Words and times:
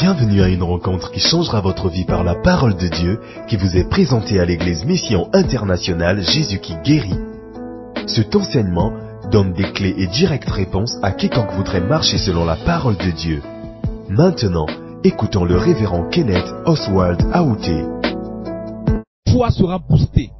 Bienvenue 0.00 0.42
à 0.42 0.48
une 0.48 0.62
rencontre 0.62 1.10
qui 1.10 1.18
changera 1.18 1.60
votre 1.60 1.88
vie 1.88 2.04
par 2.04 2.22
la 2.22 2.36
parole 2.36 2.76
de 2.76 2.86
Dieu 2.86 3.20
qui 3.48 3.56
vous 3.56 3.76
est 3.76 3.88
présentée 3.88 4.38
à 4.38 4.44
l'église 4.44 4.84
Mission 4.84 5.28
Internationale 5.32 6.22
Jésus 6.22 6.60
qui 6.60 6.76
guérit. 6.84 7.18
Cet 8.06 8.36
enseignement 8.36 8.92
donne 9.32 9.54
des 9.54 9.72
clés 9.72 9.96
et 9.98 10.06
directes 10.06 10.50
réponses 10.50 10.96
à 11.02 11.10
quiconque 11.10 11.50
voudrait 11.50 11.80
marcher 11.80 12.16
selon 12.16 12.44
la 12.44 12.54
parole 12.54 12.96
de 12.96 13.10
Dieu. 13.10 13.42
Maintenant, 14.08 14.66
écoutons 15.02 15.44
le 15.44 15.56
révérend 15.56 16.08
Kenneth 16.10 16.46
Oswald 16.64 17.20
Aouté. 17.32 17.84
foi 19.32 19.50
sera 19.50 19.80
boostée 19.80 20.30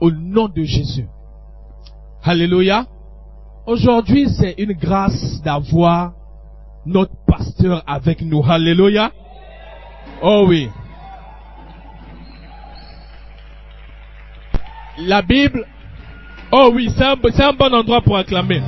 au 0.00 0.12
nom 0.12 0.46
de 0.46 0.62
Jésus. 0.62 1.08
Alléluia. 2.22 2.86
Aujourd'hui, 3.66 4.28
c'est 4.28 4.54
une 4.58 4.74
grâce 4.74 5.42
d'avoir 5.42 6.12
notre 6.86 7.23
pasteur 7.36 7.82
avec 7.86 8.22
nous. 8.22 8.42
Alléluia. 8.48 9.10
Oh 10.22 10.44
oui. 10.48 10.68
La 14.98 15.22
Bible. 15.22 15.66
Oh 16.52 16.70
oui, 16.72 16.88
c'est 16.96 17.42
un, 17.42 17.52
bon 17.52 17.74
endroit 17.74 18.00
pour 18.00 18.16
acclamer. 18.16 18.62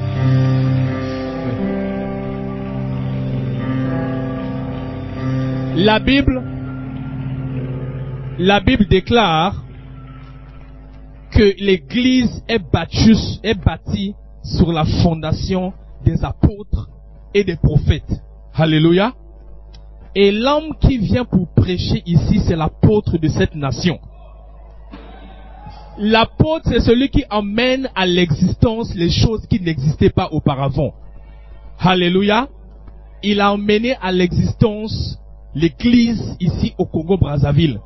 La 5.77 6.00
Bible, 6.00 6.42
la 8.38 8.60
Bible 8.60 8.86
déclare 8.86 9.62
que 11.30 11.55
l'église 11.62 12.42
est 12.48 12.58
bâtie 12.58 14.14
sur 14.42 14.72
la 14.72 14.84
fondation 14.84 15.72
des 16.05 16.24
apôtres 16.24 16.88
et 17.34 17.44
des 17.44 17.56
prophètes. 17.56 18.25
Alléluia. 18.56 19.12
Et 20.15 20.33
l'homme 20.33 20.74
qui 20.80 20.97
vient 20.97 21.27
pour 21.27 21.47
prêcher 21.55 22.03
ici, 22.06 22.41
c'est 22.47 22.56
l'apôtre 22.56 23.19
de 23.19 23.28
cette 23.28 23.55
nation. 23.55 23.98
L'apôtre, 25.98 26.64
c'est 26.67 26.80
celui 26.80 27.11
qui 27.11 27.25
emmène 27.30 27.91
à 27.95 28.06
l'existence 28.06 28.95
les 28.95 29.11
choses 29.11 29.47
qui 29.47 29.61
n'existaient 29.61 30.11
pas 30.11 30.28
auparavant. 30.30 30.95
Alléluia. 31.78 32.48
Il 33.22 33.41
a 33.41 33.53
emmené 33.53 33.97
à 34.00 34.11
l'existence 34.11 35.19
l'église 35.55 36.36
ici 36.41 36.75
au 36.78 36.86
Congo-Brazzaville. 36.86 37.80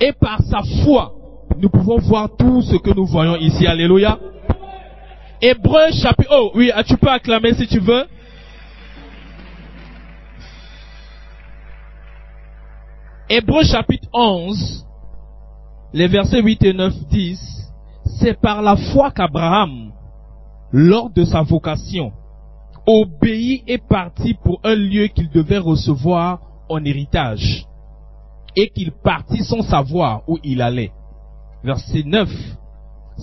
Et 0.00 0.12
par 0.12 0.40
sa 0.42 0.62
foi, 0.84 1.14
nous 1.58 1.68
pouvons 1.68 1.98
voir 1.98 2.30
tout 2.36 2.62
ce 2.62 2.76
que 2.76 2.90
nous 2.90 3.06
voyons 3.06 3.36
ici. 3.36 3.66
Alléluia. 3.66 4.18
Hébreu 5.40 5.92
chapitre... 5.92 6.30
Oh 6.36 6.50
oui, 6.54 6.72
tu 6.86 6.96
peux 6.96 7.10
acclamer 7.10 7.54
si 7.54 7.66
tu 7.68 7.78
veux? 7.78 8.04
Hébreu 13.34 13.64
chapitre 13.64 14.10
11, 14.12 14.86
les 15.94 16.06
versets 16.06 16.42
8 16.42 16.64
et 16.64 16.74
9 16.74 17.08
disent, 17.08 17.72
c'est 18.20 18.38
par 18.38 18.60
la 18.60 18.76
foi 18.76 19.10
qu'Abraham, 19.10 19.90
lors 20.70 21.08
de 21.08 21.24
sa 21.24 21.40
vocation, 21.40 22.12
obéit 22.86 23.64
et 23.66 23.78
partit 23.78 24.34
pour 24.34 24.60
un 24.64 24.74
lieu 24.74 25.06
qu'il 25.06 25.30
devait 25.30 25.56
recevoir 25.56 26.40
en 26.68 26.84
héritage, 26.84 27.66
et 28.54 28.68
qu'il 28.68 28.92
partit 28.92 29.44
sans 29.44 29.62
savoir 29.62 30.28
où 30.28 30.38
il 30.44 30.60
allait. 30.60 30.92
Verset 31.64 32.02
9, 32.04 32.28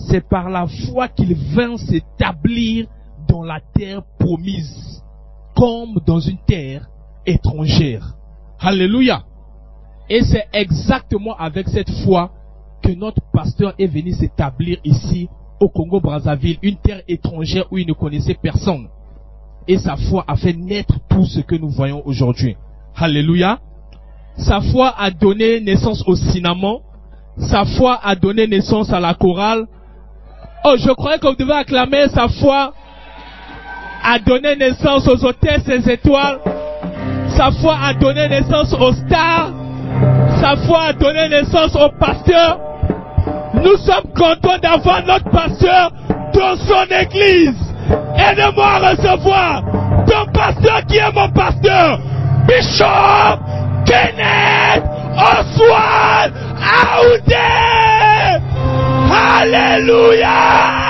c'est 0.08 0.28
par 0.28 0.50
la 0.50 0.66
foi 0.66 1.06
qu'il 1.06 1.36
vint 1.54 1.76
s'établir 1.76 2.88
dans 3.28 3.44
la 3.44 3.60
terre 3.76 4.02
promise, 4.18 5.04
comme 5.54 6.00
dans 6.04 6.18
une 6.18 6.42
terre 6.48 6.88
étrangère. 7.24 8.16
Alléluia. 8.58 9.22
Et 10.10 10.22
c'est 10.24 10.48
exactement 10.52 11.36
avec 11.36 11.68
cette 11.68 11.90
foi 12.04 12.32
que 12.82 12.90
notre 12.90 13.22
pasteur 13.32 13.74
est 13.78 13.86
venu 13.86 14.10
s'établir 14.12 14.78
ici 14.84 15.28
au 15.60 15.68
Congo-Brazzaville, 15.68 16.58
une 16.62 16.76
terre 16.76 17.02
étrangère 17.06 17.66
où 17.70 17.78
il 17.78 17.86
ne 17.86 17.92
connaissait 17.92 18.34
personne. 18.34 18.88
Et 19.68 19.78
sa 19.78 19.96
foi 19.96 20.24
a 20.26 20.34
fait 20.36 20.54
naître 20.54 20.94
tout 21.08 21.26
ce 21.26 21.40
que 21.40 21.54
nous 21.54 21.68
voyons 21.68 22.02
aujourd'hui. 22.04 22.56
Alléluia. 22.96 23.60
Sa 24.36 24.60
foi 24.60 24.92
a 24.98 25.12
donné 25.12 25.60
naissance 25.60 26.02
au 26.06 26.16
cinnamon. 26.16 26.80
Sa 27.38 27.64
foi 27.64 28.00
a 28.02 28.16
donné 28.16 28.48
naissance 28.48 28.90
à 28.90 28.98
la 28.98 29.14
chorale. 29.14 29.66
Oh, 30.64 30.74
je 30.76 30.90
croyais 30.92 31.18
vous 31.22 31.36
devez 31.36 31.52
acclamer 31.52 32.08
sa 32.08 32.28
foi 32.28 32.74
a 34.02 34.18
donné 34.18 34.56
naissance 34.56 35.06
aux 35.06 35.24
hôtesses 35.24 35.68
et 35.68 35.92
étoiles. 35.92 36.40
Sa 37.36 37.52
foi 37.52 37.76
a 37.80 37.94
donné 37.94 38.28
naissance 38.28 38.72
aux 38.72 38.92
stars. 38.92 39.59
Sa 40.40 40.56
foi 40.56 40.84
a 40.88 40.92
donné 40.94 41.28
naissance 41.28 41.76
au 41.76 41.90
pasteur. 41.98 42.58
Nous 43.54 43.76
sommes 43.76 44.10
contents 44.16 44.58
d'avoir 44.62 45.04
notre 45.04 45.28
pasteur 45.30 45.92
dans 46.32 46.56
son 46.56 46.84
église. 46.90 47.54
Aide-moi 48.16 48.66
à 48.66 48.90
recevoir 48.90 49.62
ton 50.06 50.32
pasteur 50.32 50.86
qui 50.86 50.96
est 50.96 51.12
mon 51.12 51.28
pasteur. 51.30 51.98
Bishop 52.46 53.38
Kenneth 53.84 54.84
Oswald 55.14 56.32
Aoudé. 56.58 57.36
Alléluia. 59.40 60.89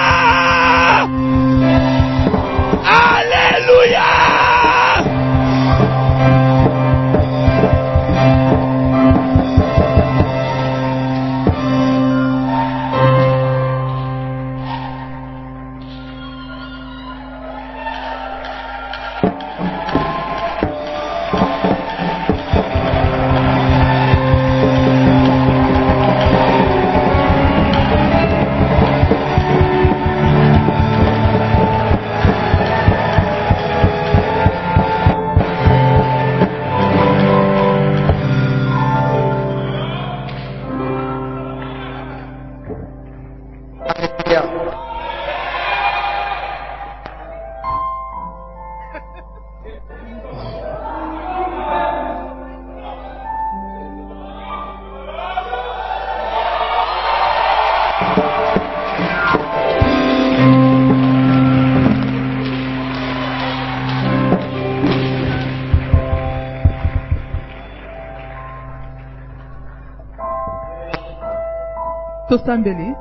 Tosambeli. 72.31 72.95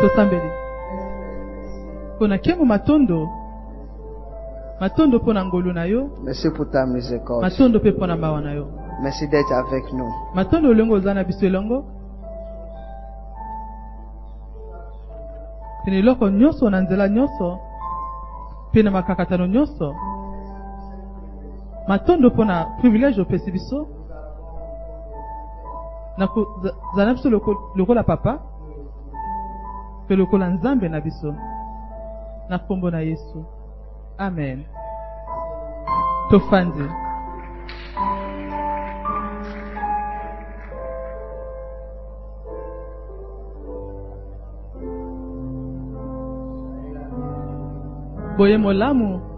Tosambeli. 0.00 0.50
Mpo 2.16 2.28
na 2.28 2.36
nkembo 2.36 2.64
matondo. 2.64 3.28
Matondo 4.80 5.18
mpo 5.18 5.32
na 5.32 5.44
ngolu 5.44 5.72
na 5.72 5.84
yo. 5.84 6.10
Merci 6.24 6.50
pour 6.50 6.70
ta 6.70 6.86
miséricorde. 6.86 7.42
matondo 7.42 7.78
mpe 7.78 7.90
mpo 7.90 8.06
na 8.06 8.16
mawa 8.16 8.40
na 8.40 8.52
yo. 8.52 8.66
Merci 9.02 9.28
d'être 9.28 9.52
avec 9.52 9.92
nous. 9.92 10.12
matondo 10.34 10.68
olongo 10.68 10.94
oza 10.94 11.14
na 11.14 11.24
biso 11.24 11.46
elongo. 11.46 11.84
Pene 15.84 15.98
eloko 15.98 16.30
nyonso 16.30 16.70
na 16.70 16.80
nzela 16.80 17.08
nyonso. 17.08 17.58
Mpe 18.70 18.82
na 18.82 18.90
makakatano 18.90 19.46
nyonso. 19.46 19.94
Matondo 21.88 22.28
mpo 22.28 22.44
na 22.44 22.64
privilege 22.80 23.20
opesi 23.20 23.50
biso 23.50 23.88
na 26.20 27.14
biso 27.14 27.30
lokola 27.76 28.02
papa 28.02 28.38
mpe 30.04 30.16
lokola 30.16 30.48
nzambe 30.48 30.88
na 30.88 31.00
biso. 31.00 31.34
Na 32.48 32.56
nkombo 32.56 32.90
na 32.90 33.00
yesu. 33.00 33.44
Amen. 34.18 34.64
Tofandi. 36.30 36.84
Boye 48.36 48.58
molamu 48.58 49.29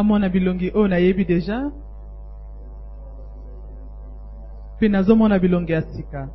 namona 0.00 0.28
bilongi 0.28 0.72
oyo 0.74 0.88
nayebi 0.88 1.24
deja. 1.24 1.58
Mpe 4.76 4.88
nazomona 4.88 5.38
bilongi 5.38 5.72
ya 5.72 5.82
sika. 5.82 6.28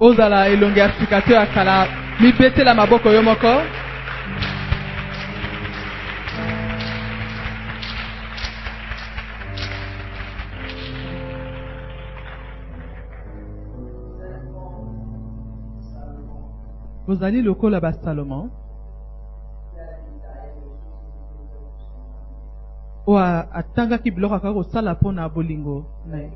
Ozala 0.00 0.48
elongi 0.48 0.78
ya 0.78 0.92
sika 0.92 1.20
to 1.20 1.32
ya 1.32 1.46
kala. 1.46 1.88
Mibetela 2.20 2.74
maboko 2.74 3.08
yo 3.08 3.22
moko. 3.22 3.54
Bozali 17.06 17.42
lokola 17.42 17.80
basalomo 17.80 18.61
oyo 23.06 23.18
atangaki 23.52 24.10
biloko 24.10 24.34
akaka 24.34 24.54
kosala 24.54 24.94
mpona 24.94 25.28
bolingo 25.28 25.84
na 26.10 26.18
ye. 26.18 26.30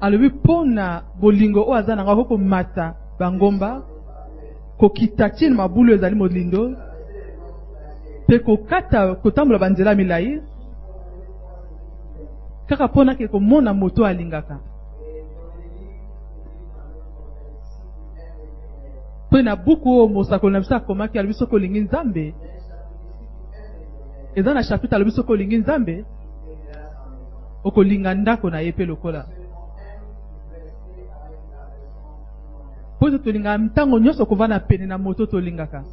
Alobi 0.00 0.28
mpona 0.28 1.02
bolingo 1.20 1.60
oyo 1.62 1.74
aza 1.74 1.96
nango 1.96 2.10
ako 2.10 2.24
komata 2.24 2.94
bangomba 3.18 3.82
kokita 4.78 5.28
ntina 5.28 5.54
mabulu 5.54 5.92
ezali 5.92 6.16
molindo 6.16 6.62
mpe 8.24 8.38
kokata 8.38 9.14
kotambola 9.14 9.58
banzela 9.58 9.94
milai 9.94 10.40
kaka 12.68 12.86
mpona 12.86 13.14
ke 13.14 13.28
komona 13.28 13.74
moto 13.74 14.06
alingaka 14.06 14.69
mpe 19.30 19.42
na 19.42 19.56
buku 19.56 19.88
oyo 19.90 20.08
mosakoli 20.08 20.52
na 20.52 20.60
biso 20.60 20.74
akomaki 20.76 21.18
alobi 21.18 21.34
soki 21.34 21.54
olingi 21.54 21.80
nzambe? 21.80 22.34
Eza 24.34 24.54
na 24.54 24.62
chapitre 24.62 24.96
alobi 24.96 25.10
soki 25.10 25.32
olingi 25.32 25.56
nzambe? 25.58 26.04
Okolinga 27.64 28.14
ndako 28.14 28.50
na 28.50 28.60
ye 28.60 28.70
mpe 28.72 28.84
lokola. 28.86 29.26
Po 32.98 33.08
ete 33.08 33.18
tolingaka 33.18 33.58
ntango 33.58 33.98
nyonso 33.98 34.26
kovanda 34.26 34.60
pene 34.60 34.86
na 34.86 34.98
moto 34.98 35.26
tolingaka? 35.26 35.84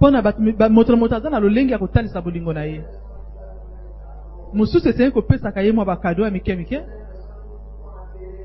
Bato 0.00 0.42
ba- 0.58 0.68
moto 0.68 0.92
na 0.92 0.98
moto 0.98 1.16
aza 1.16 1.30
na 1.30 1.38
lolenge 1.40 1.72
ya 1.72 1.78
kotalisa 1.78 2.20
bolingo 2.22 2.52
na 2.52 2.64
ye. 2.64 2.84
Mosusu 4.54 4.88
esengi 4.88 5.10
kopesaka 5.12 5.60
ye 5.62 5.72
mwa 5.72 5.84
bakado 5.84 6.24
ya 6.24 6.30
mike 6.30 6.56
mike 6.56 6.82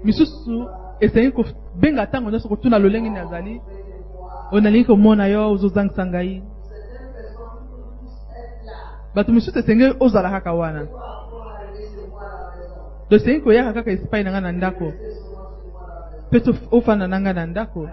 misusu 0.04 0.68
esengi 1.00 1.32
kobenga 1.76 2.06
ntango 2.06 2.32
nyonso 2.32 2.50
kotuna 2.50 2.80
lolenge 2.80 3.10
nini 3.10 3.20
azali 3.20 3.62
oyo 4.52 4.62
nalingi 4.62 4.88
komona 4.88 5.28
yo 5.28 5.52
ozozangisa 5.52 6.06
ngai. 6.06 6.44
Bato 9.16 9.32
misusu 9.32 9.60
esengi 9.60 9.96
ozala 10.00 10.30
kaka 10.30 10.54
wana. 10.54 10.88
Do 13.10 13.16
esengi 13.16 13.44
koyaka 13.44 13.74
kaka 13.74 13.92
esipai 13.92 14.24
na 14.24 14.32
ngai 14.32 14.42
na 14.42 14.52
ndako. 14.52 14.88
Mpe 16.32 16.38
ofanda 16.72 17.08
na 17.08 17.20
ngai 17.20 17.34
na 17.34 17.46
ndako. 17.46 17.90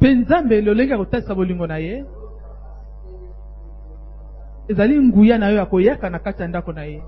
Mpe 0.00 0.14
nzambe 0.14 0.60
lolenge 0.60 0.92
ya 0.92 0.98
kotalisa 0.98 1.34
bolingo 1.34 1.66
na 1.66 1.76
ye 1.76 2.04
ezali 4.68 5.00
nguya 5.00 5.38
na 5.38 5.48
yo 5.48 5.56
ya 5.56 5.66
koyaka 5.66 6.10
na 6.10 6.18
kati 6.18 6.42
ya 6.42 6.48
ndako 6.48 6.72
na 6.72 6.84
ye 6.84 7.02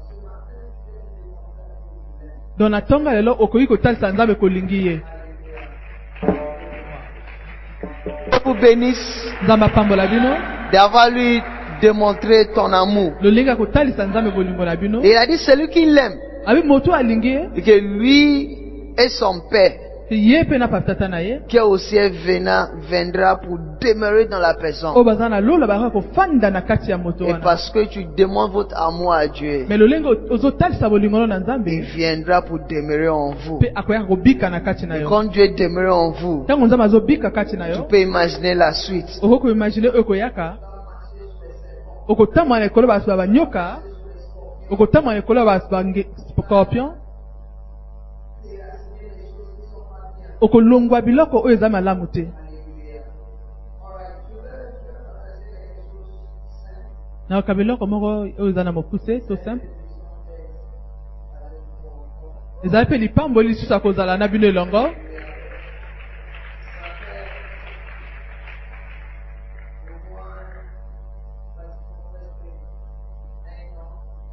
don 2.59 2.71
na 2.71 2.81
ntongo 2.81 3.11
lelo 3.11 3.37
okoki 3.39 3.67
kotalisa 3.67 4.13
nzambe 4.13 4.35
kolingi 4.35 4.87
ye. 4.87 5.01
Vous 8.45 8.55
bénisse. 8.55 9.33
Nzambe 9.45 9.63
apambola 9.65 10.07
bino. 10.07 10.31
D'avoir 10.73 11.11
lui 11.11 11.41
démontré 11.81 12.49
ton 12.55 12.73
amour. 12.73 13.13
lolenge 13.23 13.49
ya 13.49 13.57
kotalisa 13.57 14.07
nzambe 14.07 14.31
bolingo 14.31 14.65
na 14.65 14.77
bino. 14.77 15.03
Et 15.03 15.11
il 15.11 15.17
a 15.17 15.27
dit 15.27 15.39
celui 15.39 15.69
qui 15.69 15.87
l'aime. 15.87 16.17
Abi 16.47 16.63
moto 16.63 16.93
alingi 16.93 17.29
ye. 17.29 17.41
Et 17.57 17.63
que 17.63 17.79
lui 17.79 18.59
et 18.99 19.09
son 19.09 19.41
père 19.51 19.88
qui 20.11 21.57
est 21.57 21.61
au 21.61 21.77
ciel 21.77 22.13
venant 22.13 22.69
viendra 22.89 23.37
pour 23.37 23.59
demeurer 23.81 24.25
dans 24.27 24.39
la 24.39 24.55
personne. 24.55 24.93
ya 24.97 25.05
Et 27.29 27.35
parce 27.43 27.71
que 27.71 27.85
tu 27.87 28.05
démontres 28.17 28.53
votre 28.53 28.77
amour 28.77 29.13
à 29.13 29.27
Dieu, 29.29 29.67
il 31.67 31.81
viendra 31.95 32.43
pour 32.43 32.59
demeurer 32.61 33.09
en 33.09 33.33
vous. 33.33 33.59
Et 33.63 33.73
quand 35.05 35.25
Dieu 35.25 35.49
demeure 35.55 35.97
en 35.97 36.11
vous, 36.13 36.47
tu 36.47 37.83
peux 37.89 38.01
imaginer 38.01 38.55
la 38.55 38.73
suite. 38.73 39.19
okoki 39.23 39.43
koimagine 39.43 39.89
oyo 39.89 40.05
koyaka 40.05 40.57
okotambola 42.09 42.61
na 42.61 42.67
ekolo 42.67 42.89
ya 42.89 42.95
bato 42.95 43.11
ya 43.11 43.17
banyoka 43.17 43.79
okotambola 44.71 45.15
na 45.15 45.19
ekolo 45.19 45.41
ya 45.41 45.47
bato 45.47 45.69
bange 45.71 46.07
scorpion 46.45 46.91
okolongwa 50.41 51.03
biloko 51.03 51.37
oyo 51.45 51.55
eza 51.55 51.69
malamu 51.69 52.07
te. 52.07 52.29
Nayoka 57.29 57.55
biloko 57.55 57.87
moko 57.87 58.07
oyo 58.07 58.49
eza 58.49 58.65
na 58.65 58.73
mokuse 58.73 59.21
to 59.21 59.37
simple. 59.37 59.69
Ezali 62.63 62.87
mpe 62.87 62.99
lipamboli 62.99 63.49
lisusu 63.49 63.73
ya 63.73 63.81
kozala 63.81 64.17
na 64.17 64.29
bino 64.29 64.47
elongo. 64.47 64.91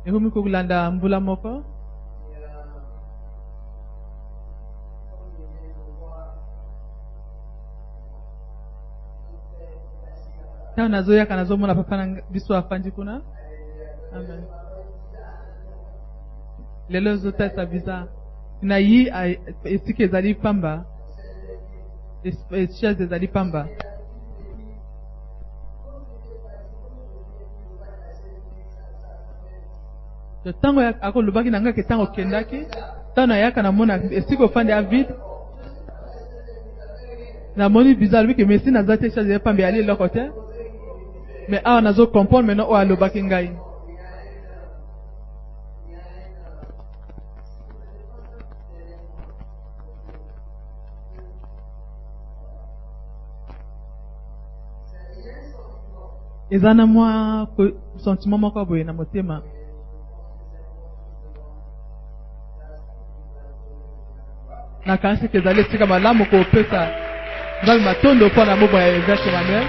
Ekomi 0.05 0.31
kolanda 0.31 0.91
mbula 0.91 1.19
moko 1.19 1.74
ntango 10.75 10.89
nazoyaka 10.89 11.35
nazomona 11.35 11.75
papa 11.75 11.97
na 11.97 12.21
biso 12.29 12.55
afandi 12.55 12.91
kuna. 12.91 13.21
Amen. 14.15 14.43
Lelo 16.89 17.11
ezotalisa 17.11 17.65
biza 17.65 18.07
na 18.61 18.75
a- 18.75 19.37
esika 19.63 20.03
ezali 20.03 20.35
pamba. 20.35 20.85
Chaise 22.79 23.03
ezali 23.03 23.27
pamba. 23.27 23.67
To 30.43 30.51
ntango 30.51 30.81
akolobaki 31.01 31.49
na 31.49 31.61
ngai 31.61 31.73
ke 31.73 31.81
ntango 31.81 32.03
okendaki 32.03 32.59
ntango 33.11 33.27
nayaka 33.27 33.61
namona 33.61 33.93
esika 34.11 34.43
ofandi 34.43 34.71
ya 34.71 34.81
vide. 34.81 35.13
Namoni 37.55 37.95
biza 37.95 38.19
alobi 38.19 38.35
ke 38.35 38.45
mesi 38.45 38.71
naza 38.71 38.97
te 38.97 39.09
chaise 39.09 39.31
ya 39.31 39.39
pamba 39.39 39.63
yali 39.63 39.79
eloko 39.79 40.07
te 40.07 40.23
me 41.47 41.61
awa 41.63 41.81
nazokomprendre 41.81 42.47
maintenant 42.47 42.69
oyo 42.69 42.77
alobaki 42.77 43.23
ngai. 43.23 43.51
Eza 56.49 56.73
na 56.73 56.85
mwa 56.85 57.47
sentiment 57.97 58.39
moko 58.39 58.65
boye 58.65 58.83
na 58.83 58.93
motema. 58.93 59.41
Nakanisi 64.85 65.27
ke 65.29 65.37
ezali 65.37 65.61
esika 65.61 65.85
malamu 65.85 66.25
kopesa 66.25 66.89
nzambe 67.63 67.83
matondo 67.85 68.27
mpo 68.27 68.45
na 68.45 68.55
mobo 68.55 68.77
ya 68.77 68.87
evêque 68.87 69.31
manuel 69.31 69.67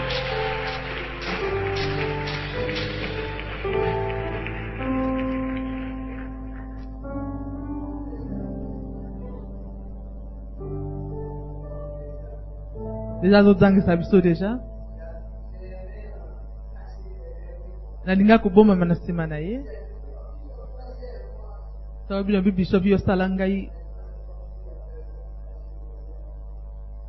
deja 13.27 13.39
azozangisa 13.39 13.97
biso 13.97 14.21
deja 14.21 14.59
nalinga 18.07 18.39
kobomama 18.39 18.85
na 18.85 18.95
nsima 18.95 19.27
na 19.27 19.39
ye. 19.39 19.65
Ntango 22.05 22.23
bino 22.25 22.43
bi 22.43 22.53
bishop 22.53 22.85
yosala 22.87 23.29
ngai. 23.29 23.71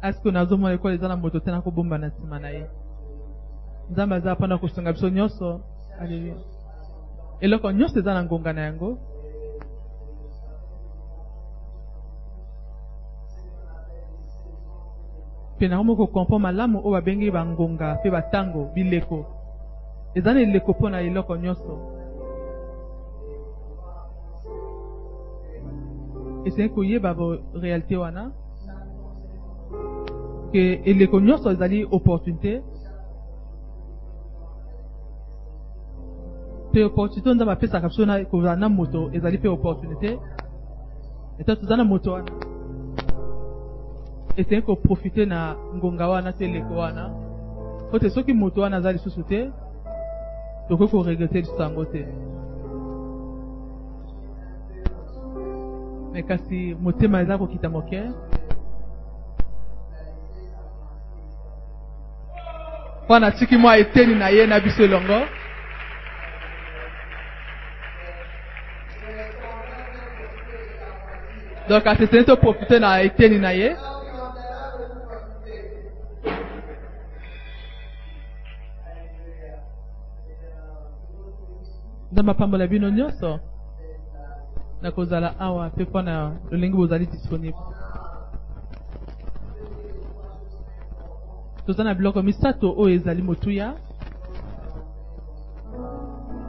Aske 0.01 0.31
nazomona 0.31 0.73
ekolo 0.73 0.93
eza 0.93 1.07
na 1.07 1.15
moto 1.15 1.39
te 1.39 1.51
nakobomba 1.51 1.97
na 1.97 2.07
nsima 2.07 2.39
na 2.39 2.49
ye? 2.49 2.65
Nzambe 3.91 4.15
aza 4.15 4.33
mpona 4.33 4.57
kosunga 4.57 4.93
biso 4.93 5.09
nyonso. 5.09 5.61
Aleluya 6.01 6.57
eloko 7.41 7.71
nyonso 7.71 7.99
eza 7.99 8.13
na 8.13 8.23
ngonga 8.23 8.53
na 8.53 8.61
yango 8.61 8.97
mpe 15.57 15.67
nango 15.67 15.83
moko 15.83 16.07
comprend 16.07 16.41
malamu 16.41 16.77
oyo 16.85 16.91
babengi 16.91 17.31
bangonga 17.31 17.97
mpe 17.99 18.09
batango 18.09 18.69
bileko. 18.75 19.25
Eza 20.15 20.33
na 20.33 20.41
eleko 20.41 20.71
mpo 20.71 20.89
na 20.89 21.01
eloko 21.01 21.37
nyonso. 21.37 21.73
Esengi 26.45 26.69
koyeba 26.69 27.15
réalité 27.55 27.97
wana 27.97 28.31
ke 30.53 30.81
eleko 30.85 31.19
nyonso 31.19 31.51
ezali 31.51 31.85
opportunité. 31.91 32.61
Mpe 36.69 36.83
opportunité 36.83 37.33
nzambe 37.33 37.51
apesaka 37.51 37.87
biso 37.87 38.05
kozala 38.29 38.55
na 38.55 38.69
moto 38.69 39.09
ezali 39.13 39.37
mpe 39.37 39.47
opportunité. 39.47 40.19
Eta 41.39 41.55
toza 41.55 41.77
na 41.77 41.83
moto 41.83 42.11
wana 42.11 42.56
esengi 44.37 44.61
koprofite 44.61 45.25
na 45.25 45.55
ngonga 45.75 46.07
wana 46.07 46.33
to 46.33 46.43
eleko 46.43 46.73
wana. 46.73 47.09
Po 47.91 47.99
te 47.99 48.09
soki 48.09 48.33
moto 48.33 48.61
wana 48.61 48.77
aza 48.77 48.91
lisusu 48.91 49.23
te 49.23 49.49
tokoki 50.67 50.91
koregrete 50.91 51.41
lisusu 51.41 51.61
yango 51.61 51.85
te. 51.85 52.05
Me 56.13 56.23
kasi 56.23 56.75
motema 56.81 57.21
eza 57.21 57.37
kokita 57.37 57.69
moke 57.69 58.01
mpo 63.05 63.19
natiki 63.19 63.57
mwa 63.57 63.77
eteni 63.77 64.15
na 64.15 64.29
ye 64.29 64.47
na 64.47 64.59
biso 64.59 64.83
elongo. 64.83 65.25
Donc 71.69 71.87
aseseni 71.87 72.25
toprofite 72.25 72.79
na 72.79 73.01
eteni 73.01 73.39
na 73.39 73.51
ye 73.51 73.75
nzambe 82.17 82.31
apambola 82.31 82.67
bino 82.67 82.89
nyonso 82.89 83.39
na 84.81 84.91
kozala 84.91 85.39
awa 85.39 85.67
mpe 85.67 85.83
mpona 85.83 86.31
lolenge 86.51 86.77
bozali 86.77 87.05
disponible. 87.05 87.61
Toza 91.65 91.83
na 91.83 91.93
biloko 91.93 92.23
misato 92.23 92.73
oyo 92.77 92.95
ezali 92.95 93.21
motuya. 93.21 93.73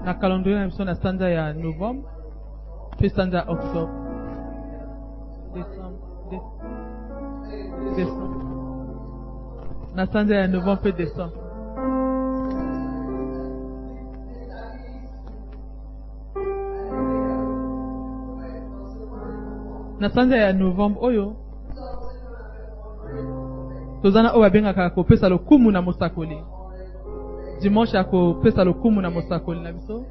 Na 0.04 0.14
calendrier 0.14 0.58
na 0.58 0.66
biso 0.66 0.84
na 0.84 0.94
sanza 0.94 1.28
ya 1.28 1.52
novembre 1.52 2.10
mpe 2.96 3.08
sanza 3.08 3.38
ya 3.38 3.44
octobre. 3.48 3.92
Na 9.94 10.06
sanza 10.06 10.36
ya 10.36 10.48
novembre 10.48 10.90
mpe 10.90 10.92
décembre 10.92 11.47
na 20.00 20.10
sanza 20.10 20.36
ya 20.36 20.52
novembre 20.52 21.00
oyo 21.02 21.36
toza 24.02 24.22
na 24.22 24.32
oyo 24.32 24.40
babengaka 24.40 24.90
kopesa 24.90 25.28
lokumu 25.28 25.70
na 25.70 25.82
mosakoli. 25.82 26.38
Dimanche 27.60 27.96
ya 27.96 28.04
kopesa 28.04 28.64
lokumu 28.64 29.00
na 29.00 29.10
mosakoli 29.10 29.60
na 29.60 29.72
biso. 29.72 30.04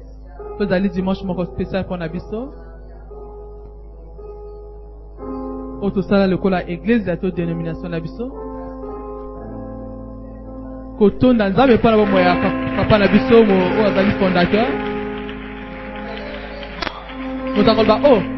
Po 0.58 0.64
ezali 0.64 0.88
dimanche 0.88 1.24
moko 1.24 1.44
spécial 1.44 1.84
mpo 1.84 1.96
na 1.96 2.08
biso. 2.08 2.52
Oyo 5.80 5.90
tosala 5.90 6.26
lokola 6.26 6.68
eglize 6.68 7.10
ya 7.10 7.16
to 7.16 7.30
dénomination 7.30 7.88
na 7.90 8.00
biso. 8.00 8.32
Kotonda 10.98 11.48
nzambe 11.48 11.74
mpona 11.76 11.96
bomoi 11.96 12.22
ya 12.22 12.34
pa- 12.36 12.76
papa 12.76 12.98
na 12.98 13.08
biso 13.08 13.34
oyo 13.34 13.86
azali 13.86 14.10
fondateur. 14.10 14.66
Moto 17.56 17.70
akoloba 17.70 18.00
o 18.08 18.37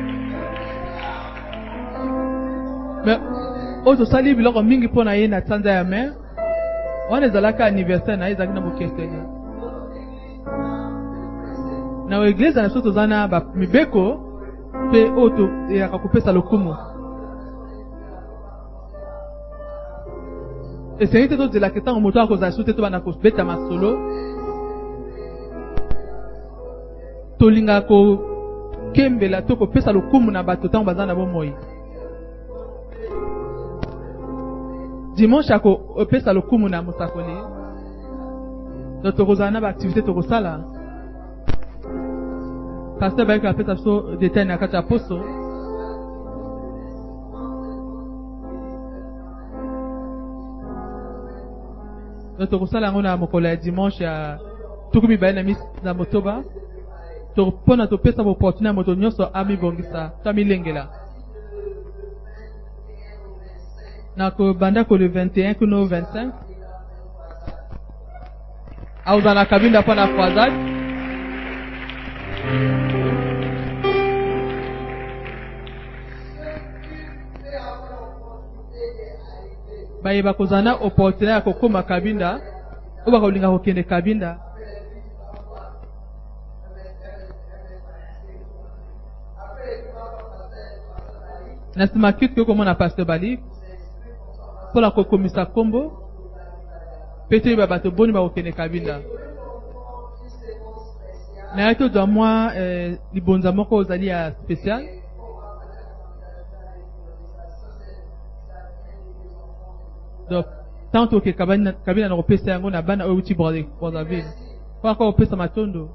me 3.04 3.18
oyo 3.84 3.96
tosali 3.96 4.34
biloko 4.34 4.62
mingi 4.62 4.88
mpo 4.88 5.04
na 5.04 5.14
ye 5.14 5.28
na 5.28 5.42
sanza 5.42 5.70
ya 5.70 5.84
mer 5.84 6.12
wana 7.10 7.26
ezalaka 7.26 7.64
anniversaire 7.64 8.16
na 8.16 8.26
ye 8.26 8.32
ezalaki 8.32 8.54
na 8.54 8.60
bokeseni 8.60 9.22
na 12.08 12.26
eglize 12.26 12.60
na 12.60 12.68
biso 12.68 12.80
toza 12.80 13.06
na 13.06 13.42
mibeko 13.54 14.20
mpe 14.88 15.10
oyo 15.10 15.30
toyaka 15.30 15.98
kopesa 15.98 16.32
lokumu 16.32 16.74
esengi 20.98 21.28
te 21.28 21.36
tozelaka 21.36 21.80
ntango 21.80 22.00
moto 22.00 22.20
akozala 22.20 22.52
su 22.52 22.64
te 22.64 22.72
tobanda 22.72 23.00
kobeta 23.00 23.44
masolo 23.44 23.90
tolingaka 27.38 27.88
kokembela 27.88 29.42
to 29.42 29.56
kopesa 29.56 29.92
lokumu 29.92 30.30
na 30.30 30.42
bato 30.42 30.68
ntango 30.68 30.84
baza 30.84 31.06
na 31.06 31.14
bomoi 31.14 31.54
dimanche 35.16 35.54
akopesa 35.54 36.32
lokumu 36.32 36.68
na 36.68 36.82
mosakoli 36.82 37.36
donc 39.02 39.16
tokozala 39.16 39.50
na 39.50 39.60
baactivité 39.60 40.02
tokosala 40.02 40.60
paster 43.00 43.24
bayaki 43.26 43.46
apesa 43.46 43.74
biso 43.74 44.16
detail 44.16 44.46
na 44.46 44.58
kati 44.58 44.76
ya 44.76 44.82
poso. 44.82 45.18
Donc 52.38 52.50
tokosala 52.50 52.86
yango 52.86 53.02
na 53.02 53.16
mokolo 53.16 53.48
ya 53.48 53.56
dimanche 53.56 54.04
ya 54.04 54.38
tuku 54.92 55.08
mibale 55.08 55.42
na 55.42 55.56
na 55.82 55.94
motoba. 55.94 56.42
To 57.34 57.46
mpona 57.46 57.86
topesa 57.86 58.24
boportune 58.24 58.68
ya 58.68 58.72
moto 58.72 58.94
nyonso 58.94 59.26
amibongisa 59.32 60.12
to 60.22 60.30
amilengela 60.30 60.88
na 64.16 64.30
kobanda 64.30 64.84
ko 64.84 64.96
le 64.96 65.08
21 65.08 65.54
kuno 65.54 65.84
25 65.84 66.32
akozala 69.04 69.34
na 69.34 69.46
kabinda 69.46 69.80
mpo 69.80 69.94
na 69.94 70.06
croisade. 70.08 70.56
Bayeba 80.02 80.34
kozala 80.34 80.62
na 80.62 80.74
opportunité 80.74 81.32
ya 81.32 81.40
kokóma 81.40 81.82
kabinda. 81.82 82.40
Oyo 83.06 83.12
bakolinga 83.12 83.50
kokende 83.50 83.82
kabinda. 83.82 84.38
Na 91.76 91.84
nsima 91.84 92.12
kiti 92.12 92.34
koki 92.34 92.46
komona 92.46 92.74
paster 92.74 93.04
bali 93.04 93.38
mpona 94.70 94.90
kokomisa 94.90 95.42
nkombo 95.44 95.80
mpe 97.26 97.40
toyeba 97.40 97.66
bato 97.66 97.90
boni 97.90 98.12
bakokende 98.12 98.52
kabinda. 98.52 99.00
Naye 101.54 101.74
tozwa 101.74 102.06
mwa 102.06 102.56
eh, 102.56 102.98
libonza 103.12 103.52
moko 103.52 103.76
ozali 103.76 104.06
ya 104.06 104.32
spécial. 104.32 104.82
Donc 110.30 110.46
ntango 110.88 111.06
toke 111.06 111.32
kabina 111.32 112.08
na 112.08 112.16
kopesa 112.16 112.50
yango 112.50 112.70
na 112.70 112.82
bana 112.82 113.04
oyo 113.04 113.14
uti 113.14 113.34
brazzaville. 113.34 114.24
Mpona 114.78 114.94
kwa 114.94 115.12
kopesa 115.12 115.36
matondo. 115.36 115.90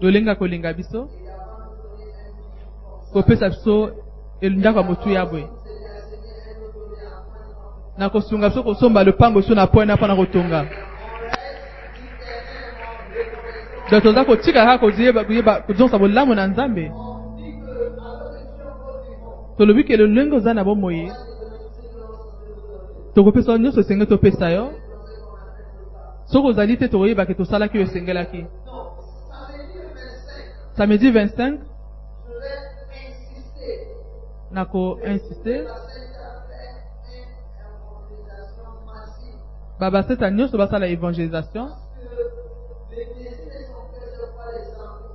Tolenga 0.00 0.34
kolinga 0.34 0.72
biso. 0.72 1.08
Kopesa 3.12 3.48
biso 3.48 3.90
ndako 4.42 4.78
ya 4.78 4.84
motuya 4.84 5.26
boye 5.26 5.48
na 8.00 8.08
kosunga 8.08 8.48
biso 8.48 8.62
kosomba 8.62 9.04
lopango 9.04 9.42
so 9.42 9.54
na 9.54 9.66
pwena 9.66 9.96
mpona 9.96 10.16
kotonga 10.16 10.60
donc 13.90 14.02
toza 14.02 14.24
kotika 14.24 14.64
kaka 14.64 14.78
kozongisa 15.66 15.98
bolamu 15.98 16.34
na 16.34 16.46
nzambe. 16.46 16.92
Tolobi 19.58 19.84
ke 19.84 19.96
lolenge 19.96 20.36
oza 20.36 20.54
na 20.54 20.64
bomoi. 20.64 21.12
Tokopesa 23.14 23.58
nyonso 23.58 23.80
esenge 23.80 24.06
topesa 24.06 24.50
yo. 24.50 24.72
Soki 26.24 26.48
ozali 26.48 26.76
te 26.76 26.88
tokoyebake 26.88 27.34
tosalaki 27.34 27.78
oyo 27.78 27.86
esengelaki. 27.86 28.46
Samedi 30.76 31.10
25 31.10 31.58
na 34.50 34.64
Baba 39.80 40.02
sasa 40.02 40.30
nyoso 40.30 40.58
basala 40.58 40.86
evangelisation 40.86 41.68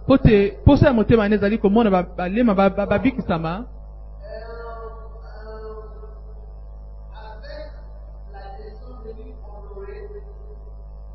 mpo 0.05 0.17
te 0.17 0.51
posa 0.65 0.87
ya 0.87 0.93
motema 0.93 1.23
wana 1.23 1.35
ezali 1.35 1.57
komona 1.57 2.03
balema 2.17 2.55
babikisama 2.55 3.65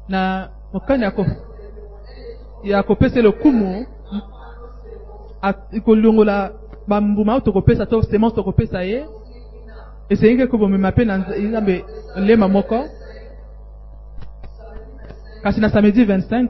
na 0.08 0.48
mokani 0.72 1.04
ya 2.64 2.82
kopesa 2.82 3.18
elokumu 3.18 3.86
kolongola 5.84 6.52
bambuma 6.88 7.32
oyo 7.32 7.40
tokopesa 7.40 7.86
to 7.86 8.02
semence 8.02 8.36
tokopesa 8.36 8.82
ye 8.82 9.06
esengi 10.08 10.36
ke 10.36 10.46
kobomema 10.46 10.90
mpe 10.90 11.04
na 11.04 11.18
nzambe 11.18 11.84
lema 12.16 12.48
moko 12.48 12.84
kasi 15.42 15.60
na 15.60 15.70
samedi 15.70 16.04
25 16.04 16.48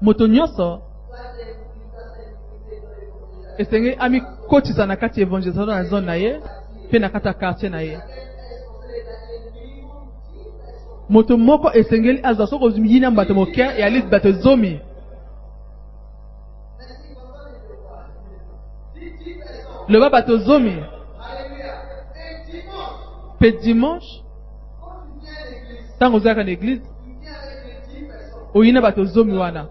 moto 0.00 0.26
nyonso. 0.26 0.82
Esengeli 3.58 3.96
amikotisa 3.98 4.86
na 4.86 4.96
kati 4.96 5.20
ya 5.20 5.26
evangelisation 5.26 5.68
na 5.68 5.84
zone 5.84 6.06
na 6.06 6.14
ye 6.14 6.40
mpe 6.88 6.98
na 6.98 7.08
kati 7.08 7.26
ya 7.26 7.34
quartier 7.34 7.70
na 7.70 7.80
ye. 7.80 7.98
Moto 11.08 11.36
moko 11.36 11.72
esengeli 11.72 12.20
azwa 12.22 12.46
soki 12.46 12.64
oyina 12.64 13.10
bato 13.10 13.34
moke 13.34 13.60
yali 13.60 14.02
bato 14.02 14.32
zomi 14.32 14.80
loba 19.88 20.10
bato 20.10 20.36
zomi 20.36 20.84
mpe 23.36 23.52
dimanche 23.52 24.22
ntango 25.96 26.18
oyina 28.56 28.80
bato 28.80 29.04
zomi 29.04 29.36
wana. 29.36 29.68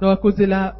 Donc 0.00 0.10
akozela 0.18 0.74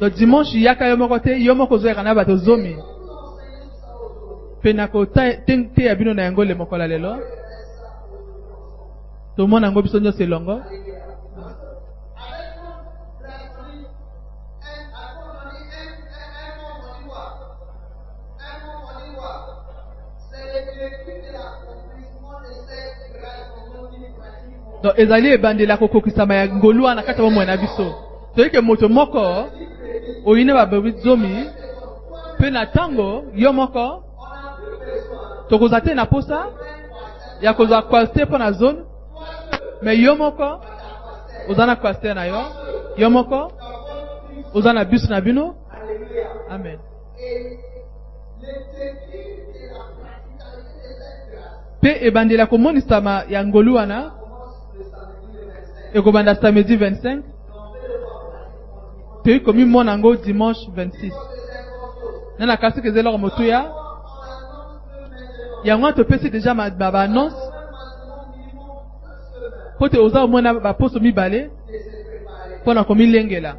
donc 0.00 0.14
dimanche 0.14 0.60
yaka 0.60 0.88
yo 0.88 0.96
moko 0.96 1.18
te 1.18 1.40
yo 1.40 1.54
moko 1.54 1.74
ozoyaka 1.74 2.02
na 2.02 2.14
bato 2.14 2.36
zomi 2.36 2.76
mpe 4.60 4.72
nakoteya 4.72 5.94
bino 5.94 6.14
na 6.14 6.22
yango 6.22 6.44
le 6.44 6.54
mokola 6.54 6.86
lelo 6.86 7.16
tomona 9.36 9.66
yango 9.66 9.82
biso 9.82 9.98
nyonso 9.98 10.22
elongo 10.22 10.60
donc 24.82 24.98
ezali 24.98 25.28
ebandeli 25.32 25.70
ya 25.70 25.76
kokokisama 25.76 26.34
ya 26.34 26.48
ngolu 26.48 26.84
wana 26.84 27.02
kati 27.02 27.20
ya 27.20 27.24
bomoi 27.24 27.46
na 27.46 27.56
biso. 27.56 27.94
Toyike 28.36 28.60
moto 28.60 28.88
moko 28.88 29.46
oyina 30.24 30.54
babebi 30.54 30.90
zomi 30.90 31.46
mpe 32.38 32.50
na 32.50 32.64
ntango 32.64 33.24
yo 33.34 33.52
moko 33.52 34.04
tokozwa 35.48 35.80
te 35.80 35.94
na 35.94 36.06
posa 36.06 36.46
ya 37.40 37.54
kozwa 37.54 37.82
qualité 37.82 38.24
mpo 38.24 38.38
na 38.38 38.52
zone 38.52 38.78
me 39.82 39.94
yo 39.94 40.16
moko 40.16 40.60
oza 41.48 41.66
na 41.66 41.76
qualité 41.76 42.14
na 42.14 42.24
yo. 42.24 42.42
Yo 42.96 43.10
moko 43.10 43.52
oza 44.54 44.72
na 44.72 44.84
biso 44.84 45.08
na 45.10 45.20
bino. 45.20 45.54
Amen. 46.50 46.78
Mpe 51.78 52.06
ebandeli 52.06 52.40
ya 52.40 52.46
komonisama 52.46 53.24
ya 53.28 53.44
ngolu 53.44 53.74
wana 53.74 54.19
ekobanda 55.94 56.34
samedi 56.34 56.76
25 56.76 57.22
toyi 59.24 59.40
komimona 59.40 59.90
yango 59.92 60.16
dimanche 60.16 60.66
26 60.70 61.12
na 62.38 62.46
na 62.46 62.56
kasi 62.56 62.80
eza 62.88 63.00
eloko 63.00 63.18
motuya 63.18 63.58
yango 65.64 65.84
wana 65.84 65.96
topesi 65.96 66.30
deja 66.30 66.54
baannonce 66.54 67.36
mpo 69.76 69.88
te 69.88 69.98
oza 69.98 70.22
omona 70.22 70.54
baposo 70.54 71.00
mibale 71.00 71.50
mpo 72.62 72.74
na 72.74 72.84
komilengela 72.84 73.56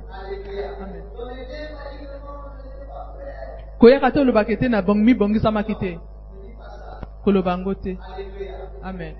koyaka 3.79 4.11
te 4.11 4.19
olobaka 4.19 4.55
te 4.57 4.69
na 4.69 4.81
bong- 4.81 5.03
mibongisamaki 5.03 5.75
te. 5.75 5.99
Koloba 7.23 7.51
yango 7.51 7.73
te. 7.73 7.97
Amen 8.83 9.15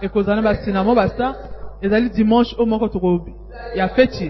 ekozala 0.00 0.36
na 0.40 0.48
basinamo 0.48 0.94
basta 0.94 1.26
ezali 1.84 2.08
dimanche 2.10 2.52
oyo 2.58 2.66
moko 2.72 2.88
toko 2.88 3.08
ya 3.78 3.88
feti 3.88 4.28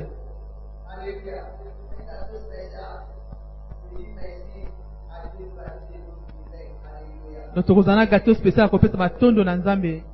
donc 7.54 7.64
tokozala 7.66 7.96
na 7.96 8.06
gato 8.06 8.34
spécial 8.34 8.64
ya 8.66 8.68
kopesa 8.68 8.96
matondo 8.96 9.44
na 9.44 9.56
nzambe. 9.56 10.04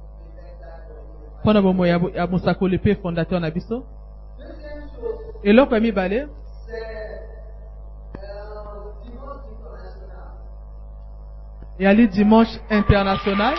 Mpona 1.40 1.62
bomoi 1.62 1.88
ya 1.88 1.98
bo- 1.98 2.10
ya 2.18 2.26
mosakoli 2.26 2.76
mpe 2.78 2.94
fondateur 3.02 3.40
na 3.40 3.50
biso. 3.50 3.84
Eloko 5.42 5.74
ya 5.74 5.80
mibale. 5.80 6.28
Eyali 11.78 12.06
dimanche 12.08 12.60
international 12.70 13.54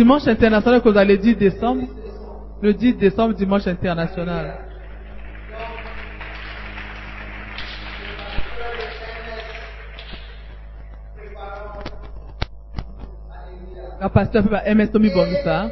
Dimanche 0.00 0.28
international 0.28 0.80
cause 0.80 0.94
le 0.94 1.18
10 1.18 1.36
décembre. 1.36 1.82
Le 2.62 2.72
10 2.72 2.94
décembre, 2.94 3.34
dimanche 3.34 3.66
international. 3.66 4.54
La 14.00 14.08
pasteur 14.08 14.42
peut 14.42 14.56
MS 14.74 14.90
Tommy 14.90 15.10
Bongisa. 15.10 15.68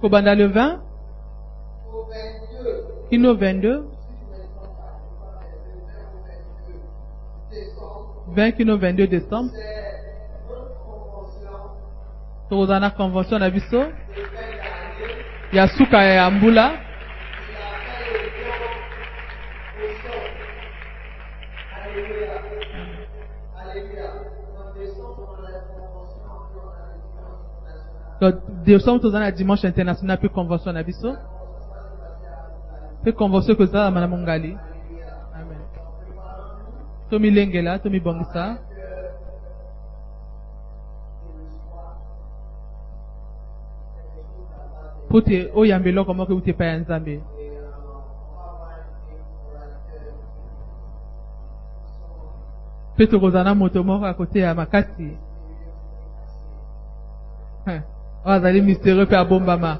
Kobanda 0.00 0.36
le 0.36 0.46
20. 0.46 0.80
Kino 3.10 3.34
22. 3.34 3.84
20 8.28 8.52
kino 8.52 8.78
22 8.78 9.08
décembre. 9.08 9.50
Tokozala 12.48 12.90
convention 12.90 13.40
na 13.40 13.50
biso. 13.50 13.92
Ya 15.52 15.68
suka 15.68 16.02
ya 16.02 16.30
mbula 16.30 16.84
décembre 28.64 29.00
tozala 29.00 29.26
na 29.26 29.30
dimanche 29.30 29.66
international 29.68 30.16
mpe 30.18 30.28
convention 30.28 30.74
na 30.74 30.82
biso. 30.82 31.16
Mpe 33.02 33.12
convention 33.12 33.54
ekozala 33.54 33.90
na 33.90 34.08
mongali 34.08 34.56
amen. 35.34 35.60
Tomilengela 37.10 37.78
tomibongisa 37.78 38.58
po 45.14 45.20
te 45.22 45.50
oyamba 45.54 45.88
eloko 45.88 46.14
moko 46.14 46.32
euti 46.32 46.50
epai 46.50 46.68
ya 46.68 46.78
nzambe. 46.78 47.20
Mpe 52.94 53.06
tokozala 53.06 53.44
na 53.44 53.54
moto 53.54 53.84
moko 53.84 54.06
ya 54.06 54.14
koteya 54.14 54.54
makasi. 54.54 55.08
Oyo 57.66 57.82
azali 58.24 58.62
mystérieux 58.62 59.06
mpe 59.06 59.16
abombama. 59.16 59.78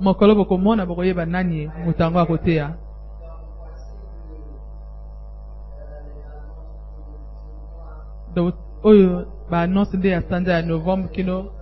Mokolo 0.00 0.34
bokomona 0.34 0.86
bokoyeba 0.86 1.24
nani 1.26 1.70
moto 1.84 2.02
yango 2.02 2.20
akoteya 2.20 2.74
oyo 8.84 9.26
baannonce 9.50 9.96
nde 9.96 10.08
ya 10.08 10.22
sanza 10.28 10.52
ya 10.52 10.62
novembre 10.62 11.08
kino 11.08 11.55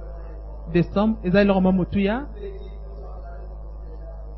décembre 0.72 1.18
eza 1.24 1.40
eloko 1.40 1.60
mwa 1.60 1.72
motuya 1.72 2.26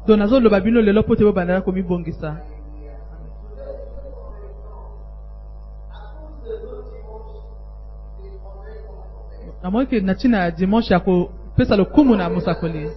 to 0.06 0.16
nazoloba 0.16 0.60
bino 0.60 0.80
lelo 0.80 1.02
mpo 1.02 1.16
te 1.16 1.24
bobandaka 1.24 1.60
komibongisa. 1.60 2.36
Namoni 9.62 9.86
ke 9.86 10.00
na 10.00 10.12
ntina 10.12 10.38
ya 10.38 10.50
dimanche 10.50 10.94
ya 10.94 11.00
kopesa 11.00 11.76
lokumu 11.76 12.16
na 12.16 12.30
mosakoli. 12.30 12.90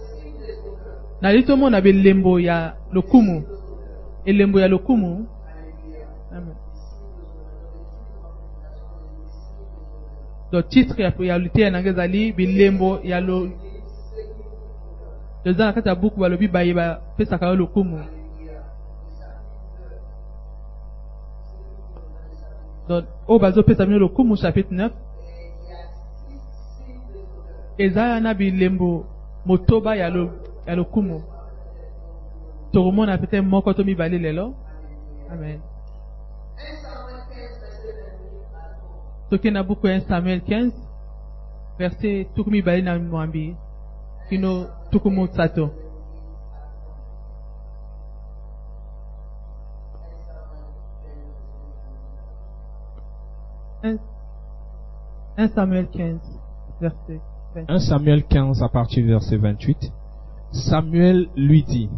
Nali 1.20 1.42
tomona 1.42 1.80
belembo 1.80 2.40
ya 2.40 2.76
lokumu. 2.92 3.42
Elembo 4.24 4.60
ya 4.60 4.68
lokumu. 4.68 5.26
Amen. 6.32 6.59
Donc 10.52 10.68
titre 10.68 11.12
ya, 11.18 11.38
lutera 11.38 11.70
nange 11.70 11.88
ezali 11.88 12.32
bilembo 12.32 12.98
ya 13.04 13.20
eza 15.44 15.66
na 15.66 15.72
kati 15.72 15.88
ya 15.88 15.94
buku 15.94 16.20
balobi 16.20 16.48
baye 16.48 16.74
bapesaka 16.74 17.46
yo 17.46 17.56
lokumu. 17.56 18.04
Donc 22.88 23.04
oyo 23.28 23.38
bazopesa 23.38 23.86
bino 23.86 23.98
lokumu 23.98 24.36
chapitre 24.36 24.76
9 24.76 24.90
eza 27.78 28.02
wana 28.02 28.34
bilembo 28.34 29.06
motoba 29.46 29.96
ya, 29.96 30.10
lo, 30.10 30.30
ya 30.66 30.74
lokumu. 30.74 31.22
Tokomona 32.72 33.18
pete 33.18 33.40
moko 33.40 33.72
to 33.72 33.84
mibale 33.84 34.18
lelo. 34.18 34.54
Amen 35.32 35.60
toke 39.30 39.50
na 39.50 39.62
buku 39.62 39.86
ya 39.86 39.98
1 39.98 40.08
samuel 40.08 40.40
15 40.40 40.72
verset 41.78 42.34
tuku 42.34 42.50
mibale 42.50 42.82
na 42.82 42.98
mwambi 42.98 43.56
kino 44.28 44.66
tuku 44.90 45.10
mosato 45.10 45.70
Un- 53.82 53.98
1 55.38 55.48
Samuel 55.54 55.86
15, 55.86 56.20
verset 56.80 57.20
20. 57.54 57.66
1 57.68 57.78
Samuel 57.80 58.24
15 58.24 58.62
à 58.62 58.68
partir 58.68 59.02
du 59.04 59.08
verset 59.10 59.36
28. 59.36 59.92
Samuel 60.52 61.28
lui 61.36 61.62
dit, 61.62 61.88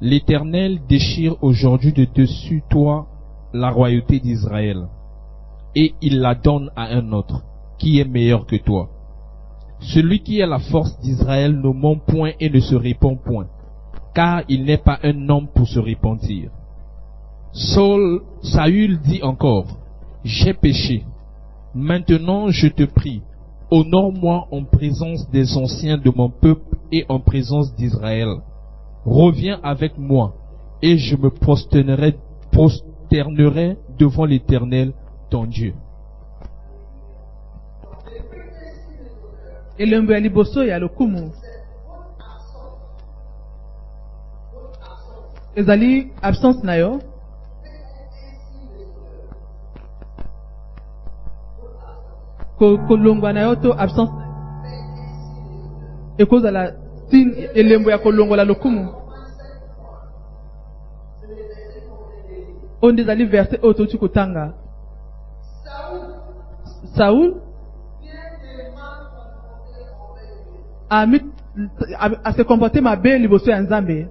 L'Éternel 0.00 0.80
déchire 0.88 1.36
aujourd'hui 1.42 1.92
de 1.92 2.06
dessus 2.06 2.62
toi 2.70 3.06
la 3.52 3.70
royauté 3.70 4.18
d'Israël, 4.18 4.86
et 5.74 5.94
il 6.00 6.20
la 6.20 6.34
donne 6.34 6.70
à 6.76 6.94
un 6.94 7.12
autre, 7.12 7.42
qui 7.78 8.00
est 8.00 8.04
meilleur 8.04 8.46
que 8.46 8.56
toi. 8.56 8.88
Celui 9.80 10.20
qui 10.20 10.42
a 10.42 10.46
la 10.46 10.58
force 10.58 10.98
d'Israël 11.00 11.56
ne 11.56 11.72
ment 11.72 11.96
point 11.96 12.32
et 12.38 12.50
ne 12.50 12.60
se 12.60 12.74
répand 12.74 13.18
point, 13.18 13.46
car 14.14 14.42
il 14.48 14.64
n'est 14.64 14.78
pas 14.78 14.98
un 15.02 15.28
homme 15.28 15.48
pour 15.54 15.66
se 15.66 15.78
repentir. 15.78 16.50
Saul, 17.52 18.22
Saül 18.42 19.00
dit 19.00 19.22
encore, 19.22 19.66
J'ai 20.24 20.54
péché. 20.54 21.04
Maintenant 21.74 22.50
je 22.50 22.68
te 22.68 22.82
prie, 22.82 23.22
honore-moi 23.70 24.48
en 24.50 24.64
présence 24.64 25.30
des 25.30 25.56
anciens 25.56 25.98
de 25.98 26.10
mon 26.14 26.28
peuple 26.28 26.76
et 26.92 27.06
en 27.08 27.20
présence 27.20 27.74
d'Israël. 27.76 28.28
Reviens 29.04 29.60
avec 29.62 29.96
moi, 29.96 30.34
et 30.82 30.98
je 30.98 31.16
me 31.16 31.30
prosternerai, 31.30 32.16
prosternerai 32.52 33.76
devant 33.98 34.24
l'Éternel, 34.24 34.92
ton 35.30 35.46
Dieu. 35.46 35.74
elembo 39.78 40.12
ya 40.12 40.20
liboso 40.20 40.64
ya 40.64 40.78
lokumu. 40.78 41.32
Ezali 45.54 46.12
absence 46.22 46.60
na 46.66 46.74
yo 46.74 47.00
Ko- 52.58 52.78
kolongwa 52.88 53.32
na 53.32 53.40
yo 53.40 53.54
to 53.56 53.72
absence 53.72 54.12
ekozala 56.18 56.72
signe 57.10 57.48
elembo 57.54 57.90
ya 57.90 57.98
kolongola 57.98 58.44
lokumu. 58.44 58.88
Oyo 62.82 62.92
nde 62.92 63.02
ezali 63.02 63.24
verse 63.24 63.58
oyo 63.62 63.72
touti 63.74 63.98
kotanga 63.98 64.52
saul 66.96 67.34
ami- 70.90 71.24
a- 71.98 72.20
ase 72.24 72.44
comporte 72.44 72.80
mabe 72.80 73.18
liboso 73.18 73.50
ya 73.50 73.60
nzambe. 73.60 74.08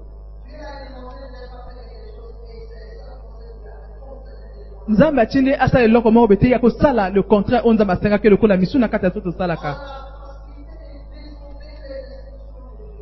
Nzambe 4.87 5.21
atindi 5.21 5.53
asala 5.53 5.83
eloko 5.83 6.11
moko 6.11 6.27
bete 6.27 6.49
ya 6.49 6.59
kosala 6.59 7.09
le 7.09 7.21
contraire 7.23 7.63
oyo 7.65 7.73
nzambe 7.73 7.93
asengaki 7.93 8.29
lokola 8.29 8.57
misu 8.57 8.79
na 8.79 8.87
kati 8.87 9.05
ya 9.05 9.11
so 9.13 9.19
tosalaka 9.21 9.75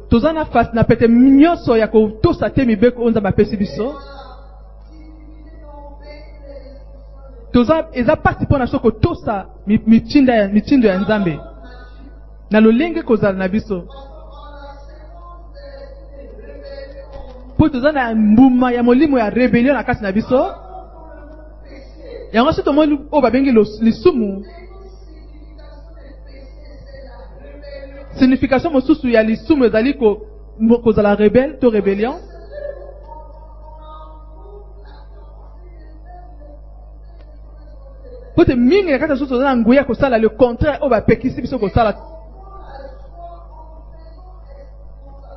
toza 0.10 0.34
na 0.34 0.45
na 0.73 0.84
pete 0.84 1.08
nyonso 1.08 1.77
ya 1.77 1.88
kotosa 1.88 2.49
te 2.49 2.65
mibeko 2.65 3.01
oyo 3.01 3.10
nzambe 3.12 3.30
apesi 3.30 3.58
biso 3.58 3.95
toza 7.58 7.88
eza 7.93 8.15
pasi 8.15 8.43
mpo 8.43 8.58
na 8.58 8.65
biso 8.65 8.80
kotosa 8.80 9.46
mitindo 9.65 10.88
ya 10.88 10.98
nzambe. 10.98 11.39
Na 12.52 12.60
lolenge 12.60 13.02
kozala 13.02 13.38
na 13.38 13.48
biso. 13.48 13.84
Mpo 17.56 17.70
toza 17.70 17.91
na 17.91 18.15
mbuma 18.15 18.72
ya 18.72 18.84
molimo 18.84 19.20
ya 19.20 19.30
rebelio 19.30 19.74
na 19.74 19.84
kati 19.84 20.04
na 20.04 20.12
biso. 20.12 20.56
Yango 22.32 22.54
so 22.54 22.62
tomoni 22.62 23.00
oyo 23.12 23.22
babengi 23.22 23.52
lisumu 23.82 24.46
signification 28.20 28.74
mosusu 28.74 29.10
ya 29.10 29.24
lisumu 29.24 29.65
ezali 29.65 29.93
kozala 30.84 31.15
rebele 31.15 31.54
to 31.54 31.70
rébellion 31.70 32.15
po 38.38 38.45
te 38.45 38.56
mingi 38.56 38.91
na 38.91 39.00
kati 39.00 39.12
ya 39.12 39.17
so 39.17 39.26
toza 39.26 39.43
na 39.43 39.56
nguya 39.56 39.84
kosala 39.84 40.17
le 40.17 40.30
contraire 40.30 40.78
oyo 40.82 40.89
bapekisi 40.89 41.41
biso 41.41 41.58
kosala. 41.60 41.93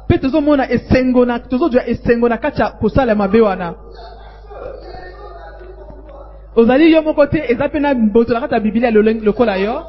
Mpe 0.04 0.18
tozomona 0.18 0.70
esengo 0.70 1.24
na 1.24 1.38
tozozwa 1.38 1.86
esengo 1.88 2.28
na 2.28 2.36
kati 2.36 2.60
ya 2.60 2.70
kosala 2.70 3.14
mabe 3.14 3.40
wana. 3.40 3.74
Ozali 6.56 6.92
yo 6.92 7.02
moko 7.02 7.26
te 7.26 7.38
eza 7.48 7.68
mpe 7.68 7.80
na 7.80 7.94
boto 7.94 8.34
na 8.34 8.40
kati 8.40 8.54
ya 8.54 8.90
loleng- 8.90 9.24
lokola 9.24 9.56
yo. 9.56 9.82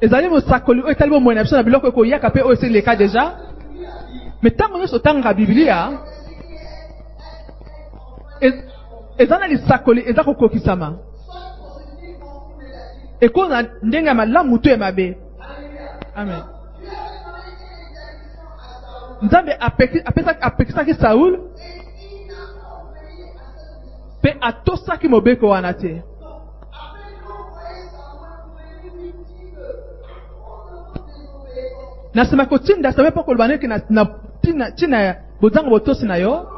Ezali 0.00 0.28
mosakoli 0.28 0.80
oyo 0.82 0.90
etali 0.92 1.10
bomoi 1.10 1.34
na 1.34 1.42
biso 1.42 1.56
na 1.56 1.62
biloko 1.62 1.88
ekoyaka 1.88 2.28
mpe 2.28 2.42
oyo 2.42 2.52
esileka 2.52 2.96
deja. 2.96 3.32
Me 4.42 4.50
ntango 4.50 4.78
nyonso 4.78 4.96
otangaka 4.96 5.34
bibilia 5.34 5.90
ez- 8.40 8.73
eza 9.18 9.38
na 9.38 9.46
lisakoli 9.46 10.02
eza 10.06 10.24
kokokisama. 10.24 10.98
Ekoza 13.20 13.62
na 13.62 13.68
ndenge 13.82 14.08
ya 14.08 14.14
malamu 14.14 14.58
to 14.58 14.70
ya 14.70 14.76
mabe. 14.76 15.18
Amen. 16.14 16.42
Nzambe 19.22 19.56
apekisaki 20.40 20.94
saul 20.94 21.40
mpe 24.18 24.36
atosaki 24.40 25.08
mobeko 25.08 25.48
wana 25.48 25.72
te. 25.72 26.02
Na 32.14 32.22
nsima 32.24 32.46
kotinda 32.46 32.92
samuel 32.92 33.12
mpo 33.12 33.22
koloba 33.22 33.46
ndenge 33.46 33.66
na 33.66 33.80
na 33.90 34.06
ntina 34.38 34.68
ntina 34.68 35.02
ya 35.02 35.16
bozanga 35.40 35.70
botosi 35.70 36.06
na 36.06 36.16
yo 36.16 36.53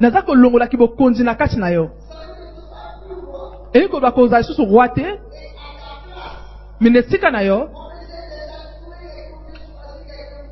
naza 0.00 0.22
kolongolaki 0.22 0.76
bokonzi 0.76 1.22
na 1.24 1.34
kati 1.34 1.56
na 1.58 1.68
yo. 1.68 1.90
Eyi 3.72 3.88
koloba 3.88 4.10
kozala 4.12 4.40
lisusu 4.40 4.64
roi 4.64 4.88
te. 4.88 5.06
Me 6.80 6.90
na 6.90 6.98
esika 6.98 7.30
na 7.30 7.40
yo 7.42 7.68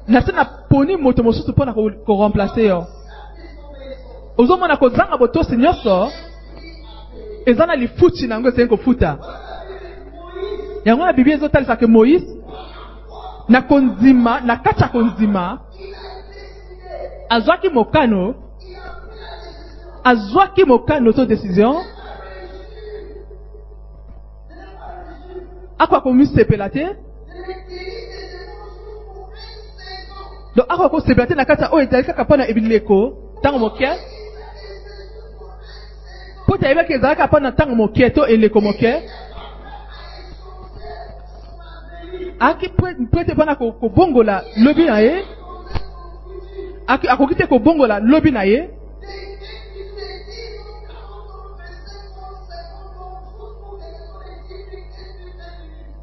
nase 0.08 0.32
naponi 0.32 0.96
moto 0.96 1.22
mosusu 1.22 1.50
mpo 1.52 1.64
na 1.64 1.72
ko- 1.72 1.90
koremplace 2.06 2.64
yo. 2.66 2.86
Ozomona 4.38 4.76
kozanga 4.76 5.16
botosi 5.18 5.56
nyonso 5.56 6.10
eza 7.46 7.66
na 7.66 7.74
lifuti 7.76 8.26
na 8.26 8.34
yango 8.34 8.48
esengi 8.48 8.68
kofuta. 8.68 9.18
Yango 10.84 11.04
na 11.04 11.12
biblia 11.12 11.36
ezotalisaka 11.36 11.86
moïse 11.86 12.26
na 13.48 13.62
kondima 13.62 14.40
na 14.40 14.56
kati 14.56 14.82
ya 14.82 14.88
kondima 14.88 15.58
azwaki 17.28 17.68
mokano 17.68 18.34
azwaki 20.04 20.64
mokano 20.64 21.12
to 21.12 21.24
décision. 21.26 21.74
Akoka 25.78 26.00
komisepela 26.00 26.68
te 26.70 26.84
donc 30.56 30.66
akoka 30.68 30.88
kosepela 30.88 31.26
te 31.26 31.34
na 31.34 31.44
kati 31.44 31.62
ya 31.62 31.72
oyo 31.72 31.84
ezali 31.86 32.04
kaka 32.04 32.24
mpo 32.24 32.36
na 32.36 32.48
ebileko 32.48 33.16
ntango 33.38 33.58
moke. 33.58 33.88
Mpo 36.44 36.56
te 36.58 36.66
ayebaki 36.66 36.92
ezalaka 36.92 37.26
mpo 37.26 37.40
na 37.40 37.50
ntango 37.50 37.74
moke 37.74 38.10
to 38.10 38.26
eleko 38.26 38.60
moke. 38.60 38.92
Aki 42.40 42.68
pre- 42.68 43.06
prete 43.12 43.34
mpona 43.34 43.54
ko- 43.54 43.72
kobongola 43.72 44.42
lobi 44.56 44.84
na 44.84 44.98
ye. 45.00 45.24
Akoki 46.86 47.34
te 47.34 47.46
kobongola 47.46 47.98
lobi 48.00 48.30
na 48.30 48.42
ye 48.44 48.70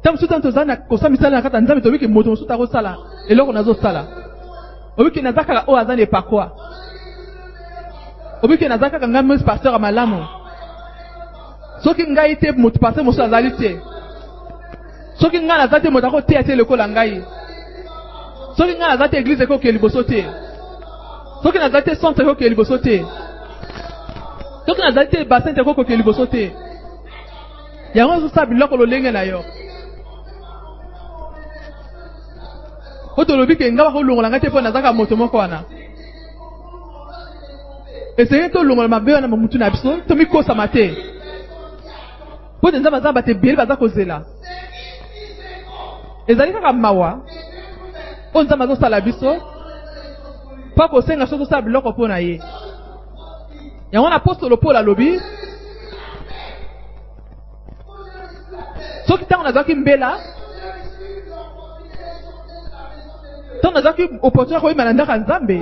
ntango 0.00 0.16
mosusu 0.16 0.28
tano 0.28 0.42
tozali 0.42 0.66
na 0.66 0.76
kosala 0.76 1.10
misala 1.10 1.36
na 1.36 1.42
kati 1.42 1.56
ya 1.56 1.60
nzambe 1.60 1.82
tobiki 1.82 2.06
moto 2.06 2.30
mosusu 2.30 2.52
akosala 2.52 2.96
eloko 3.28 3.52
nazosala. 3.52 4.04
Obiki 4.96 5.22
naza 5.22 5.44
kaka 5.44 5.64
oyo 5.66 5.78
aza 5.78 5.96
na 5.96 6.02
epakwa 6.02 6.52
obiki 8.42 8.68
naza 8.68 8.90
kaka 8.90 9.08
ngai 9.08 9.22
mesi 9.22 9.44
paster 9.44 9.72
ya 9.72 9.78
malamu. 9.78 10.24
Soki 11.84 12.06
ngai 12.10 12.36
te 12.36 12.52
moto 12.52 12.78
paster 12.78 13.04
mosusu 13.04 13.22
azali 13.22 13.50
te. 13.50 13.80
Soki 15.20 15.38
ngai 15.38 15.58
naza 15.58 15.80
te 15.80 15.90
moto 15.90 16.06
akoteya 16.06 16.42
te 16.44 16.56
lokola 16.56 16.88
ngai. 16.88 17.22
Soki 18.56 18.74
ngai 18.76 18.88
naza 18.88 19.08
te 19.08 19.16
eglize 19.18 19.44
ekoke 19.44 19.72
liboso 19.72 20.02
te. 20.02 20.24
Soki 21.42 21.58
nazali 21.58 21.84
te 21.84 21.94
centre 21.94 22.24
ekoke 22.24 22.48
liboso 22.48 22.78
te. 22.78 23.04
Soki 24.66 24.80
nazali 24.80 25.08
te 25.10 25.24
bassin 25.24 25.54
te 25.54 25.60
ekokoke 25.60 25.96
liboso 25.96 26.26
te. 26.26 26.52
Yango 27.94 28.14
ezosala 28.14 28.46
biloko 28.46 28.76
lolenge 28.76 29.12
na 29.12 29.24
yo 29.24 29.44
po 33.16 33.24
tolobi 33.24 33.56
ke 33.56 33.72
ngai 33.72 33.86
bakolongola 33.86 34.28
ngai 34.28 34.40
te 34.40 34.48
mpo 34.48 34.60
nazaka 34.60 34.92
moto 34.92 35.16
moko 35.16 35.36
wana. 35.36 35.64
Esenge 38.16 38.48
tolongola 38.48 38.88
mabe 38.88 39.14
wana 39.14 39.28
momutu 39.28 39.58
na 39.58 39.70
biso 39.70 39.96
tomikosama 40.08 40.68
te 40.68 40.84
mpo 42.58 42.70
te 42.70 42.78
nzambe 42.78 42.96
aza 42.98 43.12
bato 43.12 43.30
ebele 43.30 43.56
baza 43.56 43.76
kozela. 43.76 44.22
Ezali 46.26 46.52
kaka 46.52 46.72
mawa. 46.72 47.20
Oyo 48.34 48.44
nzambe 48.44 48.64
azosala 48.64 49.00
biso 49.00 49.36
mpo 50.74 50.88
kosenga 50.88 51.26
so 51.26 51.38
tosala 51.38 51.62
biloko 51.62 51.90
mpo 51.90 52.08
na 52.08 52.18
ye. 52.18 52.40
Yango 53.92 54.10
na 54.10 54.16
apostolo 54.16 54.56
paul 54.56 54.76
alobi 54.76 55.20
soki 59.06 59.24
ntango 59.24 59.44
nazwaki 59.44 59.74
mbela 59.74 60.18
ntango 63.60 63.74
nazwaki 63.74 64.02
opportunité 64.22 64.54
ya 64.54 64.60
koyeba 64.60 64.84
na 64.84 64.92
ndako 64.92 65.12
ya 65.12 65.18
nzambe 65.18 65.58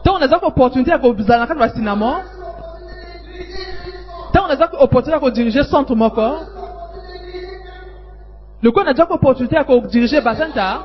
ntango 0.00 0.18
nazwaki 0.18 0.46
opportunité 0.46 0.90
ya 0.90 0.98
kozala 0.98 1.38
na 1.38 1.46
kati 1.46 1.60
basinamo 1.60 2.22
ntango 4.30 4.48
nazwaki 4.48 4.76
opportunité 4.76 5.12
ya 5.12 5.20
kodirige 5.20 5.64
centre 5.64 5.94
moko 5.94 6.40
lokola 8.62 8.84
nazwaki 8.84 9.12
opportunité 9.12 9.54
ya 9.56 9.64
kodirige 9.64 10.20
basenta 10.20 10.82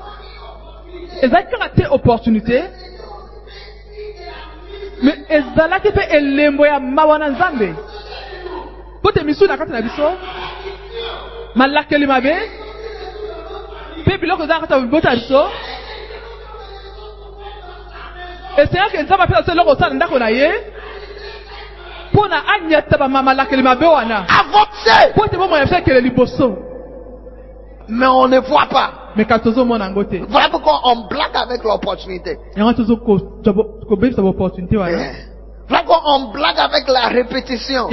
ezalaki 1.21 1.51
kaka 1.51 1.69
te 1.69 1.83
opportunité 1.87 2.63
me 5.03 5.11
ezalaki 5.29 5.89
mpe 5.89 6.03
elembo 6.09 6.65
ya 6.65 6.79
mawa 6.79 7.19
na 7.19 7.29
nzambe. 7.29 7.75
Mpo 8.99 9.11
te 9.11 9.23
misu 9.23 9.47
na 9.47 9.57
kati 9.57 9.71
na 9.71 9.81
biso 9.81 10.11
malakeli 11.55 12.07
mabe 12.07 12.35
mpe 14.05 14.17
biloko 14.17 14.43
eza 14.43 14.79
mibota 14.79 15.09
ya 15.09 15.15
biso. 15.15 15.49
Esengaki 18.57 18.97
nzambe 18.97 19.23
apesa 19.23 19.41
biso 19.41 19.51
eloko 19.51 19.71
osala 19.71 19.93
ndako 19.93 20.19
na 20.19 20.29
ye. 20.29 20.53
Mpo 22.13 22.27
na 22.27 22.47
anyata 22.47 22.97
bamalakeli 22.97 23.63
mabe 23.63 23.85
wana. 23.85 24.25
Avancer. 24.27 25.11
mpo 25.11 25.27
te 25.27 25.37
bomona 25.37 25.65
biso 25.65 25.77
ekele 25.77 26.01
liboso. 26.01 26.57
Mais 27.87 28.07
on 28.07 28.27
ne 28.27 28.39
voit 28.39 28.67
pas. 28.69 29.03
me 29.15 29.25
kasi 29.25 29.43
tozomona 29.43 29.85
yango 29.85 30.03
te. 30.03 30.17
Voilà 30.27 30.49
pourquoi 30.49 30.81
on 30.85 31.07
blague 31.07 31.35
avec 31.35 31.63
l'opportunité. 31.63 32.37
yango 32.55 32.73
tozokobebisa 32.73 34.21
baopportunité 34.21 34.77
wana 34.77 35.32
Pourquoi 35.67 36.01
on 36.05 36.31
blague 36.31 36.59
avec 36.59 36.87
la 36.89 37.07
répétition. 37.07 37.87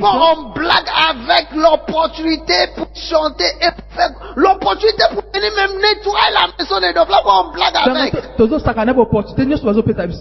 pourquoi 0.00 0.34
on 0.36 0.52
blague 0.52 0.90
avec 1.10 1.46
l'opportunité 1.54 2.54
pour 2.76 2.86
chanter 2.94 3.44
et 3.62 3.70
pour 3.70 3.84
faire 3.96 4.10
l'opportunité 4.36 5.02
pour 5.14 5.22
venir 5.34 5.50
même 5.56 5.70
nettoyer 5.80 6.32
la 6.34 6.46
maison 6.58 6.76
de 6.76 6.92
Dieu. 6.92 7.02
Pourquoi 7.08 7.46
on 7.46 7.52
blague 7.52 7.74
avec. 7.74 8.12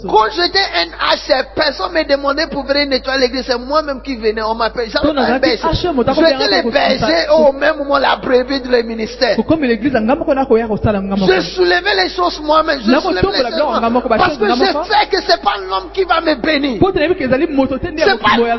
Quand 0.10 0.30
j'étais 0.32 0.60
un 0.60 0.88
HF, 1.16 1.46
personne 1.56 1.94
ne 1.94 2.00
me 2.00 2.04
demandait 2.10 2.48
pour 2.48 2.64
venir 2.66 2.88
nettoyer 2.88 3.20
l'église. 3.20 3.46
C'est 3.46 3.58
moi-même 3.60 4.02
qui 4.02 4.16
venais. 4.16 4.42
On 4.42 4.56
otako 6.00 6.22
J'étais 6.40 6.62
le 6.64 6.72
berger 6.72 7.28
au 7.38 7.52
même 7.52 7.78
moment 7.78 7.98
la 7.98 8.16
brebis 8.18 8.62
le 8.70 8.84
ministère. 8.84 9.36
Je 11.28 11.42
soulevais 11.42 11.96
les 12.04 12.10
choses 12.10 12.40
moi-même. 12.42 12.80
Je 12.80 12.92
soulevais 13.02 13.22
les 13.44 13.52
choses. 13.60 13.80
Parce 14.18 14.38
que 14.38 14.46
je 14.48 14.62
sais 14.90 15.08
que 15.12 15.22
c'est 15.28 15.42
pas 15.42 15.58
l'homme 15.58 15.90
qui 15.94 16.04
va 16.04 16.22
me 16.22 16.36
bénir. 16.36 16.80
C'est 16.82 18.22
pas 18.22 18.38
l'homme 18.38 18.56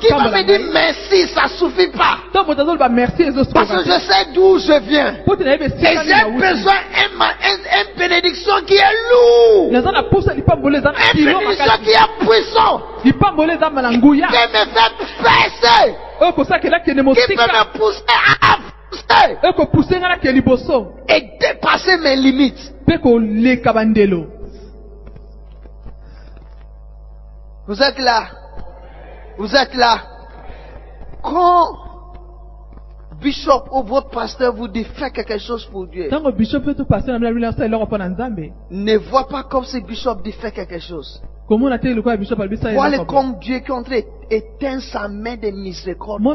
qui 0.00 0.08
va 0.08 0.30
me 0.30 0.42
dire 0.46 0.60
merci. 0.72 1.26
Ça 1.28 1.48
suffit 1.48 1.88
pas. 1.88 2.18
Parce 2.32 2.46
que 2.46 3.84
je 3.84 3.98
sais 4.00 4.24
d'où 4.34 4.58
je 4.58 4.78
viens. 4.88 5.14
Et 5.14 5.96
j'ai 6.04 6.24
besoin 6.32 6.80
d'une 6.94 7.22
un, 7.22 7.34
une 7.80 7.98
bénédiction 7.98 8.54
qui 8.66 8.74
est 8.74 8.96
lourde. 9.10 9.72
Une 9.74 9.80
bénédiction 11.24 11.76
qui 11.84 11.90
est 11.90 12.10
puissante. 12.26 12.82
Qui 13.02 13.12
me 16.22 16.32
kosakela 16.32 16.80
kende 16.80 17.02
Qui 17.14 17.34
peut 17.34 17.42
me 17.42 17.78
pousser 17.78 18.04
à 18.08 18.52
avancer. 18.52 18.72
na 20.00 20.16
ke 20.18 20.28
liboso 20.28 20.92
Et 21.08 21.20
dépasser 21.40 21.96
mes 21.98 22.16
limites. 22.16 22.72
Vous 27.66 27.80
êtes 27.82 27.98
là. 27.98 28.28
Vous 29.38 29.54
êtes 29.54 29.74
là. 29.74 29.98
Quand 31.22 31.78
Bishop 33.20 33.64
ou 33.70 33.82
votre 33.84 34.10
pasteur 34.10 34.54
vous 34.54 34.66
dit 34.68 34.84
quelque 35.14 35.38
chose 35.38 35.64
pour 35.66 35.86
Dieu, 35.86 36.08
ne 38.70 38.96
vois 38.96 39.28
pas 39.28 39.44
comme 39.44 39.64
si 39.64 39.80
Bishop 39.80 40.16
dit 40.24 40.32
quelque 40.32 40.78
chose. 40.80 41.22
komona 41.46 41.78
te 41.78 41.88
lokola 41.88 42.16
bishop 42.16 42.40
eloko 42.40 43.04
comme 43.04 43.38
Dieu 43.38 43.58
qui 43.58 43.70
est 43.70 43.74
en 43.74 43.82
train 43.82 44.00
d'éteindre 44.30 44.80
sa 44.82 45.06
main 45.08 45.36
de 45.36 45.50
miséricorde. 45.50 46.22
vous. 46.22 46.28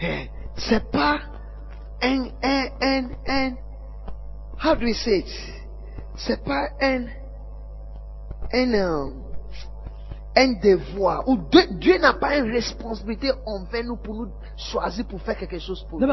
Eh, 0.00 0.30
C'est 0.56 0.90
pas 0.90 1.18
un, 2.02 2.24
un, 2.42 2.64
un, 2.80 3.04
un, 3.28 3.50
how 4.64 4.74
do 4.74 4.86
we 4.86 4.94
say 4.94 5.18
it? 5.18 5.26
C'est 6.16 6.42
pas 6.42 6.68
un, 6.80 7.04
un, 8.52 8.74
euh, 8.74 9.10
un 10.36 10.52
devoir. 10.60 11.28
Ou 11.28 11.36
Dieu, 11.50 11.62
Dieu 11.72 11.98
n'a 11.98 12.14
pas 12.14 12.36
une 12.38 12.50
responsabilité 12.50 13.30
envers 13.46 13.84
nous 13.84 13.96
pour 13.96 14.14
nous 14.14 14.28
choisir 14.56 15.04
pour 15.06 15.20
faire 15.22 15.36
quelque 15.36 15.58
chose 15.58 15.84
pour 15.88 15.98
nous. 16.00 16.06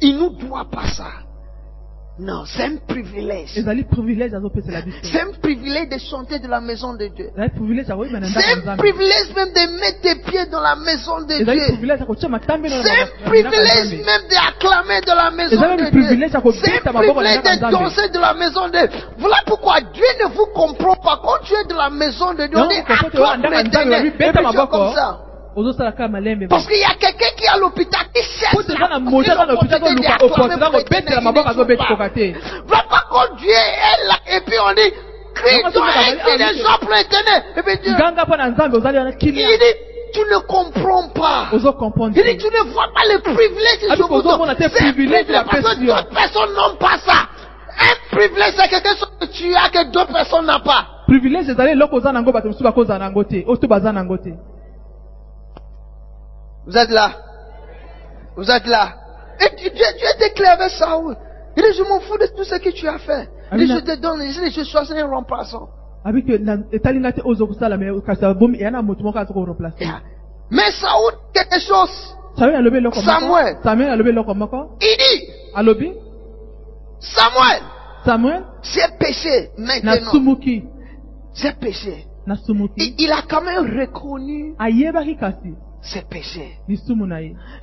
Il 0.00 0.16
nous 0.16 0.30
doit 0.30 0.66
pas 0.70 0.88
ça. 0.88 1.10
Non, 2.20 2.44
c'est 2.44 2.64
un 2.64 2.76
privilège. 2.86 3.48
C'est 5.02 5.20
un 5.20 5.32
privilège 5.40 5.88
de 5.88 5.98
chanter 5.98 6.38
de 6.38 6.48
la 6.48 6.60
maison 6.60 6.92
de 6.94 7.06
Dieu. 7.06 7.30
C'est 8.28 8.52
un 8.68 8.76
privilège 8.76 9.34
même 9.34 9.52
de 9.52 9.80
mettre 9.80 10.00
tes 10.02 10.16
pieds 10.16 10.46
dans 10.52 10.60
la 10.60 10.76
maison 10.76 11.20
de 11.22 11.32
Dieu. 11.38 11.44
C'est 12.84 12.90
un 12.90 13.06
privilège 13.24 14.04
même 14.04 14.22
d'acclamer 14.30 15.00
de 15.00 15.16
la 15.16 15.30
maison 15.30 15.56
de 15.76 15.90
Dieu. 15.90 16.00
C'est 16.62 16.86
un 16.86 16.92
privilège 17.14 17.42
de 17.56 17.60
danser 17.70 18.08
de 18.10 18.18
la 18.18 18.34
maison 18.34 18.68
de 18.68 18.86
Dieu. 18.86 19.00
Voilà 19.18 19.36
pourquoi 19.46 19.80
Dieu 19.80 20.04
ne 20.22 20.28
vous 20.34 20.46
comprend 20.54 20.96
pas. 20.96 21.20
Quand 21.22 21.38
tu 21.44 21.54
es 21.54 21.64
de 21.64 21.74
la 21.74 21.88
maison 21.90 22.34
de 22.34 22.46
Dieu, 22.46 22.58
on 22.58 22.68
dit 22.68 22.74
acclame 23.06 23.42
l'éternel. 23.64 24.02
comme 24.66 24.94
ça. 24.94 25.18
Parce 25.54 26.66
qu'il 26.66 26.78
y 26.78 26.84
a 26.84 26.94
quelqu'un 26.94 27.32
qui 27.36 27.44
est 27.44 27.48
à 27.48 27.58
l'hôpital 27.58 28.06
qui 28.14 28.22
cherche 28.22 28.54
quand 33.10 33.36
Dieu 33.36 33.50
est 33.50 34.06
là 34.06 34.16
et 34.36 34.40
puis 34.46 34.56
on 34.64 34.72
dit 34.74 34.92
de 35.36 36.78
pour 36.80 36.90
l'éternel. 36.90 37.42
Et 37.56 37.62
puis 37.62 37.78
Dieu, 37.82 37.92
nzambe 37.92 38.74
ozali 38.74 38.98
wana 38.98 39.10
il 39.20 39.32
dit, 39.32 39.40
tu 40.12 40.20
ne 40.20 40.38
comprends 40.46 41.08
pas. 41.08 41.48
Il 41.52 41.58
dit, 41.58 42.36
tu 42.36 42.46
ne 42.46 42.72
vois 42.72 42.88
pas 42.94 43.04
les 43.08 43.18
privilèges 43.18 43.80
que 43.80 43.96
je 43.96 44.02
vous 44.02 44.22
donne. 44.22 44.54
C'est 44.58 44.68
privilège 44.68 45.26
privilège 45.26 45.28
ya 45.28 45.44
parce 45.44 45.62
que 45.62 45.68
pesi 45.68 45.84
yo. 45.86 45.94
d'autres 45.94 46.14
personnes 46.14 46.54
n'ont 46.54 46.76
pas 46.76 46.98
ça. 46.98 47.28
Un 47.80 48.16
privilège, 48.16 48.54
c'est 48.56 48.68
quelque 48.68 48.96
chose 48.98 49.12
que 49.20 49.26
tu 49.26 49.54
as 49.54 49.68
que 49.70 49.90
d'autres 49.90 50.12
personnes 50.12 50.46
n'ont 50.46 50.60
pas. 50.60 50.86
privilège 51.06 51.48
nango 51.48 52.32
bato 52.32 52.50
Vous 56.66 56.76
êtes 56.76 56.90
là. 56.90 57.12
Vous 58.36 58.50
êtes 58.50 58.66
là. 58.66 58.94
Et 59.40 59.56
Dieu, 59.56 59.70
Dieu 59.70 60.06
était 60.16 60.30
clair 60.34 60.52
avec 60.52 60.70
Saoul. 60.70 61.16
Il 61.56 61.62
dit, 61.62 61.72
je 61.78 61.82
m'en 61.82 62.00
fous 62.00 62.18
de 62.18 62.26
tout 62.36 62.44
ce 62.44 62.56
que 62.56 62.70
tu 62.70 62.86
as 62.86 62.98
fait. 62.98 63.28
Il 63.52 63.58
dit, 63.58 63.66
je 63.66 63.80
te 63.80 63.96
donne, 64.00 64.22
il 64.22 64.32
dit, 64.32 64.50
je 64.50 64.64
choisis 64.64 64.94
un 64.96 65.06
remplaçant. 65.06 65.68
Yeah. 69.80 70.00
Mais 70.50 70.70
Saoul, 70.72 71.12
quelque 71.32 71.60
chose. 71.60 72.16
samuel 73.04 73.56
Il 74.80 74.96
dit, 74.98 75.26
Samuel, 77.00 77.62
samuel 78.04 78.42
j'ai 78.62 78.88
péché 78.98 79.50
maintenant. 79.58 79.92
J'ai 81.34 81.52
péché. 81.52 82.06
Il, 82.76 82.94
il 82.98 83.12
a 83.12 83.22
quand 83.28 83.42
même 83.42 83.64
reconnu 83.80 84.54
ses 85.82 86.02
péchés. 86.02 86.58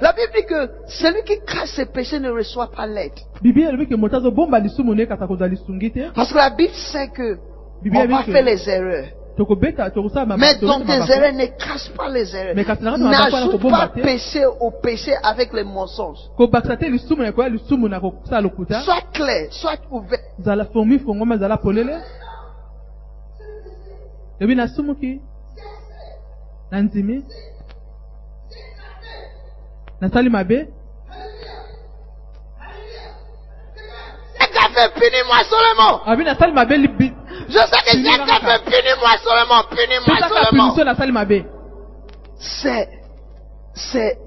La 0.02 0.12
Bible 0.14 0.32
dit 0.36 0.46
que 0.48 0.70
celui 0.88 1.24
qui 1.24 1.40
cache 1.46 1.70
ses 1.76 1.86
péchés 1.86 2.20
ne 2.20 2.32
reçoit 2.32 2.72
pas 2.72 2.88
l'aide. 2.88 3.14
Parce 6.16 6.32
que 6.32 6.38
la 6.38 6.50
Bible 6.50 6.74
sait 6.74 7.10
que 7.10 7.38
on 8.00 8.08
va 8.08 8.24
faire 8.34 8.44
les 8.44 8.70
erreurs. 8.70 9.08
Mais 10.38 10.56
dans 10.66 10.80
tes 10.88 10.94
erreurs, 11.14 11.34
ne 11.34 11.46
cache 11.46 11.90
pas 11.96 12.10
les 12.10 12.36
erreurs. 12.36 12.56
N'ajoute 13.44 13.52
pas 13.70 13.88
péché 14.04 14.46
au 14.60 14.72
péché 14.72 15.14
avec 15.22 15.54
les 15.54 15.64
mensonges. 15.64 16.18
Sois 18.84 19.04
clair, 19.14 19.48
sois 19.52 19.78
ouvert. 19.92 20.18
Nasali 30.02 30.30
mabe? 30.30 30.68
C'est 34.40 34.52
qu'à 34.54 34.70
fait, 34.70 34.94
punis-moi 34.94 35.44
seulement. 35.50 36.02
libi 36.78 37.14
Je 37.50 37.54
sais 37.54 37.82
que 37.86 37.92
c'est 37.92 38.04
kaka. 38.04 38.40
fait, 38.40 38.64
punis-moi 38.66 39.18
seulement, 39.24 39.64
punis-moi 39.70 40.16
pesaka 40.16 40.74
seulement. 40.76 41.14
mabe 41.14 41.44
C'est, 42.40 42.90
c'est, 43.74 44.18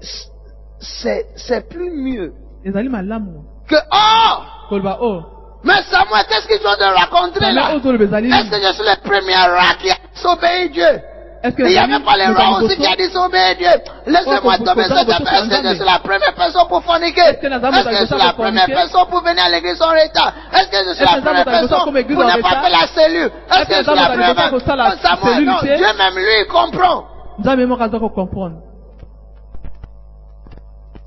c'est, 0.79 1.25
c'est 1.35 1.69
plus 1.69 1.91
mieux 1.91 2.33
ezali 2.65 2.89
malamu 2.89 3.39
que, 3.67 3.75
oh, 3.75 4.33
koloba 4.69 4.97
o 5.01 5.23
mais 5.63 5.83
Samuel, 5.91 6.25
qu'est-ce 6.27 6.47
qu'ils 6.47 6.65
ont 6.67 6.75
de 6.75 6.95
raconter 6.95 7.39
là? 7.39 7.75
ezali 7.75 8.29
Est-ce 8.31 8.49
que 8.49 8.67
je 8.67 8.73
suis 8.73 8.83
le 8.83 8.99
premier 9.03 9.35
roi 9.35 9.75
qui 9.79 9.91
a 9.91 9.95
disobéi 10.13 10.69
Dieu? 10.71 11.01
Est-ce 11.43 11.55
que 11.55 11.63
Il 11.63 11.69
n'y 11.69 11.77
avait 11.77 12.03
pas 12.03 12.17
les 12.17 12.27
rois 12.27 12.61
aussi 12.61 12.77
qui 12.77 12.85
a 12.85 12.95
disobéi 12.95 13.55
Dieu. 13.57 13.67
Laissez-moi 14.05 14.57
tomber 14.59 14.73
pour- 14.87 14.97
cette 14.97 15.05
pour- 15.07 15.15
affaire. 15.15 15.41
Est-ce 15.41 15.49
que 15.49 15.55
je 15.55 15.61
pour- 15.61 15.75
suis 15.75 15.85
la 15.85 15.99
première 15.99 16.35
personne 16.35 16.67
pour 16.69 16.83
forniquer? 16.83 17.21
Est-ce 17.21 17.39
que 17.41 17.95
je 17.97 18.05
suis 18.05 18.17
la 18.17 18.33
pour 18.33 18.45
première 18.45 18.65
personne 18.67 19.05
pour 19.09 19.21
venir 19.23 19.43
à 19.43 19.49
l'église 19.49 19.81
en 19.81 19.89
retard? 19.89 20.33
Est-ce 20.53 20.69
que 20.69 20.77
je 20.87 20.93
suis 20.93 21.05
la 21.05 21.21
première 21.21 21.45
personne? 21.45 21.79
pour 22.15 22.25
ne 22.37 22.41
pas 22.41 22.49
faire 22.61 22.69
la 22.69 22.87
cellule? 22.95 23.31
Est-ce 23.51 23.67
que 23.69 23.75
je 23.75 23.83
suis 23.83 23.95
la 23.95 24.07
première 24.09 24.35
pour 24.51 24.61
personne? 24.61 24.77
Non, 24.77 24.97
Samuel, 25.01 25.45
non, 25.45 25.53
Dieu 25.77 25.91
même 25.97 26.15
lui, 26.15 26.47
comprend. 26.47 27.05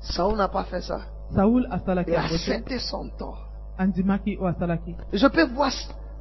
Saul 0.01 0.35
n'a 0.35 0.47
pas 0.49 0.63
fait 0.65 0.81
ça. 0.81 0.99
Il 2.07 2.13
a 2.15 2.19
accepté 2.35 2.79
son 2.79 3.09
tort. 3.17 3.39
Je 5.13 5.27
peux 5.27 5.45
voir 5.45 5.71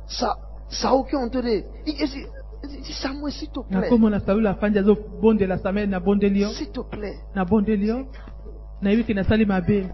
ça, 0.07 0.37
Saul 0.68 1.05
qui 1.09 1.16
ont 1.16 1.27
donné. 1.27 1.64
Samuel, 3.03 3.33
s'il 3.33 3.48
te 3.48 3.61
plaît. 3.61 3.81
nakomona 3.81 4.20
saul 4.20 4.46
afandi 4.46 4.79
azobondela 4.79 5.59
samuel 5.59 5.88
nabondeli 5.88 6.40
yo. 6.40 6.48
S'il 6.50 6.70
te 6.70 6.81
plaît. 6.81 7.16
nabondeli 7.35 7.87
yo. 7.87 8.07
Nayebi 8.83 9.05
ke 9.05 9.14
nasali 9.14 9.46
mabe. 9.46 9.88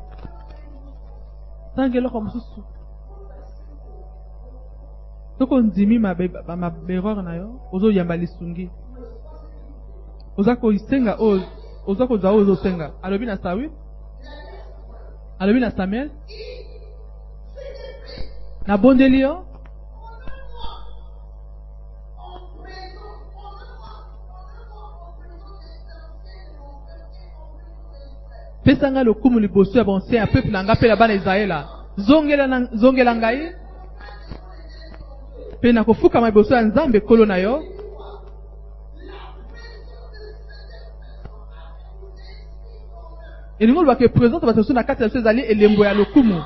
Tanga 1.76 1.98
eloko 1.98 2.20
mosusu. 2.20 2.62
Soki 5.38 5.54
ondimi 5.54 5.98
mabereur 5.98 7.22
na 7.22 7.36
yo 7.36 7.60
ozoyamba 7.72 8.16
lisungi. 8.16 8.70
Oza 10.36 10.56
kosenga 10.56 11.16
oyo 11.18 11.42
oza 11.86 12.06
kozwa 12.06 12.30
oyo 12.30 12.42
ozosenga. 12.42 12.92
Alobi 13.02 13.26
na 13.26 13.36
sawi 13.36 13.70
alobi 15.38 15.60
na 15.60 15.70
samuel. 15.70 16.10
Nabondeli 18.66 19.20
yo 19.20 19.49
pesanga 28.64 29.04
lokumu 29.04 29.38
liboso 29.38 29.78
ya 29.78 29.84
bonse 29.84 30.16
ya 30.16 30.26
peuple 30.26 30.50
na 30.50 30.64
nga 30.64 30.74
mpe 30.74 30.88
na 30.88 30.96
bana 30.96 31.14
israela 31.14 31.80
zongela, 31.96 33.14
ngai. 33.14 33.52
Mpe 35.58 35.72
nakofukama 35.72 36.26
liboso 36.26 36.54
ya 36.54 36.62
nzambe 36.62 37.00
kolo 37.00 37.26
na 37.26 37.36
yo. 37.36 37.62
Elingi 43.58 43.78
olobaka 43.78 44.04
epresente 44.04 44.46
bato 44.46 44.58
mosusu 44.58 44.72
na 44.72 44.82
kati 44.82 45.02
na 45.02 45.08
biso 45.08 45.18
ezali 45.18 45.40
elembo 45.40 45.84
ya 45.84 45.94
lokumu. 45.94 46.44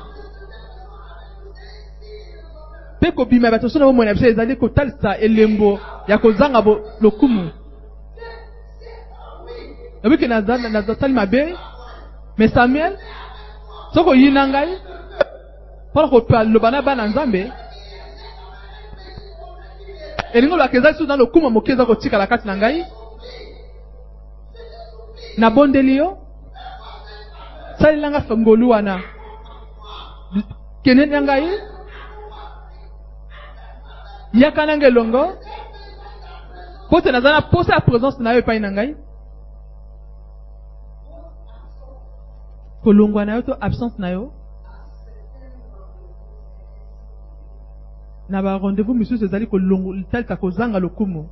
Mpe 2.97 3.11
kobima 3.11 3.47
ya 3.47 3.51
bato 3.51 3.63
mosusu 3.63 3.79
na 3.79 3.85
bomoi 3.85 4.05
na 4.05 4.13
biso 4.13 4.27
ezali 4.27 4.55
kotalisa 4.55 5.17
elembo 5.17 5.79
ya 6.07 6.17
kozanga 6.17 6.63
lokumu. 7.01 7.51
Yobiki 10.03 10.27
nazatali 10.27 11.13
mabe 11.13 11.55
me 12.37 12.47
samuel 12.47 12.93
soki 13.93 14.09
oyi 14.09 14.31
na 14.31 14.47
ngai 14.47 14.71
mpona 15.91 16.07
koloba 16.07 16.71
na 16.71 16.81
bana 16.81 17.07
nzambe 17.07 17.51
elingi 20.35 20.53
olobaka 20.53 20.77
eza 20.77 20.91
lisusu 20.91 21.07
na 21.07 21.15
lokumu 21.15 21.49
moke 21.49 21.71
eza 21.71 21.85
kotikala 21.85 22.27
kati 22.27 22.47
na 22.47 22.57
ngai. 22.57 22.85
Nabondeli 25.37 25.95
yo 25.95 26.17
salelanga 27.79 28.21
ngolu 28.37 28.69
wana. 28.69 28.99
Kende 30.83 31.05
na 31.05 31.21
ngai 31.21 31.47
yaka 34.33 34.65
nanga 34.65 34.87
elongo 34.87 35.23
po 36.89 37.01
te 37.01 37.11
naza 37.11 37.31
na 37.31 37.41
posa 37.41 37.75
ya 37.75 37.81
présence 37.81 38.19
na 38.19 38.33
yo 38.33 38.39
epai 38.39 38.59
na 38.59 38.71
ngai 38.71 38.95
kolongwa 42.85 43.25
na 43.25 43.35
yo 43.35 43.41
to 43.41 43.53
absence 43.57 43.97
na 43.97 44.09
yo? 44.13 44.31
Na 48.29 48.41
barendez-vous 48.41 48.93
misusu 48.93 49.25
ezali 49.25 49.47
kotalisa 49.47 50.35
kozanga 50.37 50.79
lokumu. 50.79 51.25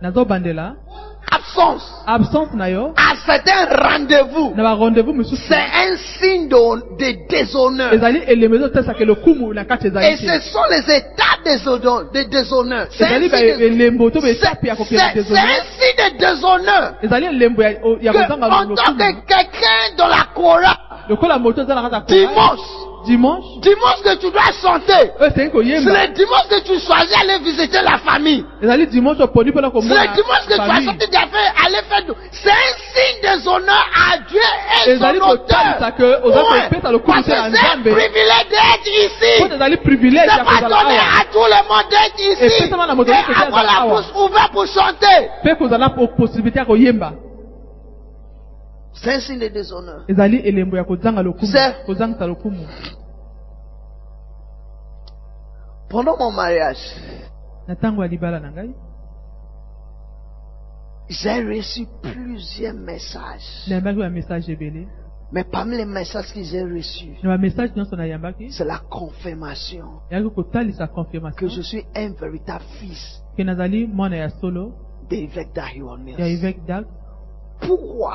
Nazobandela 0.00 0.76
Absence. 1.30 1.82
absence 2.06 2.48
À 2.96 3.14
certains 3.26 3.66
rendez-vous. 3.88 4.52
na 4.56 4.62
barendez-vous 4.62 5.12
misusu 5.12 5.42
C'est 5.48 5.54
un 5.54 5.96
signe 6.18 6.48
de, 6.48 6.96
de 6.98 7.28
déshonneur. 7.28 7.92
ezali 7.94 8.22
elemo 8.26 8.56
ezotalisaka 8.56 9.04
lokumu 9.04 9.52
na 9.54 9.64
kati 9.64 9.86
Et 9.88 10.16
ce 10.16 10.40
sont 10.50 10.64
les 10.70 10.94
états 10.96 11.38
déshonneur. 11.44 12.10
De 12.12 12.22
déshonneur. 12.22 12.86
C'est 12.90 13.04
un 13.04 13.20
signe 13.20 13.28
de- 13.28 13.28
déshonneur 13.28 14.00
un 15.38 15.62
signe 15.78 15.96
de 15.98 16.18
déshonneur. 16.18 16.94
ezali 17.02 17.26
elembo 17.26 17.62
ya 17.62 17.70
ya 18.02 18.12
Que 18.12 18.18
kozanga 18.18 18.46
en 18.46 18.74
tant 18.74 18.94
que 18.94 19.26
quelqu'un 19.26 19.94
dans 19.96 20.08
la 20.08 20.26
chorale, 20.34 20.76
lokola 21.08 21.38
moto 21.38 21.62
eza 21.62 21.74
na 21.74 21.90
kati 21.90 22.14
ya 22.16 22.28
chorale, 22.28 22.34
dimanche, 22.34 22.62
dimanche 23.04 23.44
dimanche 23.60 24.02
que 24.04 24.14
tu 24.16 24.30
dois 24.30 24.52
chanter, 24.62 25.10
esengi 25.20 25.50
c'est 25.84 26.08
le 26.08 26.14
dimanche 26.14 26.48
que 26.48 26.60
tu 26.62 26.78
choisis 26.80 27.14
aller 27.20 27.38
visiter 27.44 27.78
la 27.82 27.98
famille. 27.98 28.44
C'est 29.82 29.88
le 30.08 30.14
dimanche 30.14 30.46
que 30.48 30.54
tu 30.54 30.60
as 30.60 30.64
sorti 30.84 31.10
d'affaires, 31.10 31.54
aller 31.66 31.82
faire. 31.88 32.02
C'est 32.32 32.50
un 32.50 32.72
signe 32.92 33.20
de 33.22 33.48
honneur 33.48 33.86
à 34.12 34.18
Dieu 34.28 34.40
et 34.86 34.96
son 34.98 35.04
auteur. 35.30 35.58
Ouais, 36.52 36.68
Parce 37.12 37.26
que 37.26 37.32
c'est 37.50 37.66
un 37.78 37.82
privilège 37.92 38.46
d'être 38.50 38.86
ici. 38.86 39.32
C'est 40.28 40.44
pas 40.44 40.60
donné 40.68 40.96
à 41.20 41.24
tout 41.32 41.46
le 41.46 41.60
monde 41.68 41.88
d'être 41.90 42.20
ici. 42.32 42.44
Et 43.24 43.44
avoir 43.46 43.64
la 43.64 43.72
bouche 43.94 44.10
ouverte 44.14 44.52
pour 44.52 44.66
chanter. 44.66 45.28
Signe 49.20 49.38
de 49.38 49.48
déshonneur. 49.48 50.04
ezali 50.08 50.36
elembo 50.36 50.76
ya 50.76 50.84
kozanga 50.84 51.22
lokumu 51.22 51.52
C'est- 51.52 51.84
kozangisa 51.86 52.26
lokumu 52.26 52.66
Pendant 55.88 56.16
mon 56.18 56.30
mariage, 56.30 56.78
na 57.66 57.74
ntango 57.74 58.02
ya 58.02 58.08
libala 58.08 58.40
na 58.40 58.50
ngai 58.50 58.70
j'ai 61.08 61.42
reçu 61.42 61.86
plusieurs 62.02 62.74
messages. 62.74 63.66
nayambaki 63.68 63.98
bamessage 63.98 64.48
ebele 64.48 64.86
Mais 65.32 65.44
parmi 65.44 65.76
les 65.76 65.84
messages 65.84 66.32
que 66.32 66.42
j'ai 66.42 66.62
reçus, 66.64 67.16
na 67.22 67.30
bamessage 67.36 67.70
nyonso 67.76 67.96
nayambaki 67.96 68.50
c'est 68.52 68.64
la 68.64 68.78
confirmation 68.88 70.00
eyaki 70.10 70.30
kotalisa 70.34 70.86
que 70.86 70.94
confirmation 70.94 71.48
je 71.48 71.62
suis 71.62 71.84
un 71.96 72.10
véritable 72.12 72.64
fils 72.78 73.22
ke 73.36 73.42
nazali 73.42 73.86
mwana 73.86 74.16
ya 74.16 74.30
solo 74.40 74.72
d'évêque 75.08 75.50
ya 75.56 75.62
d'Ahionius. 75.64 76.18
évêque 76.20 76.64
dag 76.66 76.84
Pourquoi? 77.60 78.14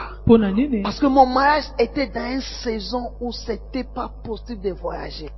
Parce 0.84 1.00
que 1.00 1.06
mon 1.06 1.26
mariage 1.26 1.66
était 1.80 2.08
dans 2.08 2.32
une 2.34 2.42
saison 2.42 3.12
où 3.22 3.32
c'était 3.32 3.84
pas 3.84 4.10
possible 4.24 4.62
de 4.62 4.72
voyager. 4.72 5.30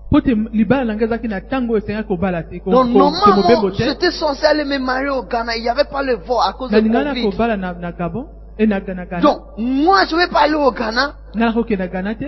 Donc 2.72 2.88
normalement, 2.88 3.70
j'étais 3.78 4.12
censé 4.12 4.46
aller 4.46 4.64
me 4.66 4.78
marier 4.80 5.10
au 5.10 5.24
Ghana. 5.24 5.56
Il 5.58 5.64
n'y 5.64 5.70
avait 5.70 5.84
pas 5.92 6.02
le 6.04 6.16
vol 6.16 6.38
à 6.42 6.54
cause 6.54 6.72
de 6.72 6.76
Covid. 7.14 7.22
Donc, 9.22 9.40
moi, 9.58 10.06
je 10.10 10.16
vais 10.16 10.28
pas 10.30 10.40
aller 10.46 10.56
au 10.56 10.72
Ghana. 10.72 11.14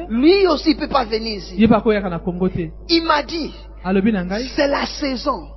Lui 0.09 0.45
aussi, 0.47 0.71
il 0.71 0.77
peut 0.77 0.87
pas 0.87 1.05
venir 1.05 1.37
ici. 1.37 1.55
Il 2.89 3.03
m'a 3.03 3.23
dit, 3.23 3.51
c'est 4.55 4.67
la 4.67 4.85
saison. 4.85 5.49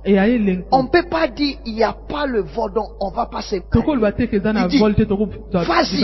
On 0.71 0.83
ne 0.83 0.87
peut 0.87 1.03
pas 1.09 1.27
dire 1.27 1.57
il 1.65 1.75
n'y 1.75 1.83
a 1.83 1.93
pas 1.93 2.25
le 2.25 2.41
vol, 2.41 2.73
donc 2.73 2.87
on 3.01 3.11
va 3.11 3.25
pas 3.25 3.41
se 3.41 3.55
Vas-y, 5.65 6.01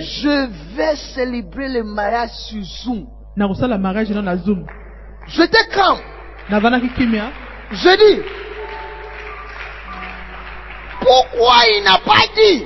je 0.00 0.76
vais 0.76 0.96
célébrer 1.14 1.68
le 1.68 1.84
mariage 1.84 2.30
sur 2.30 2.62
Zoom. 2.62 3.06
J'étais 5.28 5.66
calme. 5.72 5.98
kimia 6.96 7.30
Je 7.70 7.88
dis, 7.88 8.22
pourquoi 11.00 11.54
il 11.76 11.84
n'a 11.84 11.98
pas 11.98 12.24
dit? 12.34 12.64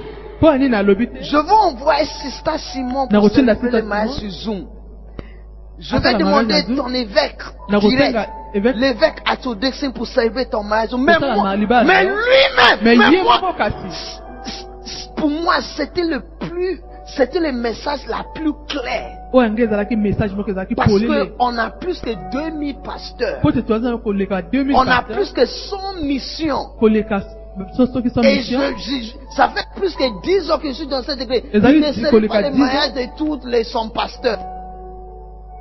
Je 1.21 1.37
vais 1.37 1.53
envoyer 1.53 2.05
Sista 2.05 2.57
Simon 2.59 3.07
pour 3.09 3.31
célébrer 3.31 3.71
le 3.71 3.83
mariage 3.83 4.15
sur. 4.15 4.31
Zoom. 4.31 4.67
Je 5.79 5.97
vais 5.97 6.15
demander 6.15 6.65
ton 6.75 6.93
évêque 6.93 7.43
direct, 7.81 8.31
l'évêque 8.55 9.21
à 9.27 9.37
Todexin 9.37 9.91
pour 9.91 10.07
célébrer 10.07 10.47
ton 10.47 10.63
mariage. 10.63 10.91
Mais, 10.95 11.19
moi, 11.19 11.57
mais 11.57 12.05
non? 12.05 12.11
lui-même, 12.11 12.79
mais 12.83 12.97
moi, 13.23 13.41
pour 15.17 15.31
moi, 15.31 15.57
c'était 15.77 16.05
le 16.05 16.21
plus, 16.41 16.81
c'était 17.17 17.41
le 17.41 17.53
message 17.53 18.01
la 18.09 18.25
plus 18.35 18.53
clair. 18.69 19.17
ezalaki 19.35 19.97
Parce 20.77 20.89
qu'on 21.37 21.59
a 21.59 21.71
plus 21.71 22.01
que 22.01 22.11
2000 22.33 22.77
pasteurs. 22.83 23.39
mpo 23.41 23.53
te 23.53 23.61
toaza 23.61 23.97
koleka 24.03 24.43
2000 24.43 24.75
On 24.75 24.87
a 24.87 25.03
plus 25.03 25.33
que 25.33 25.45
100 25.45 26.03
missions. 26.03 26.71
Et 28.23 28.41
je, 28.43 28.57
je- 28.79 29.13
ça 29.37 29.49
fait 29.49 29.67
plus 29.77 29.95
que 29.97 30.23
10 30.23 30.51
ans 30.51 30.59
que 30.59 30.69
je 30.69 30.75
suis 30.75 30.87
dans 30.87 31.03
cette 31.03 31.21
église. 31.21 31.43
Je 31.53 31.59
ne 31.59 31.93
sais 31.93 32.11
pas 32.11 32.19
les 32.21 32.29
les 32.29 32.35
a 32.35 32.51
10 32.51 32.55
ans. 32.55 32.59
mariages 32.65 32.95
de 32.95 33.17
tous 33.19 33.41
les 33.47 33.65
son 33.65 33.89
pasteurs. 33.89 34.39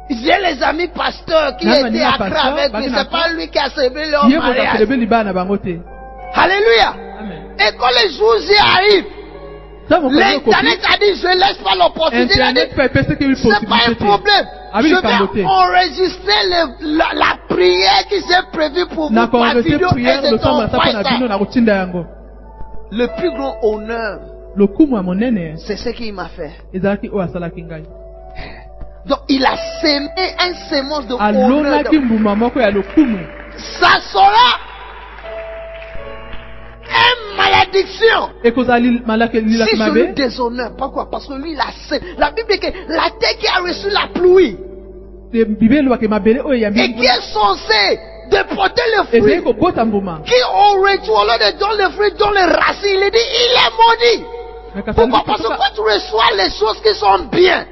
J'ai 0.10 0.38
les 0.41 0.64
amis 0.64 0.88
pasteurs 0.88 1.58
qui 1.58 1.66
étaient 1.80 1.99
à 2.03 2.12
pasteur, 2.18 2.45
avec 2.60 2.72
lui. 2.80 2.86
C'est 2.97 3.10
pas 3.10 3.28
lui 3.36 3.47
qui 3.49 3.60
a 3.60 3.70
célébré 3.70 4.10
leur 4.10 4.26
mariage. 4.39 4.74
Alléluia. 6.34 6.93
Et 7.60 7.76
quand 7.78 7.91
les 8.03 8.10
jours 8.12 8.36
y 8.38 8.58
arrivent, 8.58 9.05
l'internet 10.20 10.80
a 10.93 10.97
dit 10.97 11.16
je 11.22 11.28
laisse 11.28 11.58
pas 11.64 11.76
l'opportunité. 11.76 12.34
C'est 13.60 13.68
pas 13.68 13.76
un 13.76 13.93
problème. 14.05 14.45
Je 14.89 14.95
vais 15.01 15.01
enregistrer 15.45 16.41
le- 16.53 16.97
la, 16.97 17.05
la 17.14 17.38
prière 17.49 18.03
qui 18.10 18.20
s'est 18.22 18.43
prévue 18.51 18.86
pour 18.93 19.10
vous 19.10 19.14
nakoenregistre 19.64 19.95
vidéo 19.95 20.12
Le 22.91 23.08
plus 23.18 23.32
grand 23.32 23.55
honneur, 23.64 24.20
c'est 25.58 25.78
ce 25.78 25.89
qu'il 25.89 26.14
m'a 26.14 26.28
fait. 26.30 26.51
Donc 29.08 29.20
il 29.30 29.45
a 29.45 29.55
sémé 29.82 30.10
un 30.39 30.53
sémence 30.70 31.08
de 31.08 31.16
lokumu. 31.53 31.64
Ça 33.80 33.99
sera 34.12 34.60
une 36.89 37.38
malédiction. 37.38 38.30
lilaki 39.45 39.72
Si 39.72 39.78
je 39.78 39.84
lui 40.08 40.14
déshonore, 40.14 40.72
pourquoi? 40.78 41.10
Parce 41.10 41.28
que 41.28 41.34
lui, 41.34 41.51
il 41.53 41.60
a 41.60 41.72
sé- 41.89 42.01
La 42.18 42.32
Bible 42.32 42.49
dit 42.51 42.60
que 42.60 42.68
la 42.89 43.10
terre 43.20 43.38
qui 43.39 43.47
a 43.47 43.60
reçu 43.62 43.89
la 43.89 44.08
pluie 44.14 44.58
et 46.70 46.93
qui 46.93 47.05
est 47.05 47.22
censée 47.34 47.99
de 48.32 48.55
porter 48.55 48.82
le 48.97 49.03
fruit, 49.20 49.41
qui 50.26 50.34
au 50.60 50.86
lieu 50.86 50.97
de 50.97 51.60
donner 51.60 51.84
le 51.84 51.89
fruit, 51.91 52.12
donne 52.18 52.34
les 52.36 52.41
racines, 52.55 53.01
il 53.05 53.12
dit, 53.12 53.28
il 53.43 53.53
est 53.64 53.74
maudit. 53.78 54.26
Pourquoi 54.84 55.24
Parce 55.26 55.42
que 55.42 55.48
quand 55.48 55.74
tu 55.76 55.82
reçois 55.82 56.36
les 56.38 56.50
choses 56.52 56.82
qui 56.82 56.94
sont 56.96 57.30
bien, 57.32 57.66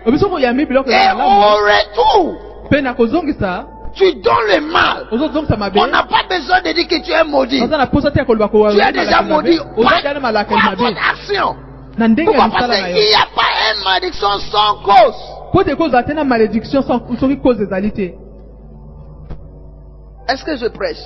biloko 0.66 0.90
et 0.90 1.12
au 1.14 1.56
retour, 1.66 2.96
kozongisa 2.96 3.66
tu 3.96 4.14
donnes 4.16 4.48
le 4.54 4.60
mal. 4.72 5.08
On 5.12 5.88
n'a 5.88 6.04
pas 6.04 6.24
besoin 6.30 6.62
de 6.62 6.72
dire 6.74 6.88
que 6.88 7.02
tu 7.02 7.12
es 7.12 7.24
maudit. 7.24 7.60
Tu 7.60 7.66
es 7.66 8.92
déjà 8.92 9.22
maudit 9.22 9.60
par 9.78 10.02
ton 10.76 10.86
action. 10.86 11.56
Pourquoi 12.26 12.50
Parce 12.50 12.82
qu'il 12.82 12.94
n'y 12.94 13.14
a 13.16 13.28
pas 13.34 13.52
une 13.74 13.84
malédiction 13.86 14.38
sans 14.52 14.76
cause? 14.84 15.16
Est-ce 20.28 20.44
que 20.44 20.58
je 20.58 20.68
prêche? 20.68 21.06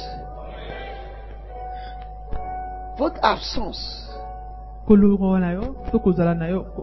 Votre 2.97 3.19
absence. 3.21 4.08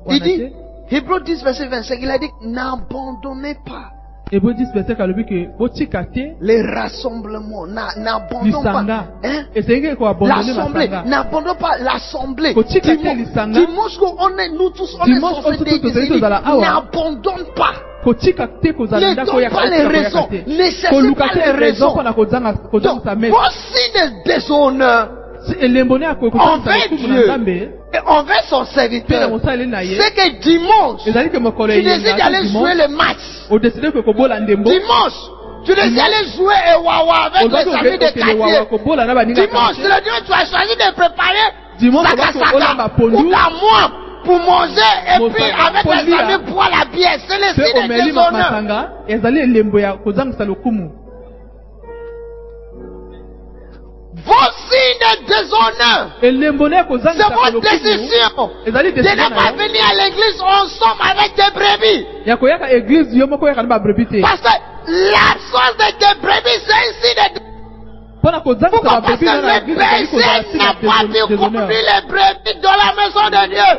Il 0.08 0.20
dit, 0.22 0.52
Hébreu 0.90 1.20
10, 1.20 1.42
verset 1.42 1.66
25, 1.68 1.98
il 2.00 2.10
a 2.10 2.18
dit, 2.18 2.30
n'abandonnez 2.42 3.54
pas 3.66 3.90
ebo 4.32 4.52
10 4.52 4.72
verset 4.74 5.00
alobi 5.00 5.24
ke 5.24 5.56
botika 5.56 6.02
te 6.04 6.34
les 6.40 6.60
rassemblements. 6.60 7.66
Na- 7.68 7.94
N'abandonnez 7.96 8.50
pas. 8.50 8.72
Hein? 9.22 9.44
L'assemblée, 10.56 10.88
masanga 10.88 11.08
n'abandonne 11.08 11.56
pas 11.58 11.78
l'assemblée. 11.78 12.52
Dimanche, 13.54 13.98
on 14.00 14.36
est, 14.38 14.48
nous 14.50 14.70
tous, 14.70 14.96
on 15.00 15.04
est 15.06 15.20
censés 15.42 15.58
déguiser. 15.78 16.00
N'abandonne 16.60 17.46
pas. 17.54 17.74
Ne 18.98 19.14
donne 19.26 19.26
pas 19.50 19.66
les 19.70 19.76
raisons. 20.02 20.26
Ne 20.46 20.70
cherchez 20.70 20.90
pas 21.14 21.24
les 21.34 21.40
raison 21.52 21.58
raisons. 21.60 21.86
Donc, 22.96 23.04
voici 23.30 23.92
des 23.94 24.32
déshonneurs 24.32 25.08
Envers 26.40 26.88
Dieu 26.96 27.06
et 27.94 27.98
envers 28.06 28.44
son 28.48 28.64
serviteur. 28.64 29.20
C'est 30.00 30.14
que 30.14 30.40
dimanche, 30.42 31.00
tu 31.76 31.82
décides 31.82 32.16
d'aller 32.16 32.38
jouer 32.52 32.74
le 32.74 32.88
match. 32.88 33.18
Dimanche, 34.64 35.12
tu 35.64 35.74
décides 35.74 35.94
d'aller 35.96 36.24
jouer 36.36 36.54
et 36.72 36.76
wawa 36.84 37.16
avec 37.26 37.42
les 37.52 37.58
amis 37.74 37.98
de 37.98 38.04
quartier. 38.36 38.58
Dimanche, 39.34 39.76
le 39.78 40.02
dimanche, 40.04 40.24
tu 40.26 40.32
as 40.32 40.46
choisi 40.46 40.74
de 40.76 40.92
préparer 40.94 41.46
Dimanche, 41.78 42.06
saka 42.32 42.50
ou 43.16 43.30
la 43.30 43.50
moi 43.60 43.90
pour 44.24 44.38
manger 44.40 44.80
et 45.14 45.18
puis 45.30 45.42
avec 45.66 45.84
les 46.06 46.12
amis 46.18 46.44
boire 46.50 46.70
la 46.70 46.84
bière. 46.90 47.18
C'est 47.28 47.38
le 47.38 47.54
signe 47.54 47.64
de 47.74 47.78
omeli 47.94 48.12
Vos 54.26 54.50
signes 54.68 54.98
de 55.00 55.26
déshonneur, 55.26 56.10
elembo 56.20 56.68
ne 56.68 56.76
c'est 56.76 56.88
votre 57.32 57.60
décision 57.60 58.50
de 58.66 58.70
ne 58.72 59.28
pas 59.34 59.52
venir 59.52 59.82
à 59.88 59.94
l'église 59.94 60.40
ensemble 60.42 61.00
avec 61.00 61.30
des 61.36 61.50
brebis. 61.54 62.06
Parce 64.22 64.40
que 64.40 64.52
l'absence 64.88 65.76
de 65.78 65.88
tes 65.98 66.14
brebis, 66.20 66.60
c'est 66.66 66.74
un 66.74 66.92
signe 67.00 67.34
de 67.34 67.55
Parce 69.02 69.18
que 69.20 69.26
n'a 70.58 70.74
pas 70.74 71.02
découvert 71.12 71.28
déshonneur 71.28 71.68
les 71.68 72.00
brebis 72.08 72.60
dans 72.62 72.76
la 72.76 72.90
maison 72.96 73.24
de 73.30 73.42
Dieu. 73.50 73.70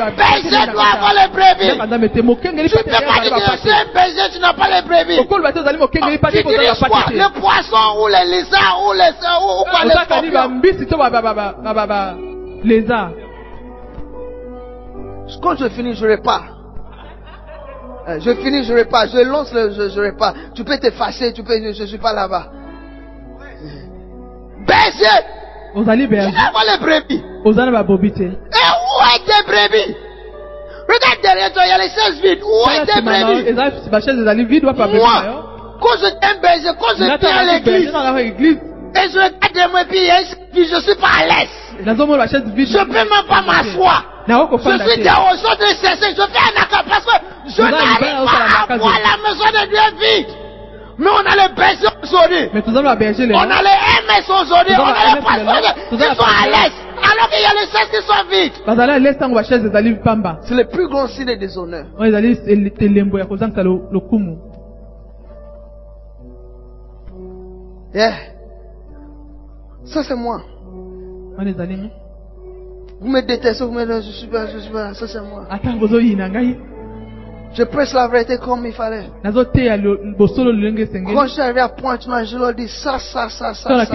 Un 0.00 0.10
berger 0.10 0.72
doit 0.72 0.90
avoir 0.94 1.12
les 1.14 1.28
brebis. 1.32 1.70
Tu 2.82 2.88
ne 2.88 2.94
peux 2.94 3.06
pas 3.06 3.20
dire 3.20 3.34
que 3.34 3.40
je 3.52 3.56
suis 3.58 3.70
un 3.70 3.84
berger, 3.92 4.26
tu 4.32 4.38
n'as 4.40 4.52
pas 4.54 4.68
les 4.68 4.82
brebis. 4.88 5.16
te 5.52 6.38
Tu 6.38 6.44
diriges 6.44 6.78
quoi? 6.88 7.02
te 7.02 7.08
te 7.10 7.14
Le 7.14 7.40
poisson 7.40 7.84
ou 8.00 8.06
les 8.08 8.24
lézards 8.30 8.80
ou 8.86 8.92
les 8.92 9.12
ou, 9.42 9.60
ou 9.60 9.64
quoi 9.70 9.84
les 9.84 9.90
ozakani 9.90 10.28
scorpions 10.30 10.48
bambisi 10.48 10.86
to 10.86 10.96
ba- 10.96 11.10
ba- 11.10 11.22
ba- 11.22 11.34
ba- 11.34 11.54
ba- 11.62 11.74
ba- 11.74 11.86
ba- 11.86 12.14
lézard 12.64 13.10
Quand 15.42 15.56
je 15.58 15.68
finis, 15.70 15.94
je 15.94 16.06
repars. 16.06 16.51
Euh, 18.08 18.18
Je 18.20 18.34
finis, 18.34 18.64
je 18.64 18.74
repars. 18.74 19.06
Je 19.08 19.18
lance 19.18 19.52
le, 19.52 19.70
je, 19.70 19.88
je 19.90 20.00
repars. 20.00 20.34
Tu 20.54 20.64
peux 20.64 20.76
te 20.78 20.90
fâcher, 20.90 21.32
tu 21.32 21.42
peux, 21.42 21.54
je, 21.62 21.72
je 21.72 21.84
suis 21.84 21.98
pas 21.98 22.12
là-bas. 22.12 22.46
Berger, 24.66 25.24
ozali 25.74 26.02
tu 26.02 26.08
berger 26.08 26.32
pas 26.52 26.64
les 26.70 26.78
brebis. 26.78 27.22
oza 27.44 27.64
na 27.64 27.72
babobi 27.72 28.12
te 28.12 28.22
Et 28.22 28.26
où 28.26 28.96
est 29.14 29.24
tes 29.26 29.42
brebis? 29.46 29.96
Regarde 30.88 31.22
derrière 31.22 31.52
toi, 31.52 31.62
il 31.64 31.68
y 31.68 31.72
a 31.72 31.78
les 31.78 31.90
chaises 31.90 32.20
vides. 32.22 32.42
Où 32.42 32.70
est 32.70 32.86
tes 32.86 33.00
brebis? 33.00 33.48
eza 33.48 33.70
bachese 33.90 34.20
ezali 34.20 34.44
vide 34.44 34.64
yo 34.64 34.72
Moi, 34.72 34.88
quand 35.80 35.96
je 36.00 36.06
un 36.06 36.40
berger, 36.40 36.74
quand 36.78 36.94
je 36.96 37.04
viens 37.04 37.34
à 37.94 38.12
l'église, 38.22 38.58
et 38.94 39.08
je 39.10 39.18
regarde 39.18 39.54
de 39.54 39.70
moi, 39.70 39.80
puis 39.88 39.98
chaise 39.98 40.36
je 40.54 40.80
suis 40.80 40.94
pas 40.96 41.22
à 41.22 41.26
l'aise. 41.26 41.48
Je 41.78 42.84
peux 42.84 42.92
même 42.92 43.08
pas 43.28 43.42
m'asseoir. 43.42 44.11
Je 44.58 44.90
suis 44.90 45.02
je 45.38 45.56
de 45.58 45.66
chercher, 45.80 46.14
je 46.14 46.22
fais 46.32 46.44
un 46.48 46.62
accord 46.62 46.84
parce 46.88 47.04
que 47.04 47.16
je 47.48 47.62
n'arrive 47.62 47.98
pas 47.98 48.74
à 48.74 48.76
voir 48.78 48.98
la 49.02 49.16
maison 49.22 49.46
de 49.46 49.62
Dieu 49.68 49.86
vide. 50.00 50.30
Mais 50.98 51.08
on 51.08 51.24
a 51.26 51.34
les 51.48 51.54
bergers 51.54 51.88
aujourd'hui. 52.02 52.44
On 53.34 53.50
a 53.50 53.62
les 53.62 53.78
MS 54.06 54.26
aujourd'hui, 54.28 54.74
on 54.78 54.84
a 54.84 55.14
les 55.14 55.20
pasteurs 55.22 55.74
qui 55.90 55.96
sont 56.16 56.22
à 56.22 56.46
l'aise. 56.46 56.76
Alors 57.02 57.28
qu'il 57.30 57.42
y 57.42 57.46
a 57.46 57.54
les 57.58 57.66
chaises 57.72 57.90
qui 57.90 58.00
sont 58.06 58.24
vides. 58.30 58.56
C'est 60.46 60.54
le 60.54 60.64
plus 60.68 60.88
grand 60.88 61.08
signe 61.08 61.26
de 61.26 61.34
déshonneur. 61.34 61.86
Yeah. 67.94 68.14
Ça 69.84 70.02
c'est 70.04 70.14
moi. 70.14 70.40
Vous 73.02 73.08
me 73.08 73.20
détestez, 73.20 73.64
vous 73.64 73.72
me 73.72 73.84
dites, 73.84 74.06
je 74.06 74.12
suis 74.12 74.28
pas, 74.28 74.46
je 74.46 74.58
suis 74.58 74.72
pas, 74.72 74.94
ça 74.94 75.06
c'est 75.08 75.20
moi. 75.20 75.44
Je 77.54 77.64
presse 77.64 77.92
la 77.92 78.08
vérité 78.08 78.38
comme 78.38 78.64
il 78.64 78.72
fallait. 78.72 79.04
Quand 81.14 81.26
je 81.26 81.32
suis 81.32 81.42
arrivé 81.42 81.60
à 81.60 81.68
Pointe-Noire, 81.68 82.24
je 82.24 82.38
leur 82.38 82.54
dis 82.54 82.68
ça, 82.68 82.98
ça, 82.98 83.28
ça, 83.28 83.52
ça, 83.54 83.68
ça. 83.84 83.90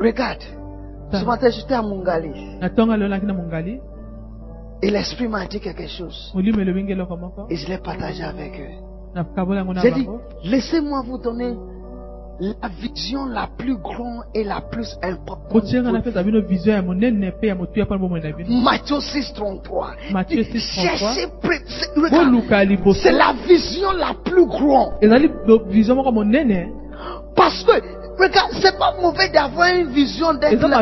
Regarde. 0.00 0.42
Ce 1.12 1.24
matin, 1.24 1.48
j'étais 1.50 1.74
à 1.74 1.82
mongali 1.82 2.30
Et 4.82 4.90
l'esprit 4.90 5.26
m'a 5.28 5.46
dit 5.46 5.60
quelque 5.60 5.86
chose. 5.88 6.30
Et 7.48 7.56
je 7.56 7.66
l'ai 7.68 7.78
partagé 7.78 8.22
avec 8.22 8.52
eux. 8.60 8.74
J'ai 9.82 9.90
dit, 9.92 10.06
laissez-moi 10.44 11.02
vous 11.06 11.18
donner 11.18 11.54
la 12.40 12.68
vision 12.68 13.26
la 13.26 13.48
plus 13.58 13.76
grande 13.76 14.22
et 14.34 14.44
la 14.44 14.60
plus 14.60 14.96
importante. 15.02 15.50
Matthieu 18.62 19.00
6, 19.00 19.32
33. 19.34 19.90
Matthieu 20.12 20.44
6, 20.44 20.60
33. 20.76 20.98
Cherchez, 20.98 21.26
pré- 21.42 21.62
c'est- 21.66 23.10
la 23.12 23.34
vision 23.48 23.90
la 23.92 24.14
plus 24.24 24.46
grande. 24.46 24.92
Parce 27.34 27.62
que, 27.62 27.70
regarde, 28.20 28.50
c'est 28.60 28.76
pas 28.78 28.94
mauvais 29.00 29.28
d'avoir 29.30 29.68
une 29.74 29.88
vision 29.88 30.32
d'être 30.34 30.52
la, 30.68 30.78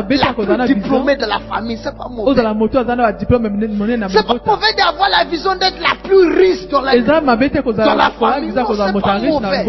plus 0.65 0.73
diplômée 0.81 1.15
de 1.15 1.25
la 1.25 1.39
famille. 1.39 1.77
C'est 1.77 1.95
pas 1.95 2.07
mauvais. 2.09 2.31
monene 3.77 3.99
na 3.99 4.09
C'est 4.09 4.25
pas 4.25 4.33
mauvais 4.45 4.73
d'avoir 4.77 5.09
la 5.09 5.23
vision 5.25 5.55
d'être 5.55 5.79
la 5.81 5.95
plus 6.03 6.33
riche 6.35 6.67
dans 6.69 6.81
la, 6.81 6.93
dans 7.85 7.95
famille. 8.33 8.49
c'est 8.87 8.93
pas 9.01 9.07
mauvais. 9.41 9.63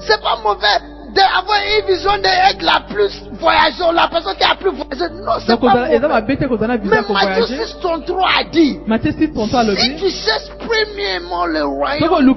C'est 0.00 0.20
pas 0.22 0.36
mauvais 0.42 0.94
d'avoir 1.14 1.58
une 1.78 1.86
vision 1.86 2.12
d'être 2.18 2.62
la 2.62 2.80
plus 2.88 3.22
voyageuse, 3.40 3.94
la 3.94 4.08
personne 4.08 4.36
qui 4.36 4.44
a 4.44 4.54
plus 4.56 4.70
voyagé. 4.70 5.04
Non, 5.14 5.32
c'est 5.46 5.60
pas 5.60 5.88
ya 5.88 5.98
Matthieu 5.98 7.02
kovoyage 7.06 7.44
6, 7.46 7.76
33 7.80 8.28
a 8.40 8.44
dit, 8.44 8.80
matie 8.86 9.12
6 9.12 9.32
tonto 9.32 9.74
si 9.76 9.96
tu 9.96 10.10
cherches 10.10 10.50
premièrement 10.58 11.46
le 11.46 11.64
royaume 11.64 12.00
de 12.00 12.32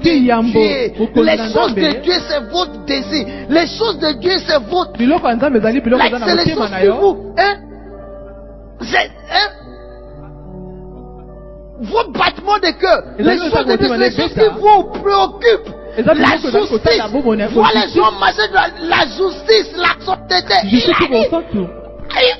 Dieu, 0.52 1.22
les 1.24 1.38
choses 1.52 1.74
de 1.74 2.00
Dieu, 2.02 2.14
c'est 2.28 2.40
votre 2.50 2.84
désir. 2.84 3.26
Les 3.48 3.66
choses 3.66 3.98
de 3.98 4.12
Dieu, 4.20 4.32
c'est 4.46 4.58
votre 4.70 4.92
Like, 4.98 6.14
c'est 6.24 6.36
les 6.36 6.54
choses 6.54 6.70
yo 6.84 6.94
vous, 6.94 7.34
hein? 7.38 7.54
C'est, 8.80 9.10
hein? 9.30 9.48
Vos 11.80 12.10
battements 12.12 12.58
de 12.58 12.70
cœur, 12.80 13.02
les 13.18 13.38
choses 13.38 13.66
de 13.66 13.76
Dieu, 13.76 13.88
c'est 13.88 13.98
les 13.98 14.10
choses 14.10 14.34
qui 14.34 14.48
vous 14.60 14.84
préoccupent. 15.00 15.77
La 15.98 16.36
justice, 16.36 17.02
voir 17.10 17.72
les 17.74 17.90
marcher 18.20 18.48
la 18.82 19.02
justice, 19.06 19.70
la 19.76 19.92
sainteté. 20.04 20.54
une 20.64 20.80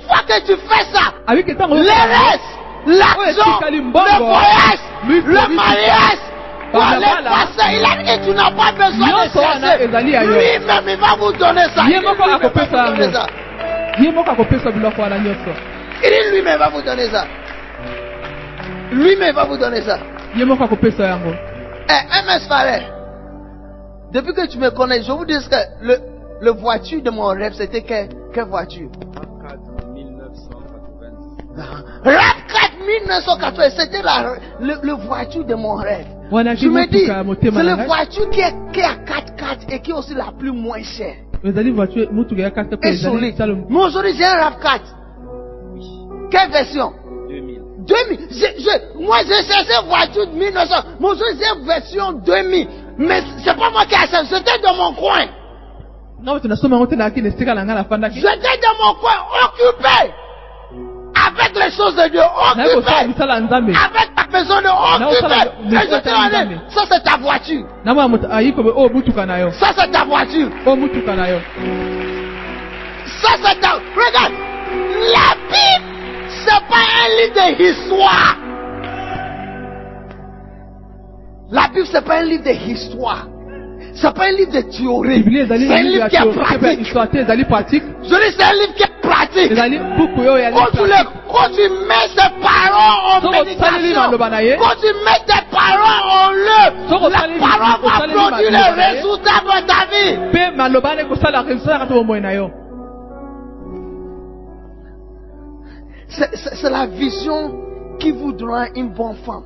fois 0.07 0.23
que 0.27 0.37
tu 0.47 0.55
fais 0.57 0.85
ça, 0.93 1.13
restes, 1.27 2.53
l'argent, 2.87 3.53
etikali 3.57 3.79
le 3.79 3.83
mbongo, 3.83 4.17
voyage, 4.21 4.83
le 5.09 5.55
mariage, 5.55 6.23
pour 6.71 6.81
Bana, 6.81 6.99
les 6.99 7.05
bana. 7.05 7.31
passer, 7.31 7.69
il 7.73 7.85
a 7.85 8.17
dit 8.17 8.25
tu 8.25 8.31
n'as 8.31 8.51
pas 8.53 8.73
besoin 8.73 9.27
de 9.27 9.31
chercher. 9.33 9.87
Lui-même, 9.89 10.87
il 10.89 10.97
va 11.01 11.17
vous 11.19 11.33
donner 11.33 11.67
ça. 11.75 11.83
Il 11.85 11.97
lui-même 11.97 12.17
va 12.17 12.35
vous 12.35 12.83
donner 12.83 13.13
ça. 13.13 13.27
Il 13.99 14.05
dit 14.05 14.11
lui-même 16.31 16.59
va 16.59 16.69
vous 16.69 16.83
donner 16.83 17.09
ça. 17.11 17.25
Lui-même 18.93 19.35
va 19.35 19.45
vous 19.45 19.57
donner 19.57 19.83
ça. 19.83 19.99
ye 20.37 20.45
moko 20.45 20.65
akopesa 20.65 21.05
yango 21.05 21.35
Eh, 21.89 22.03
MS 22.23 22.98
depuis 24.13 24.33
que 24.35 24.47
tu 24.47 24.59
me 24.59 24.71
connais, 24.71 25.03
je 25.03 25.13
vous 25.13 25.25
dis 25.25 25.35
que 25.49 25.57
le, 25.87 25.97
le 26.41 26.51
voiture 26.53 27.03
de 27.03 27.11
mon 27.11 27.27
rêve, 27.27 27.53
c'était 27.55 27.83
quelle, 27.83 28.09
quelle 28.33 28.45
voiture? 28.45 28.89
RAV4 32.05 32.87
1980, 32.87 33.71
c'était 33.77 34.03
la 34.03 34.35
le, 34.61 34.75
le 34.83 34.93
voiture 34.93 35.45
de 35.45 35.55
mon 35.55 35.75
rêve. 35.75 36.07
Je 36.55 36.69
me 36.69 36.87
dis, 36.87 37.07
c'est 37.51 37.63
la 37.65 37.77
voiture 37.87 38.31
qui 38.31 38.41
est, 38.41 38.55
qui 38.73 38.81
est 38.81 38.85
à 38.85 38.95
4x4 38.95 39.73
et 39.75 39.81
qui 39.81 39.91
est 39.91 39.95
aussi 39.95 40.15
la 40.15 40.33
plus 40.39 40.53
moins 40.53 40.83
chère. 40.83 41.17
Et 42.83 42.93
solide. 43.11 43.35
Mais 43.69 43.79
aujourd'hui, 43.81 44.13
j'ai 44.17 44.25
un 44.25 44.51
RAV4. 44.51 44.81
Quelle 46.31 46.51
version? 46.51 46.93
2000. 47.87 48.19
Je- 48.31 48.63
je- 48.63 49.05
moi, 49.05 49.19
j'ai 49.27 49.43
cherché 49.45 49.87
voiture 49.89 50.27
de 50.27 50.37
1900. 50.39 50.75
Moi, 51.01 51.15
j'ai 51.17 51.47
une 51.61 51.67
version 51.67 52.13
2000. 52.13 52.69
Mais 52.99 53.23
c'est 53.45 53.57
pas 53.57 53.71
moi 53.71 53.85
qui 53.87 53.95
ai 53.95 53.99
acheté. 53.99 54.17
C'était 54.29 54.59
dans 54.63 54.75
mon 54.75 54.93
coin. 54.95 55.27
J'étais 58.15 58.59
dans 58.61 58.77
mon 58.85 58.95
coin, 58.95 59.17
occupé. 59.45 60.13
Avec 61.15 61.55
les 61.55 61.71
choses 61.71 61.95
de 61.97 62.09
Dieu, 62.11 62.21
occupé. 62.21 62.93
Avec 63.71 64.15
ta 64.17 64.23
ça, 64.45 64.57
occupé. 64.59 65.21
Et 65.71 65.75
ça, 65.77 65.87
je 65.91 65.97
te 66.01 66.09
c'est 66.69 66.87
ça 66.87 67.01
ta 67.01 67.17
voiture. 67.19 67.65
yo 69.39 69.51
Ça 69.53 69.69
c'est 69.77 69.91
ta 69.91 70.05
voiture. 70.05 70.49
yo 71.29 71.39
Ça 73.23 73.31
c'est 73.43 73.61
ta... 73.61 73.71
Regarde. 73.75 74.33
La 75.15 75.35
Bible, 75.49 75.87
c'est 76.45 76.63
pas 76.69 76.85
un 77.01 77.09
livre 77.17 77.57
d'histoire. 77.57 78.37
La 81.51 81.69
Bible, 81.69 81.87
c'est 81.91 82.05
pas 82.05 82.19
un 82.19 82.23
livre 82.25 82.43
d'histoire. 82.45 83.27
C'est 83.95 84.15
pas 84.15 84.25
un 84.27 84.33
livre 84.33 84.53
de 84.53 84.61
théorie. 84.61 85.25
C'est 85.49 85.73
un 85.73 85.83
livre 85.83 86.09
qui 86.09 86.17
est 86.17 86.21
pratique. 86.43 86.81
histoire 86.81 87.07
Je 88.03 88.09
dis, 88.09 88.37
c'est 88.37 88.43
un 88.45 88.53
livre 88.53 88.75
qui 88.75 88.83
est 88.83 89.01
pratique. 89.03 89.49
Quand 90.53 90.67
tu, 90.73 90.79
pratique 90.79 90.85
le- 90.85 91.09
quand 91.33 91.49
tu 91.57 91.63
mets 91.89 92.09
tes 92.15 92.31
paroles 92.41 92.99
en 93.17 93.21
méditation, 93.45 94.01
quand 94.59 94.77
tu 94.81 94.91
mets 95.07 95.23
tes 95.27 95.43
paroles 95.51 96.09
en 96.13 96.31
le, 96.33 96.89
Soko 96.91 97.09
la 97.09 97.19
parole 97.41 97.81
va 97.83 97.99
produire 98.29 98.51
les 98.51 98.57
ye. 98.59 98.85
résultats 98.93 99.41
dans 99.45 99.67
ta 99.67 99.81
vie. 99.91 100.17
c'est 106.53 106.71
la 106.71 106.87
vision 106.87 107.55
qui 107.99 108.11
vous 108.13 108.33
donnera 108.33 108.67
une 108.75 108.89
bonne 108.91 109.17
femme. 109.27 109.43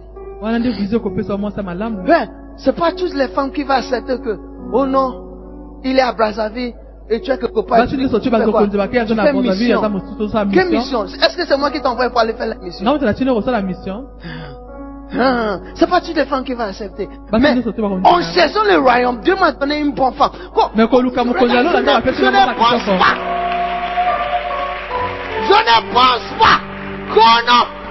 Ben, 2.04 2.28
c'est 2.56 2.74
pas 2.76 2.92
toutes 2.92 3.14
les 3.14 3.28
femmes 3.28 3.52
qui 3.52 3.62
vont 3.64 3.74
accepter 3.74 4.18
que, 4.18 4.38
oh 4.72 4.86
non, 4.86 5.08
il 5.84 5.96
est 5.98 6.02
à 6.02 6.12
Brazzaville 6.12 6.74
et 7.10 7.20
tu 7.20 7.30
as 7.30 7.36
quelque 7.36 7.60
part. 7.60 7.78
tu 7.88 7.96
Tu 8.24 8.30
fais 8.30 8.36
aza 9.00 9.14
mission. 9.42 9.80
Quelle 10.52 10.68
mission? 10.78 11.04
Est-ce 11.04 11.36
que 11.36 11.46
c'est 11.46 11.56
moi 11.56 11.70
qui 11.70 11.80
t'envoie 11.80 12.10
pour 12.10 12.20
aller 12.20 12.32
faire 12.34 12.46
la 12.48 12.56
mission? 12.56 12.84
Moto 12.84 13.04
na 13.04 13.14
tino 13.14 13.34
kosala 13.34 13.62
mission 13.62 14.04
Ah, 15.18 15.58
C'est 15.74 15.88
pas 15.88 16.00
toutes 16.00 16.16
les 16.16 16.24
femmes 16.24 16.42
qui 16.44 16.54
vont 16.54 16.64
accepter. 16.64 17.08
Mais 17.38 17.52
en 18.04 18.20
cherchant 18.22 18.64
le 18.64 18.78
royaume, 18.78 19.20
Dieu 19.20 19.34
m'a 19.38 19.52
donné 19.52 19.78
une 19.80 19.92
bonne 19.92 20.14
femme. 20.14 20.30
Mais 20.74 20.86
na 21.82 22.00
je 22.12 22.24
ngai 22.24 22.46
ne- 22.46 22.54
pense 22.54 22.84
pas. 22.86 23.14
Je 25.48 25.52
ne 25.52 25.92
pense 25.92 26.26
pas 26.38 26.58
qu'on 27.12 27.81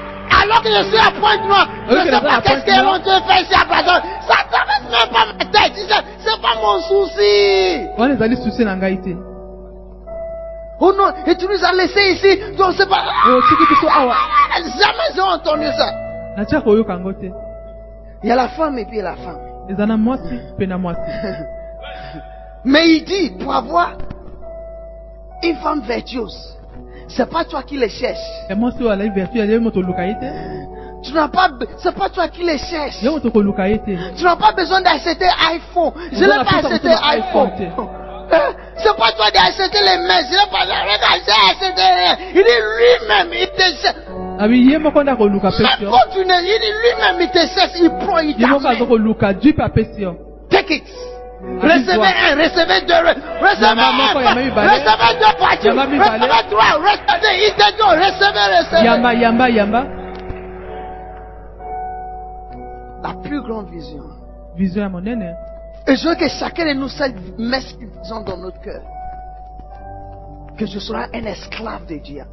alors 0.42 0.62
que 0.62 0.70
je 0.70 0.84
suis 0.90 0.98
à 0.98 1.12
Pointe-Noire, 1.20 1.68
je 1.90 1.96
ne 1.96 2.00
que 2.04 2.10
sais 2.12 2.22
pas 2.22 2.42
qu'est-ce 2.42 2.64
qu'ils 2.66 2.84
vont 2.84 3.00
te 3.00 3.14
faire 3.28 3.42
ici 3.42 3.54
à 3.54 3.66
Brazzaville. 3.66 4.10
Ça 4.28 4.36
ne 4.44 4.48
traverse 4.52 4.86
même 4.92 5.10
pas 5.12 5.26
ma 5.26 5.34
tête. 5.46 5.74
C'est- 5.76 6.06
C'est 6.24 6.40
pas 6.42 6.56
mon 6.62 6.80
souci. 6.82 7.88
wana 7.98 8.14
ezali 8.14 8.36
susi 8.38 8.64
na 8.66 8.76
ngai 8.76 8.98
te 9.02 9.10
Oh 10.84 10.92
non, 10.94 11.10
et 11.28 11.36
tu 11.38 11.46
nous 11.46 11.64
as 11.64 11.74
laissés 11.74 12.12
ici, 12.14 12.40
donc 12.58 12.74
c'est 12.78 12.90
pas... 12.90 13.04
otiki 13.28 13.66
biso 13.70 13.88
awa 13.88 14.16
Jamais 14.80 15.10
j'ai 15.14 15.22
entendu 15.22 15.68
ça. 15.78 15.88
Il 18.24 18.30
y 18.30 18.32
a 18.32 18.36
la 18.36 18.48
femme 18.50 18.78
et 18.80 18.86
puis 18.86 18.98
il 18.98 19.04
y 19.04 19.06
a 19.06 19.12
la 19.12 19.16
femme. 19.16 19.40
Mais 22.66 22.88
il 22.90 23.04
dit, 23.04 23.30
pour 23.40 23.54
avoir 23.54 23.92
une 25.44 25.56
femme 25.58 25.82
vertueuse, 25.82 26.58
c'est 27.16 27.30
pas 27.30 27.44
toi 27.46 27.64
qui 27.64 27.78
le 27.78 27.88
cherches. 27.88 28.18
Tu 31.04 31.14
n'as 31.14 31.28
pas, 31.30 31.50
c'est 31.78 31.96
pas 31.96 32.10
toi 32.10 32.28
qui 32.28 32.44
les 32.44 32.58
cherches. 32.58 33.00
Tu 33.00 34.24
n'as 34.24 34.36
pas 34.36 34.52
besoin 34.52 34.82
d'acheter 34.82 35.26
iPhone. 35.52 35.94
Je 36.12 36.20
n'ai 36.20 36.28
pas 36.28 36.68
acheté 36.68 36.90
iPhone. 36.90 37.50
Hein? 37.60 38.54
C'est 38.78 38.96
pas 38.96 39.12
toi 39.12 39.32
d'acheter 39.34 39.80
les 39.82 39.98
mains. 40.08 40.22
Je 40.30 40.32
n'ai 40.32 40.50
pas 40.52 40.66
acheté 41.50 41.82
rien. 41.82 42.18
Il 42.30 42.44
dit 42.44 42.60
lui-même, 42.78 43.34
il 43.34 43.48
te 43.48 43.64
cherche. 43.82 43.96
Même 44.40 44.54
yo 45.82 45.92
quand 45.92 46.10
tu 46.14 46.20
ne, 46.20 46.38
il 46.42 46.60
dit 46.62 46.74
lui-même, 46.82 47.18
il 47.20 47.30
te 47.30 47.40
cherche, 47.40 47.80
il 47.82 47.90
prend, 48.00 48.20
il 48.20 48.36
Take 50.50 50.74
it. 50.76 51.11
Recevez 51.42 51.94
un, 51.94 52.36
recevez 52.38 52.82
deux, 52.86 52.94
re- 52.94 53.16
recevez 53.42 53.82
un, 53.82 54.14
recevez 54.14 55.14
deux 55.20 55.34
voitures, 55.40 55.76
recevez 55.76 56.44
trois, 56.50 56.74
recevez, 56.78 57.34
il 57.48 57.54
te 57.56 57.68
donne, 57.78 58.00
recevez, 58.00 58.46
recevez. 58.58 58.86
yamba 58.86 59.14
yamba 59.14 59.50
yamba 59.50 59.84
La 63.04 63.14
plus 63.24 63.42
grande 63.42 63.70
vision. 63.70 64.04
vision 64.56 64.84
ya 64.84 64.90
monene 64.90 65.34
Et 65.88 65.96
je 65.96 66.08
veux 66.08 66.16
que 66.16 66.28
chacun 66.28 66.66
de 66.68 66.74
nous 66.74 66.90
sache 66.90 67.12
mettre 67.40 67.68
cette 67.70 67.80
vision 67.80 68.22
dans 68.22 68.38
notre 68.38 68.62
cœur. 68.62 68.82
Que 70.62 70.68
je 70.68 70.78
serai 70.78 71.06
un 71.12 71.26
esclave 71.26 71.88
de 71.90 71.96
ya 71.96 72.26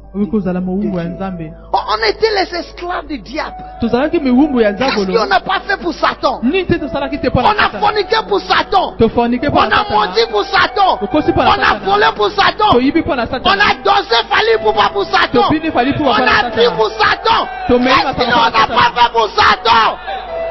nzambe. 1.03 1.51
On 1.73 1.97
était 2.07 2.29
les 2.29 2.53
esclaves 2.59 3.07
du 3.07 3.17
diable. 3.17 3.55
Qu'est-ce 3.81 5.05
qu'on 5.07 5.25
n'a 5.25 5.39
pas 5.39 5.59
fait 5.61 5.77
pour 5.81 5.91
Satan? 5.95 6.39
On 6.43 6.45
a 6.45 7.69
forniqué 7.79 8.17
pour 8.27 8.39
Satan. 8.39 8.93
On 8.99 9.71
a 9.71 9.83
menti 9.89 10.21
pour 10.29 10.43
Satan. 10.45 10.99
On 11.01 11.17
a 11.17 11.79
volé 11.83 12.05
pour 12.15 12.29
Satan. 12.29 12.69
On 12.75 13.59
a 13.59 13.73
dansé 13.83 14.17
fali 14.29 14.57
pour 14.61 14.75
pas 14.75 14.89
pour 14.93 15.05
Satan. 15.05 15.49
On 15.49 16.13
a 16.13 16.49
pris 16.51 16.67
pour 16.77 16.89
Satan. 16.91 17.47
Qu'est-ce 17.67 18.13
qu'on 18.13 18.29
n'a 18.29 18.67
pas 18.67 18.91
fait 18.93 19.11
pour 19.11 19.27
Satan? 19.29 19.97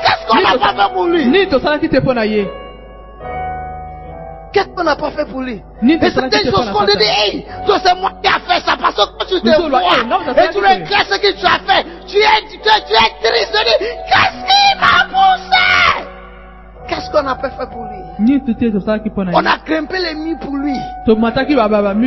Qu'est-ce 0.03 0.27
qu'on 0.27 0.41
n'a 0.43 0.59
pas 0.59 0.75
fait 0.83 0.91
pour 0.93 1.05
lui? 1.07 1.25
Qu'est-ce 4.53 4.69
qu'on 4.75 4.85
n'a 4.85 4.97
pas 4.97 5.11
fait 5.11 5.27
pour 5.27 5.43
lui 5.43 5.61
Et 5.83 5.97
mpo 5.97 6.07
choses 6.57 6.71
qu'on 6.73 6.87
te 6.87 6.97
dit, 6.99 7.05
hey, 7.05 7.47
c'est 7.85 7.95
moi 7.97 8.13
qui 8.23 8.29
a 8.29 8.39
fait 8.41 8.61
ça 8.65 8.77
parce 8.81 8.95
que 8.95 9.03
quand 9.03 9.27
tu 9.29 9.41
te 9.41 9.49
vois 9.69 9.83
et 9.83 10.49
tu 10.53 10.59
regardes 10.59 11.09
ce 11.11 11.19
que 11.19 11.33
tu 11.39 11.47
as 11.47 11.59
fait, 11.69 11.85
tu 12.07 12.17
es, 12.17 12.41
tu 12.51 12.59
tu 12.59 12.69
es 12.69 13.11
triste, 13.23 13.53
tu 13.53 13.85
dis, 13.85 13.95
qu'est-ce 14.09 14.41
qui 14.49 14.63
m'a 14.81 15.05
poussé? 15.13 16.05
Qu'est-ce 16.89 17.11
qu'on 17.11 17.23
n'a 17.23 17.35
pas 17.35 17.51
fait 17.51 17.69
pour 17.71 17.85
lui? 17.85 17.99
On 19.35 19.45
a 19.45 19.59
grimpé 19.67 19.99
les 19.99 20.15
murs 20.15 20.39
pour 20.41 20.57
lui. 20.57 20.75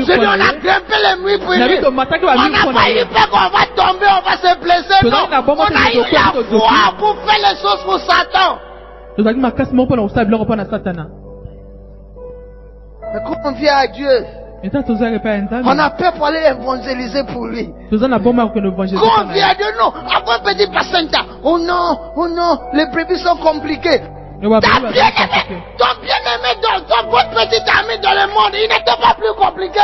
Je 0.01 0.11
dis, 0.19 0.25
on 0.25 0.41
a 0.41 0.53
grimpé 0.59 0.95
les 1.05 1.15
murs 1.23 1.39
pour 1.45 1.53
lui. 1.53 1.59
On 2.35 2.49
n'a 2.49 2.57
pas 2.73 2.89
eu 2.91 3.05
peur 3.05 3.29
qu'on 3.29 3.49
va 3.55 3.65
tomber, 3.75 4.07
on 4.09 4.23
va 4.27 4.37
se 4.37 4.57
blesser. 4.59 4.99
Non, 5.11 5.27
on 5.61 5.75
a 5.75 5.91
eu 5.93 6.01
la 6.11 6.31
foi 6.59 6.95
pour 6.97 7.15
faire 7.23 7.41
les 7.45 7.57
choses 7.61 7.83
pour 7.85 7.99
Satan. 7.99 8.57
Mais 13.13 13.19
quand 13.25 13.37
on 13.43 13.51
vient 13.53 13.75
à 13.75 13.87
Dieu, 13.87 14.25
on 14.63 15.79
a 15.79 15.89
peur 15.89 16.13
pour 16.13 16.27
aller 16.27 16.43
évangéliser 16.51 17.23
pour 17.25 17.47
lui. 17.47 17.69
Quand 17.89 17.97
on 17.97 19.33
vient 19.33 19.47
à 19.47 19.55
Dieu, 19.55 19.65
non, 19.79 19.91
avant 20.15 20.39
petit 20.43 20.67
placenta. 20.69 21.19
Oh 21.43 21.57
non, 21.57 21.97
oh 22.15 22.27
non, 22.27 22.59
les 22.73 22.85
brebis 22.87 23.17
sont 23.17 23.37
compliquées. 23.37 24.01
Bazali 24.41 24.93
bien-aimé, 24.93 25.61
ton 25.77 26.01
bien-aimé, 26.01 26.57
dans 26.63 26.81
ton 26.87 27.09
votre 27.11 27.29
petit 27.29 27.61
ami 27.61 27.99
dans 28.01 28.13
le 28.13 28.27
monde, 28.33 28.53
il 28.53 28.67
n'était 28.69 28.97
pas 28.99 29.13
plus 29.13 29.33
compliqué. 29.37 29.79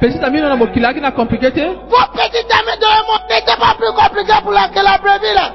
petit 0.00 0.18
ami 0.22 0.40
no 0.42 0.48
na 0.48 0.56
mokili 0.56 0.84
aki 0.84 1.00
na 1.00 1.12
compliqué 1.12 1.48
Votre 1.48 2.12
petit 2.12 2.44
ami 2.52 2.78
dans 2.78 2.92
le 2.92 3.06
monde 3.06 3.24
n'était 3.30 3.56
pas 3.56 3.74
plus 3.78 3.92
compliqué 3.96 4.32
pour 4.42 4.52
la, 4.52 4.68
que 4.68 4.80
la 4.84 4.98
brebis 4.98 5.34
là. 5.34 5.50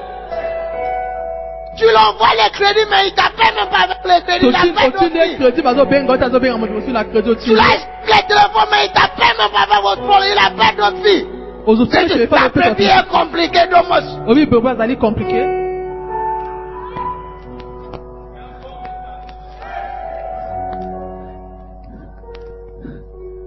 Tu 1.78 1.86
l'envoies 1.86 2.36
les 2.36 2.52
crédits, 2.52 2.86
mais 2.90 3.08
il 3.08 3.14
t'appelle 3.14 3.56
même 3.56 3.70
pas 3.70 3.86
avec 3.86 4.00
les 4.04 4.22
crédits. 4.28 4.48
Il 4.48 4.56
appelle 4.56 4.94
aussi. 4.96 5.38
crédit 5.38 5.68
azobenga 5.68 6.58
moto 6.58 6.74
mosusu 6.74 6.92
na 6.92 7.04
crédit 7.06 7.24
Tu 7.24 7.32
otindi 7.32 7.56
l'as 7.56 7.88
les 8.08 8.28
téléphones, 8.28 8.70
mais 8.72 8.86
il 8.88 8.92
t'appelle 8.92 9.38
même 9.38 9.52
pas 9.52 9.64
avec 9.64 9.82
votre 9.82 10.04
phone. 10.06 10.24
Il 10.32 10.38
appelle 10.38 10.76
d'autres 10.78 11.04
filles. 11.04 11.28
ozosala 11.66 12.08
C'est 12.10 12.28
que 12.28 12.36
ta 12.36 12.50
brebis 12.50 12.86
est 12.86 13.08
compliquée, 13.10 13.68
domos. 13.72 14.28
obi 14.28 14.46
bebo 14.46 14.68
azali 14.68 14.98
compliqué 14.98 15.62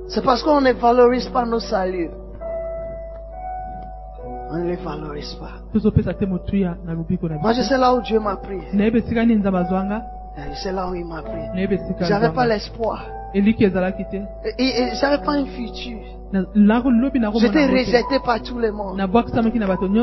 C'est 0.09 0.23
parce 0.25 0.45
qu'on 0.45 0.61
ne 0.61 0.73
valorise 0.73 1.29
pas 1.29 1.45
nos 1.45 1.59
saluts. 1.59 2.11
Ne 4.65 4.71
les 4.71 4.77
valorise 4.77 5.35
pas. 5.35 5.51
Moi, 7.43 7.53
je 7.53 7.63
sais 7.63 7.77
là 7.79 7.95
où 7.95 8.01
Dieu 8.01 8.19
m'a 8.21 8.37
pris. 8.37 8.61
Je 10.51 10.55
sais 10.63 10.73
là 10.73 10.89
où 10.89 10.95
il 10.95 11.05
m'a 11.05 11.23
pris. 11.23 11.43
esika 11.75 12.05
J'avais 12.09 12.29
pas 12.35 12.47
l'espoir. 12.47 13.03
Et, 14.59 14.65
et- 14.65 14.95
j'avais 15.01 15.19
pas 15.25 15.33
un 15.33 15.45
futur. 15.47 15.99
J'étais 17.41 17.67
rejeté 18.01 18.19
par 18.25 18.41
tout 18.43 18.59
le 18.59 18.73
monde. 18.73 18.97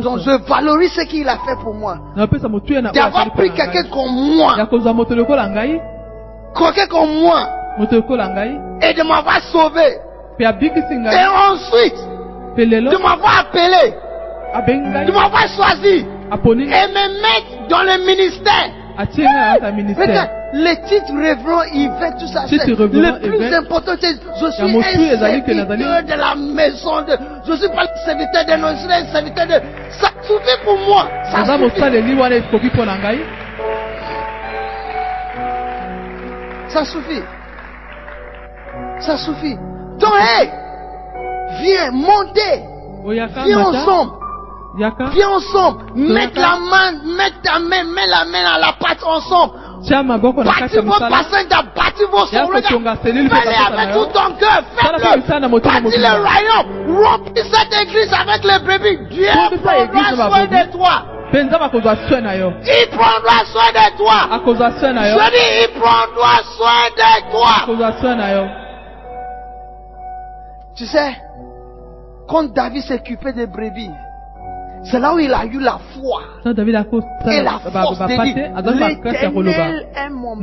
Donc 0.02 0.20
je 0.20 0.32
valorise 0.50 0.92
ce 0.94 1.02
qu'il 1.06 1.28
a 1.28 1.38
fait 1.46 1.56
pour 1.64 1.74
moi. 1.74 1.98
D'avoir 2.94 3.32
pris 3.34 3.50
quelqu'un 3.56 3.84
comme 3.90 4.14
moi, 4.38 4.56
quelqu'un 6.56 6.88
comme 6.88 7.14
moi, 7.22 7.40
et 8.82 8.94
de 8.94 9.04
m'avoir 9.04 9.42
sauvé. 9.52 9.98
Et 11.14 11.26
ensuite, 11.52 12.00
de 12.92 12.98
m'avoir 12.98 13.40
appelé, 13.40 13.94
ngai 14.54 15.12
m'avoir 15.12 15.48
choisi, 15.48 16.06
et 16.32 16.88
me 16.88 17.06
mettre 17.22 17.68
dans 17.70 17.84
le 17.84 18.06
ministère. 18.06 18.70
Regarde, 18.98 20.30
les 20.54 20.76
titres 20.82 21.16
révérends, 21.16 21.64
évêques, 21.74 22.18
tout 22.20 22.28
ça, 22.28 22.44
c'est 22.48 22.68
le 22.68 22.88
plus 22.88 23.54
important. 23.54 23.94
c'est 24.00 24.16
Je 24.40 24.52
suis 24.52 24.64
un 24.64 24.82
serviteur 25.18 26.04
de 26.04 26.14
la 26.14 26.36
maison 26.36 27.02
de... 27.02 27.18
Je 27.48 27.54
suis 27.54 27.70
pas 27.70 27.84
le 27.84 27.90
serviteur 28.06 28.46
de 28.46 28.62
non, 28.62 28.68
je 28.76 28.82
suis 28.82 28.92
un 28.94 29.06
serviteur 29.12 29.48
de... 29.48 29.54
Ça 29.92 30.10
suffit 30.24 30.58
pour 30.66 30.78
moi. 30.80 31.08
Ça 31.32 31.46
suffit. 31.46 31.82
Ça 36.68 36.84
suffit. 36.86 37.24
Ça 39.00 39.18
suffit. 39.18 39.56
Donc, 40.00 40.14
hey, 40.20 40.50
viens, 41.62 41.92
montez. 41.92 42.62
Viens 43.46 43.66
ensemble. 43.66 44.12
Viens 44.78 45.30
ensemble. 45.30 45.84
Mets 45.96 46.32
la 46.36 46.58
main, 46.60 46.92
mets 47.18 47.32
ta 47.44 47.60
main, 47.60 47.84
mets 47.84 48.08
la 48.08 48.26
main 48.26 48.46
à 48.56 48.60
la 48.60 48.74
pâte 48.74 49.04
ensemble. 49.04 49.54
Bâtis 51.76 52.06
vos 52.12 52.28
ya 52.32 52.46
sons. 52.46 52.52
kotonga 52.52 52.92
Regarde. 52.92 53.00
selile 53.04 53.24
mpe 53.24 53.34
Fais-le 53.34 53.52
basata 53.52 53.70
na 53.70 53.82
avec 53.82 53.94
tout 53.96 54.06
ton 54.14 54.34
cœur. 54.40 54.62
Faites-le. 54.78 55.60
Bâtis 55.60 55.98
le 55.98 56.12
royaume. 56.22 57.04
Remplis 57.04 57.44
cette 57.52 57.74
église 57.82 58.14
avec 58.14 58.44
les 58.44 58.60
brebis. 58.60 58.98
Dieu 59.10 59.28
prendra 59.64 60.30
soin 60.30 60.46
de 60.46 60.72
toi. 60.72 60.96
mpe 61.32 61.44
nzambe 61.44 61.64
akozwa 61.64 61.96
soin 62.08 62.22
na 62.22 62.36
yo 62.36 62.52
Il 62.64 62.88
prendra 62.90 63.46
soin 63.46 63.72
akozwa 64.32 64.70
na 64.94 65.10
yo 65.10 65.18
Je 65.18 65.32
dis, 65.32 65.50
il 65.64 65.70
prendra 65.80 66.34
soin 66.58 66.90
de 66.96 67.32
toi. 67.32 67.56
akozwa 67.64 67.92
soin 68.00 68.16
na 68.16 68.34
yo 68.34 68.44
Tu 70.76 70.86
sais, 70.86 71.16
quand 72.28 72.54
David 72.54 72.84
s'occupait 72.84 73.34
des 73.34 73.48
brebis, 73.48 73.92
c'est 74.84 75.00
là 75.00 75.14
où 75.14 75.20
il 75.20 75.32
a 75.34 75.46
eu 75.46 75.60
la 75.60 75.78
foi. 75.94 76.22
Et 77.32 77.42
la 77.44 77.52
force 77.84 78.00
de 78.10 78.80
l'éternel 79.46 79.86
est 79.96 80.10
mon 80.10 80.36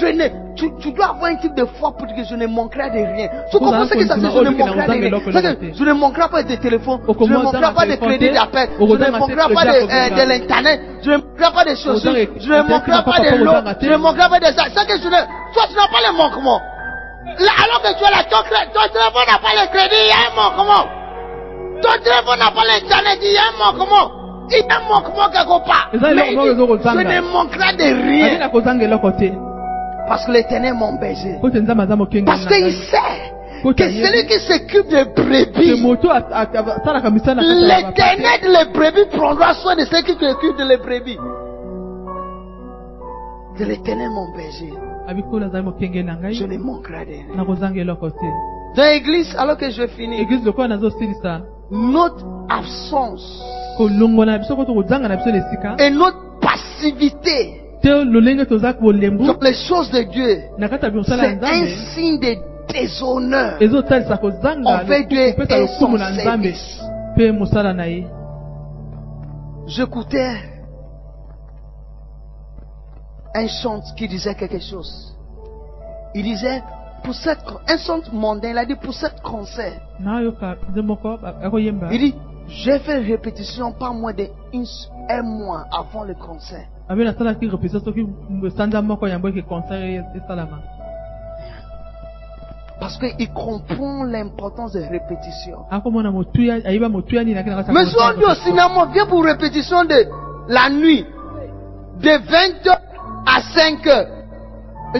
Je 0.00 0.06
ne, 0.06 0.54
tu, 0.56 0.70
tu 0.80 0.92
dois 0.92 1.06
avoir 1.06 1.30
un 1.30 1.36
type 1.36 1.54
de 1.54 1.64
foi 1.64 1.92
pour 1.96 2.06
dire 2.06 2.16
que 2.16 2.24
je 2.24 2.34
ne 2.36 2.46
manquerai 2.46 2.90
de 2.90 2.98
rien. 3.14 3.28
Tu 3.50 3.56
comprends 3.58 3.84
ce 3.86 3.94
que 3.94 4.06
ça 4.06 4.14
dit? 4.16 4.26
Je 4.34 4.38
ne 4.44 4.50
manquerai 4.66 4.86
de 4.86 4.92
rien. 5.08 5.10
C'est. 5.40 5.74
Je 5.78 5.84
ne 5.84 5.92
manquerai 5.92 6.28
pas 6.28 6.42
de 6.42 6.54
téléphone. 6.56 7.00
Je 7.06 7.32
ne 7.32 7.36
manquerai 7.44 7.74
pas 7.74 7.86
de 7.86 7.96
crédit 8.06 8.26
d'appel. 8.34 8.68
Je 8.78 8.84
ne 9.06 9.10
manquerai 9.20 9.36
c'est 9.48 9.54
pas 9.54 9.64
de, 9.64 9.70
euh, 9.90 10.08
de 10.10 10.28
l'internet. 10.28 10.80
Je 11.02 11.10
ne 11.10 11.16
manquerai 11.16 11.52
pas 11.54 11.64
de 11.64 11.74
chaussures. 11.76 12.12
Je 12.40 12.48
ne 12.52 12.62
manquerai 12.68 13.02
pas 13.04 13.18
de 13.20 13.36
l'eau. 13.44 13.52
Je 13.80 13.90
ne 13.90 13.96
manquerai 13.96 14.28
pas 14.28 14.40
de 14.40 14.46
ça. 14.56 14.64
C'est 14.74 14.86
que 14.86 14.98
je 15.00 15.08
ne, 15.08 15.20
toi 15.54 15.62
tu 15.70 15.74
n'as 15.76 15.88
pas 15.88 16.02
le 16.10 16.16
manquement. 16.16 16.60
Là, 17.38 17.52
alors 17.64 17.82
que 17.82 17.88
tu 17.98 18.04
ton, 18.30 18.42
cré- 18.48 18.68
ton 18.72 18.80
téléphone 18.92 19.26
n'a 19.26 19.38
pas 19.38 19.52
le 19.60 19.66
crédit, 19.68 19.96
il 19.96 20.08
y 20.08 20.12
a 20.12 20.30
un 20.30 20.34
manquement. 20.36 20.95
Pas 21.82 22.64
l'internet, 22.64 23.18
il 23.22 23.32
y 23.32 23.36
a 23.36 23.48
un 23.52 23.56
manquement. 23.58 24.10
Il 24.50 24.58
y 24.58 24.60
a 24.70 24.76
un 24.76 24.88
manquement 24.88 25.28
quelque 25.32 25.58
part. 25.66 25.90
Mais 25.92 25.98
il 26.32 26.38
dit, 26.38 26.46
je 26.46 26.52
ne 26.52 27.20
manquerai 27.32 27.76
de 27.76 27.88
rien. 28.08 28.48
Parce 30.08 30.24
que 30.24 30.32
l'éternel 30.32 30.74
aza 31.80 31.96
mokengeli 31.96 32.24
Parce 32.24 32.46
qu'il 32.46 32.72
sait 32.72 33.32
que 33.74 33.82
celui 33.90 34.26
qui 34.26 34.38
s'occupe 34.38 34.88
des 34.88 35.04
brebis, 35.04 35.82
l'éternel 37.42 38.40
de 38.42 38.48
les 38.52 38.66
brebis 38.72 39.06
prendra 39.16 39.54
soin 39.54 39.74
de 39.74 39.84
ceux 39.84 40.02
qui 40.02 40.12
s'occupent 40.12 40.58
de 40.58 40.64
les 40.64 40.76
brebis. 40.76 41.18
De 43.58 43.64
l'éternel 43.64 44.10
mon 44.10 44.30
berger, 44.36 44.72
je 46.32 46.44
ne 46.44 46.58
manquerai 46.58 47.04
de 47.06 47.10
rien. 47.10 47.44
Dans 48.76 48.82
l'église, 48.84 49.34
alors 49.36 49.56
que 49.56 49.70
je 49.70 49.86
finis, 49.88 50.24
notre 51.70 52.24
absence. 52.48 53.42
Et 55.78 55.90
notre 55.90 56.38
passivité. 56.40 57.60
Dans 59.26 59.38
les 59.42 59.54
choses 59.54 59.90
de 59.90 60.02
Dieu, 60.02 60.40
c'est 61.04 61.44
un 61.44 61.66
signe 61.94 62.18
de 62.18 62.36
déshonneur. 62.72 63.58
Envers 64.82 65.06
Dieu 65.06 65.20
et 65.20 65.34
son 65.78 65.96
service. 66.24 66.80
J'écoutais 69.66 70.36
un 73.34 73.46
chant 73.48 73.80
qui 73.96 74.08
disait 74.08 74.34
quelque 74.34 74.60
chose. 74.60 75.14
Il 76.14 76.22
disait, 76.22 76.62
pour 77.04 77.14
cette, 77.14 77.38
un 77.68 77.78
chant 77.78 78.00
mondain, 78.12 78.50
il 78.50 78.58
a 78.58 78.64
dit, 78.64 78.74
pour 78.74 78.94
cette 78.94 79.20
concert, 79.22 79.72
nayoka 80.00 80.56
nze 80.72 80.82
moko 80.82 81.16
ba- 81.18 81.36
akoyemba 81.42 81.88
il 81.92 81.98
dit, 82.00 82.14
j'ai 82.48 82.78
fait 82.80 82.98
répétition 82.98 83.72
pas 83.72 83.92
moins 83.92 84.12
d'un 84.12 84.28
un 85.08 85.22
mois 85.22 85.64
avant 85.72 86.04
le 86.04 86.14
concert. 86.14 86.66
Parce 92.78 92.98
qu'il 92.98 93.32
comprend 93.32 94.04
l'importance 94.04 94.72
de 94.72 94.80
répétition. 94.80 95.58
Mais 97.72 97.86
si 97.86 97.94
concert 97.94 98.14
on 98.14 98.18
dit 98.18 98.24
au 98.24 98.34
cinéma, 98.34 98.88
viens 98.92 99.06
pour 99.06 99.24
répétition 99.24 99.84
de 99.84 100.06
la 100.48 100.68
nuit, 100.70 101.04
de 102.00 102.08
20h 102.08 102.78
à 103.26 103.40
5h. 103.40 104.06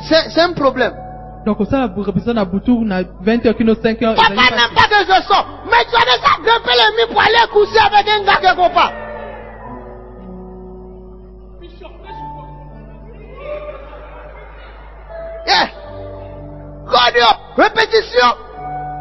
C'est 0.08 0.30
c'est 0.30 0.40
un 0.40 0.52
problème. 0.54 0.92
Donc 1.46 1.60
osala 1.60 1.88
répétition 1.96 2.34
na 2.34 2.44
butu 2.44 2.72
na 2.84 3.02
20 3.22 3.46
heures 3.46 3.56
kino 3.56 3.74
5 3.74 4.02
heures 4.02 4.16
Papa 4.16 4.32
ezali 4.32 4.50
n'aime 4.50 4.74
pas 4.74 4.88
que 4.90 4.98
je 5.06 5.22
sors. 5.28 5.46
Mais 5.70 5.84
tu 5.88 5.94
as 5.94 6.04
déjà 6.04 6.32
grimpé 6.42 6.70
les 6.74 6.90
nuits 6.96 7.12
pour 7.12 7.22
aller 7.22 7.46
coucher 7.52 7.78
avec 7.78 8.06
un 8.08 8.24
gars 8.24 8.40
quelque 8.42 8.74
part. 8.74 8.92
Yeah. 15.46 15.68
Répétition 17.56 18.28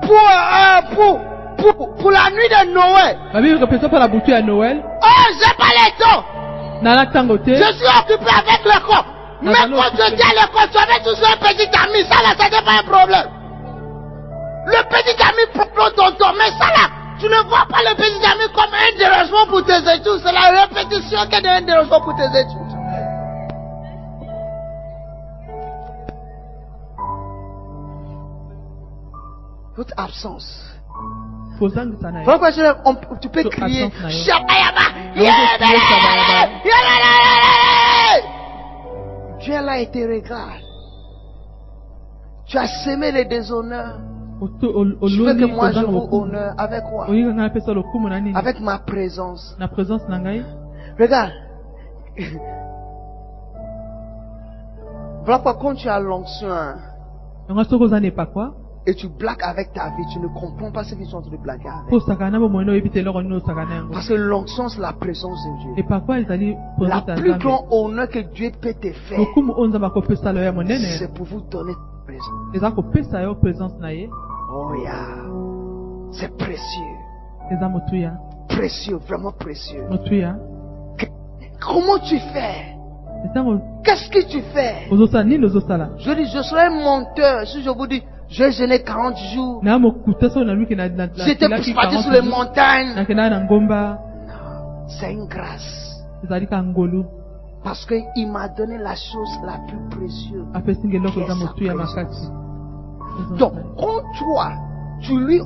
pour, 0.03 0.15
euh, 0.15 0.81
pour, 0.93 1.19
pour, 1.57 1.95
pour 1.95 2.11
la 2.11 2.29
nuit 2.29 2.47
de 2.47 2.73
Noël. 2.73 3.17
babi 3.33 3.53
répétition 3.55 3.87
mpo 3.87 3.97
na 3.99 4.07
butu 4.07 4.31
ya 4.31 4.41
noël 4.43 4.83
Oh, 5.01 5.27
j'ai 5.39 5.53
pas 5.57 5.73
le 5.73 5.87
temps. 5.99 6.23
Je 7.47 7.73
suis 7.73 7.87
occupé 7.99 8.29
avec 8.29 8.63
l'école. 8.65 9.14
Mais 9.45 9.53
l'école, 10.33 10.69
tu 10.71 10.77
avais 10.77 11.03
toujours 11.03 11.29
un 11.29 11.37
petit 11.37 11.69
ami. 11.77 12.01
Ça 12.09 12.21
là, 12.23 12.33
ça 12.37 12.49
n'est 12.49 12.65
pas 12.65 12.79
un 12.81 12.83
problème. 12.83 13.29
Le 14.67 14.81
petit 14.89 15.21
ami 15.21 15.43
prend 15.53 15.89
ton 15.91 16.11
temps. 16.15 16.33
Mais 16.37 16.49
ça 16.59 16.67
là, 16.73 16.89
tu 17.19 17.25
ne 17.27 17.47
vois 17.47 17.65
pas 17.69 17.81
le 17.87 17.95
petit 17.95 18.25
ami 18.25 18.45
comme 18.53 18.73
un 18.73 18.97
dérangement 18.97 19.45
pour 19.47 19.63
tes 19.65 19.77
études. 19.77 20.21
C'est 20.23 20.31
la 20.33 20.61
répétition 20.61 21.19
qui 21.29 21.35
est 21.35 21.47
un 21.47 21.61
dérangement 21.61 22.01
pour 22.01 22.15
tes 22.15 22.25
études. 22.39 22.61
Votre 29.75 29.93
absence. 29.97 30.63
Pourquoi 32.25 32.51
je, 32.51 32.61
on- 32.85 32.95
tu 33.21 33.29
peux 33.29 33.43
crier 33.49 33.89
tu. 39.45 39.51
Dieu 39.51 39.61
là 39.65 39.79
et 39.79 39.87
te 39.91 39.97
regarde. 39.99 40.61
Tu 42.45 42.57
as 42.57 42.67
semé 42.85 43.11
les 43.11 43.25
déshonneurs. 43.25 43.99
Oto- 44.41 44.71
ol- 44.75 44.97
Je 45.07 45.21
veux 45.23 45.33
que 45.33 45.39
moi 45.55 45.71
je 45.71 45.79
vous 45.85 45.99
honneur 46.23 46.53
avec 46.57 46.83
quoi? 46.83 47.05
Avec 48.35 48.59
ma 48.59 48.79
présence. 48.79 49.55
Regarde. 50.99 51.31
Voilà 55.23 55.39
pourquoi 55.39 55.53
quand 55.61 55.75
tu 55.75 55.87
as 55.89 55.99
l'onction 55.99 56.47
et 58.87 58.93
tu 58.93 59.07
blagues 59.07 59.41
avec 59.41 59.73
ta 59.73 59.89
vie, 59.89 60.05
tu 60.13 60.19
ne 60.19 60.27
comprends 60.27 60.71
pas 60.71 60.83
ce 60.83 60.95
qu'ils 60.95 61.07
sont 61.07 61.17
en 61.17 61.21
train 61.21 61.31
de 61.31 61.37
blaguer 61.37 61.67
avec. 61.67 61.89
Parce 63.91 64.07
que 64.07 64.13
l'onction 64.13 64.69
c'est 64.69 64.81
la 64.81 64.93
présence 64.93 65.39
de 65.45 65.57
Dieu. 65.61 65.71
epakwa 65.77 66.19
ezali 66.19 66.55
La 66.79 67.01
plus 67.01 67.37
grande 67.37 67.65
honneur 67.71 68.09
que 68.09 68.19
Dieu 68.33 68.51
peut 68.61 68.73
te 68.73 68.91
faire, 68.91 69.19
c'est 70.99 71.13
pour 71.13 71.25
vous 71.25 71.41
donner 71.41 71.73
présence. 72.05 73.37
présence 73.41 73.73
Oh 74.53 74.73
yeah. 74.81 75.25
C'est 76.11 76.37
précieux. 76.37 76.95
Précieux, 78.47 78.97
vraiment 79.07 79.31
précieux. 79.31 79.83
Comment 81.59 81.99
tu 81.99 82.19
fais? 82.19 82.75
Qu'est-ce 83.83 84.09
que 84.09 84.29
tu 84.29 84.41
fais? 84.53 84.87
Je 84.91 86.11
dis, 86.13 86.25
je 86.31 86.41
serai 86.43 86.67
un 86.67 86.83
monteur. 86.83 87.47
Si 87.47 87.63
je 87.63 87.69
vous 87.69 87.87
dis, 87.87 88.03
j'ai 88.29 88.51
jeûné 88.51 88.81
40 88.81 89.17
jours, 89.33 89.61
j'étais 91.25 91.47
parti 91.49 91.73
40 91.73 92.01
sur 92.03 92.11
les 92.11 92.21
montagnes. 92.21 92.93
C'est 94.87 95.11
une 95.13 95.25
grâce. 95.27 96.03
Parce 97.63 97.85
qu'il 97.85 98.31
m'a 98.31 98.47
donné 98.49 98.77
la 98.77 98.95
chose 98.95 99.29
la 99.43 99.57
plus 99.67 99.79
précieuse. 99.89 100.45
Donc, 103.37 103.53
quand 103.77 104.01
toi, 104.19 104.51
tu 105.01 105.17
lui 105.19 105.41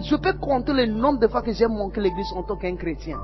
je 0.00 0.16
peux 0.16 0.34
compter 0.34 0.72
le 0.72 0.86
nombre 0.86 1.18
de 1.18 1.26
fois 1.28 1.42
que 1.42 1.52
j'ai 1.52 1.66
manqué 1.66 2.00
l'église 2.00 2.32
en 2.36 2.42
tant 2.42 2.56
qu'un 2.56 2.76
chrétien. 2.76 3.16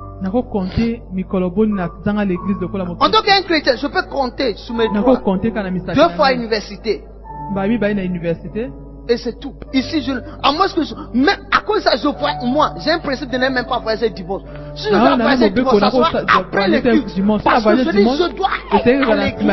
En 2.99 3.09
tant 3.11 3.21
qu'un 3.21 3.41
chrétien, 3.43 3.75
je 3.75 3.87
peux 3.87 4.03
compter 4.09 4.55
sur 4.55 4.73
mes 4.75 4.87
doigts. 5.01 5.15
Deux 5.95 6.09
fois 6.15 6.27
à 6.27 6.33
l'université. 6.33 7.03
Et 9.09 9.17
c'est 9.17 9.37
tout. 9.39 9.53
Ici, 9.73 10.01
je, 10.01 10.13
à 10.41 10.51
moins 10.53 10.67
que 10.69 10.81
je, 10.83 10.93
mais 11.13 11.33
à 11.51 11.59
cause 11.59 11.77
de 11.83 11.89
ça, 11.89 11.97
je 11.97 12.07
vois, 12.07 12.35
moi, 12.45 12.73
j'ai 12.77 12.91
un 12.91 12.99
principe 12.99 13.29
de 13.29 13.37
ne 13.37 13.49
même 13.49 13.65
pas 13.65 13.79
voyager 13.79 14.09
dimanche. 14.09 14.43
Si 14.75 14.85
je 14.85 14.89
dois 14.99 15.09
na 15.17 15.23
voyager 15.23 15.49
dimanche, 15.55 15.73
ça 15.81 15.89
nakosa- 16.11 16.25
après 16.39 16.67
le 16.67 16.77
te 16.81 16.87
culte. 16.93 17.09
Parce 17.43 17.63
que 17.65 17.69
je 17.83 17.89
dis, 17.91 18.03
je 18.31 18.35
dois 18.37 18.49
être 19.01 19.09
à 19.11 19.15
l'église. 19.25 19.45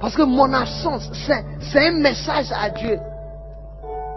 Parce 0.00 0.16
que 0.16 0.22
mon 0.22 0.52
absence, 0.52 1.08
c'est, 1.12 1.44
c'est 1.60 1.88
un 1.88 1.92
message 1.92 2.46
à 2.52 2.70
Dieu. 2.70 2.98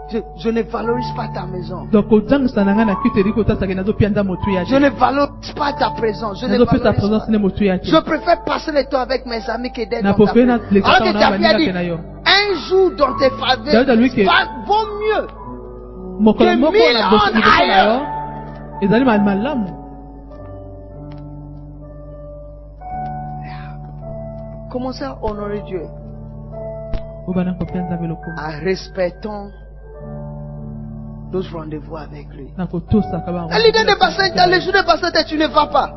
Je, 0.08 0.18
je 0.38 0.50
ne 0.50 0.62
valorise 0.62 1.12
pas 1.16 1.28
ta 1.34 1.46
maison. 1.46 1.88
Je 1.90 1.96
ne 4.76 4.88
valorise 4.90 5.54
pas 5.56 5.72
ta 5.72 5.90
présence. 5.90 6.40
Je 6.40 6.46
ne 6.46 6.52
valorise 6.64 6.82
pas. 7.00 7.16
Je 7.82 7.96
préfère 8.04 8.44
passer 8.44 8.70
le 8.72 8.84
temps 8.88 9.00
avec 9.00 9.26
mes 9.26 9.42
amis 9.50 9.72
que 9.72 9.82
d'être 9.88 10.02
dans 10.10 10.16
ta 10.26 10.32
présence. 10.58 10.60
Alors 10.84 10.98
que 10.98 11.12
David 11.18 11.40
dit, 11.58 11.64
un 12.24 12.54
jour 12.68 12.90
dans 12.96 13.14
tes 13.18 13.30
faveurs, 13.30 13.84
vaut 14.66 14.86
mieux. 15.02 15.26
Que 16.32 16.44
mille 16.72 16.82
ans 17.04 17.10
ailleurs. 17.60 18.02
ezali 18.82 19.04
ma- 19.04 19.18
malamu 19.18 19.66
Commencez 24.70 25.04
à 25.04 25.16
honorer 25.22 25.62
Dieu 25.66 25.82
en 28.38 28.50
respectant 28.64 29.48
rendez-vous 31.52 31.96
avec 31.96 32.28
lui. 32.34 32.48
L'idée 33.58 33.84
de 33.84 34.36
dans 34.36 34.50
les 34.50 34.60
jours 34.60 34.72
de 34.72 34.86
bassin, 34.86 35.10
tu 35.26 35.36
ne 35.36 35.46
vas 35.46 35.66
pas. 35.66 35.90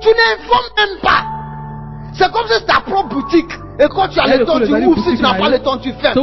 Tu 0.00 0.08
n'informes 0.08 0.72
même 0.76 1.00
pas. 1.02 1.24
C'est 2.14 2.30
comme 2.30 2.46
si 2.46 2.52
c'est 2.58 2.66
ta 2.66 2.80
propre 2.80 3.08
boutique. 3.14 3.50
Et 3.78 3.86
quand 3.88 4.08
tu 4.08 4.20
as 4.20 4.24
Eh, 4.34 4.38
le 4.38 4.44
temps, 4.44 4.58
tu 4.66 4.72
ouvres. 4.86 5.02
Si 5.04 5.16
tu 5.16 5.22
n'as 5.22 5.38
pas 5.38 5.48
le 5.48 5.58
temps, 5.60 5.78
tu 5.78 5.92
fermes. 5.92 6.14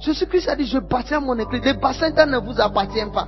Jésus-Christ 0.00 0.48
a 0.48 0.56
dit, 0.56 0.66
je 0.66 0.78
bâtis 0.78 1.14
mon 1.20 1.38
église. 1.38 1.62
Le 1.64 1.72
bassin 1.80 2.10
ne 2.26 2.38
vous 2.38 2.60
appartient 2.60 3.04
pas. 3.12 3.26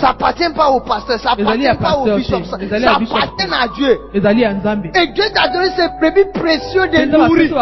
Ça 0.00 0.08
appartient 0.10 0.50
pas 0.56 0.68
au 0.70 0.80
pasteur, 0.80 1.18
ça 1.20 1.32
appartient 1.32 1.62
pas 1.80 1.92
au 1.98 2.04
pasteur 2.04 2.16
bishop, 2.16 2.44
ça, 2.44 2.56
appartient 2.86 3.46
à 3.52 3.68
Dieu. 3.76 3.98
Et 4.94 5.06
Dieu 5.12 5.24
t'a 5.34 5.48
donné 5.48 5.68
ses 5.76 5.88
brebis 6.00 6.24
précieux 6.32 6.86
de 6.88 6.96
nourrir. 7.12 7.52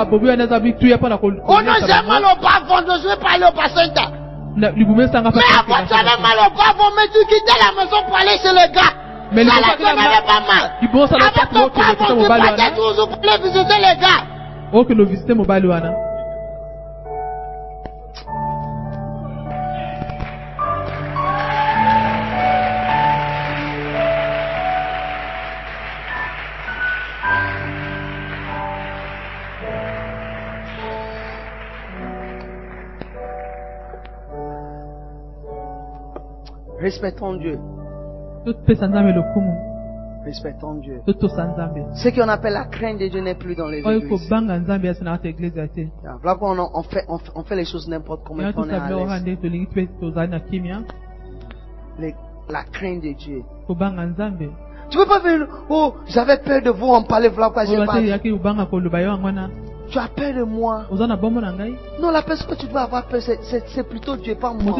Oh 1.47 1.55
koliesa 1.57 1.87
j'ai 1.87 1.93
bango. 1.93 2.09
mal 2.09 2.23
au 2.23 2.41
bas 2.41 2.61
fond, 2.69 2.85
je 3.03 3.09
vais 3.09 3.17
pas 3.17 3.31
aller 3.35 3.45
au. 3.45 4.11
Na- 4.57 4.71
esanga 4.71 5.31
Mais 5.35 5.43
avant, 5.59 5.87
tu 5.89 5.95
avais 5.95 6.05
na- 6.05 6.23
mal 6.23 6.39
au 6.47 6.51
bas 6.57 6.73
fond, 6.79 6.91
mais 6.97 7.09
tu 7.13 7.19
quittais 7.27 7.59
la 7.59 7.71
maison 7.83 7.99
pour 8.07 8.17
aller 8.17 8.39
chez 8.39 8.53
le 8.55 8.73
gars. 8.73 8.95
Mais 9.33 9.45
ça 9.45 9.55
le 9.57 9.61
là, 9.61 9.67
gars 9.67 9.73
tu 9.77 9.83
qui 9.83 9.91
a 9.91 9.95
n'avais 9.95 10.09
mal- 10.15 10.25
pas 10.27 10.43
mal. 10.47 10.71
ton 11.53 11.69
tu 11.71 11.81
partais 12.47 12.75
toujours 12.77 13.09
pour 13.09 13.19
aller 13.33 13.43
visiter 13.43 13.79
les 13.79 13.97
gars. 14.01 14.23
okende 14.73 15.01
ovisite 15.01 15.35
mobali 15.35 15.67
wana 15.67 15.91
Respectons 36.85 37.35
Dieu. 37.39 37.59
Respectons 40.27 40.75
Dieu. 40.81 41.01
Ce 41.95 42.09
qu'on 42.15 42.29
appelle 42.29 42.53
la 42.55 42.65
crainte 42.67 42.99
de 42.99 43.09
Dieu 43.09 43.21
n'est 43.23 43.35
plus 43.45 43.55
dans 43.55 43.69
les 43.69 43.83
églises. 43.97 44.09
Yeah, 46.03 46.17
Voilà 46.23 46.37
pourquoi 46.39 46.57
on, 46.57 46.79
on 46.81 46.83
fait, 46.83 47.05
on, 47.09 47.19
fait, 47.19 47.33
on 47.35 47.43
fait 47.43 47.57
les 47.57 47.65
choses 47.65 47.89
n'importe 47.89 48.23
comment 48.27 48.43
on 48.57 48.69
est 48.69 48.75
à 48.75 48.89
Les- 51.99 52.15
La 52.51 52.65
crainte 52.65 53.03
de 53.03 53.13
Dieu. 53.15 53.41
Tu 54.91 54.99
peux 54.99 55.07
pas 55.07 55.21
venir, 55.21 55.47
oh, 55.71 55.95
j'avais 56.07 56.37
peur 56.39 56.61
de 56.63 56.71
vous 56.71 56.89
en 56.89 57.03
parler, 57.03 57.29
voilà 57.29 57.47
pourquoi 57.49 57.65
j'ai 57.65 57.77
pas 57.87 57.95
dit. 59.87 59.93
Tu 59.93 59.99
as 59.99 60.09
peur 60.09 60.35
de 60.35 60.43
moi. 60.43 60.85
Non, 62.01 62.11
la 62.11 62.23
personne 62.23 62.49
que 62.49 62.55
tu 62.55 62.67
dois 62.67 62.83
avoir 62.83 63.05
peur, 63.05 63.21
c'est- 63.23 63.83
plutôt 63.89 64.17
Dieu, 64.17 64.35
pas 64.35 64.53
moi. 64.53 64.77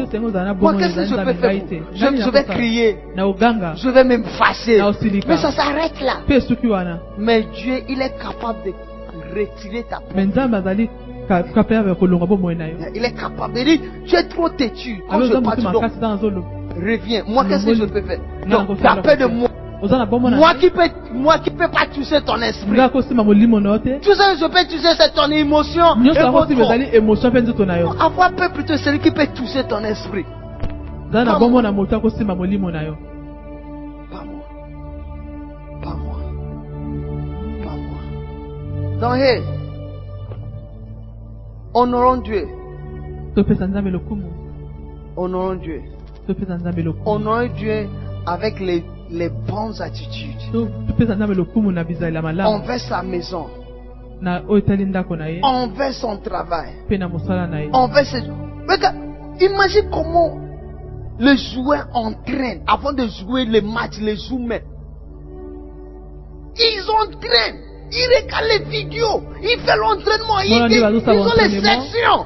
Moi, 0.59 0.73
qu'est-ce 0.79 0.95
que 0.95 1.05
je 1.05 1.15
peux 1.15 1.33
faire 1.33 1.61
je, 1.93 2.29
vais 2.29 2.43
crier. 2.43 2.97
Je 3.75 3.89
vais 3.89 4.03
me 4.03 4.23
fâcher. 4.23 4.81
Mais 5.27 5.37
ça 5.37 5.51
s'arrête 5.51 6.01
là. 6.01 6.17
Mais 7.17 7.43
Dieu, 7.53 7.83
il 7.87 8.01
est 8.01 8.17
capable 8.17 8.59
de 8.65 8.71
retirer 9.39 9.83
ta 9.89 9.99
yo 12.67 12.77
Il 12.93 13.03
est 13.03 13.13
capable 13.13 13.53
de 13.53 13.63
dire, 13.63 13.79
tu 14.05 14.15
es 14.15 14.23
trop 14.23 14.49
têtu. 14.49 15.01
Quand 15.09 15.21
je 15.21 15.33
tu 15.33 15.65
reviens. 16.75 17.23
Moi, 17.27 17.45
qu'est-ce 17.45 17.65
que 17.65 17.73
je 17.73 17.85
peux 17.85 18.01
faire? 18.01 18.19
Donc, 18.47 18.77
tu 18.77 18.85
as 18.85 18.95
peur 18.97 19.17
de 19.17 19.25
moi. 19.25 19.49
Moi 20.37 20.53
qui 20.55 20.69
peux, 20.69 20.89
moi 21.13 21.37
qui 21.39 21.49
peux 21.51 21.67
pas 21.67 21.85
toucher 21.93 22.21
ton 22.21 22.37
esprit. 22.41 22.65
te 22.87 22.91
Tu 24.01 24.13
sais, 24.13 24.37
je 24.39 24.45
peux 24.45 24.65
toucher 24.67 24.95
c'est 24.97 25.13
ton 25.13 25.29
émotion. 25.31 25.95
Avoir 27.99 28.31
peur 28.35 28.51
plutôt 28.53 28.77
celui 28.77 28.99
qui 28.99 29.11
peut 29.11 29.27
toucher 29.35 29.63
ton 29.65 29.83
esprit. 29.83 30.25
Pas 34.11 34.23
moi. 34.23 34.45
Pas 35.81 35.95
moi. 35.95 36.17
Pas 37.63 37.75
moi. 37.75 37.99
Pas 38.99 39.09
moi. 39.09 39.09
Donc, 39.09 39.19
hey, 39.21 39.41
honorons 41.73 42.17
Dieu. 42.17 42.47
Honorons 45.17 45.55
Dieu. 45.55 45.81
Honorons 47.05 47.49
Dieu 47.55 47.87
avec 48.25 48.59
les, 48.59 48.83
les 49.09 49.29
bonnes 49.29 49.81
attitudes. 49.81 50.35
Envers 52.45 52.79
sa 52.79 53.01
maison. 53.03 53.45
Envers 55.43 55.93
son 55.93 56.17
travail. 56.17 56.69
Envers 57.73 58.05
ses... 58.05 58.21
Regarde, 58.67 58.95
imagine 59.39 59.89
comment 59.91 60.39
les 61.19 61.37
joueurs 61.37 61.87
entraînent 61.93 62.63
avant 62.67 62.93
de 62.93 63.05
jouer 63.07 63.45
les 63.45 63.61
matchs, 63.61 63.99
les 64.01 64.15
joueurs. 64.15 64.61
Ils 66.57 66.89
entraînent. 66.89 67.61
Ils 67.91 68.07
regardent 68.23 68.47
les 68.47 68.65
vidéos. 68.69 69.21
Ils 69.43 69.59
font 69.59 69.77
l'entraînement. 69.79 70.39
Ils, 70.43 70.51
ils- 70.71 70.81
nous 70.81 70.99
ils 71.13 71.19
ont 71.19 71.23
les 71.37 71.49
sections. 71.61 72.25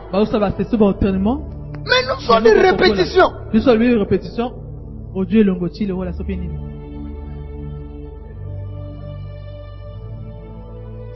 Mais 1.86 2.02
nous 2.08 2.22
sommes 2.22 2.44
des 2.44 2.54
répétitions. 2.54 3.32
biso 3.52 3.70
alobi 3.72 3.96
répétition 3.96 4.54
odio 5.16 5.44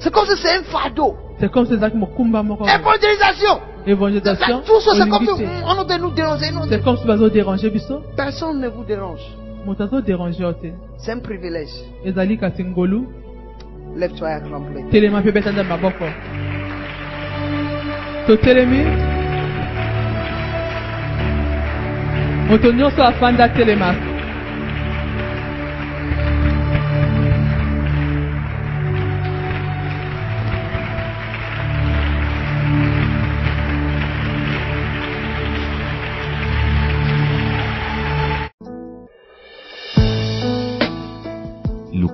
C'est 0.03 0.11
comme 0.11 0.25
si 0.25 0.35
c'est 0.41 0.57
un 0.57 0.63
fardeau. 0.63 1.15
c'est 1.39 1.49
comme 1.51 1.65
si 1.65 1.73
Évangélisation. 1.73 2.11
C'est 2.65 3.47
ça, 3.47 3.59
évangélisation 3.87 4.61
Tout 4.65 4.79
ça, 4.81 4.91
c'est 4.95 5.09
comme 5.09 5.25
si 5.25 5.45
on 5.65 5.75
nous 5.75 5.97
nous 5.99 6.11
déranger. 6.11 6.51
c'est 6.69 6.83
comme 6.83 6.97
si 6.97 7.07
bazodérange 7.07 7.65
biso 7.69 8.01
Personne 8.15 8.59
ne 8.59 8.67
vous 8.67 8.83
dérange. 8.83 9.21
C'est 10.97 11.11
un 11.11 11.19
privilège. 11.19 11.69
Lève-toi 13.95 14.29
et 14.29 14.33
acclame 14.33 14.89
telema 14.91 15.19
mpe 15.21 15.31
beta 15.31 15.51
nzambe 15.51 15.69
maboko 15.69 16.05
totelemi 18.27 18.81
moto 22.49 22.71
nyonso 22.71 23.03
afanda 23.03 23.49
telema 23.49 23.93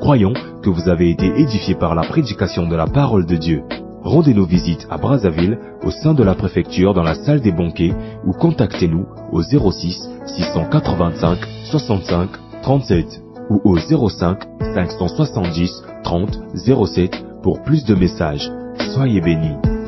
croyons 0.09 0.33
que 0.63 0.71
vous 0.71 0.89
avez 0.89 1.11
été 1.11 1.27
édifiés 1.39 1.75
par 1.75 1.93
la 1.93 2.01
prédication 2.01 2.65
de 2.65 2.75
la 2.75 2.87
parole 2.87 3.27
de 3.27 3.35
Dieu. 3.35 3.61
Rendez 4.01 4.33
nos 4.33 4.47
visites 4.47 4.87
à 4.89 4.97
Brazzaville, 4.97 5.59
au 5.83 5.91
sein 5.91 6.15
de 6.15 6.23
la 6.23 6.33
préfecture, 6.33 6.95
dans 6.95 7.03
la 7.03 7.13
salle 7.13 7.41
des 7.41 7.51
banquets, 7.51 7.93
ou 8.25 8.31
contactez-nous 8.33 9.05
au 9.31 9.43
06 9.43 10.09
685 10.25 11.37
65 11.65 12.29
37 12.63 13.21
ou 13.51 13.61
au 13.63 13.77
05 13.77 14.39
570 14.73 15.83
30 16.03 16.39
07 16.55 17.25
pour 17.43 17.61
plus 17.61 17.85
de 17.85 17.93
messages. 17.93 18.51
Soyez 18.95 19.21
bénis. 19.21 19.78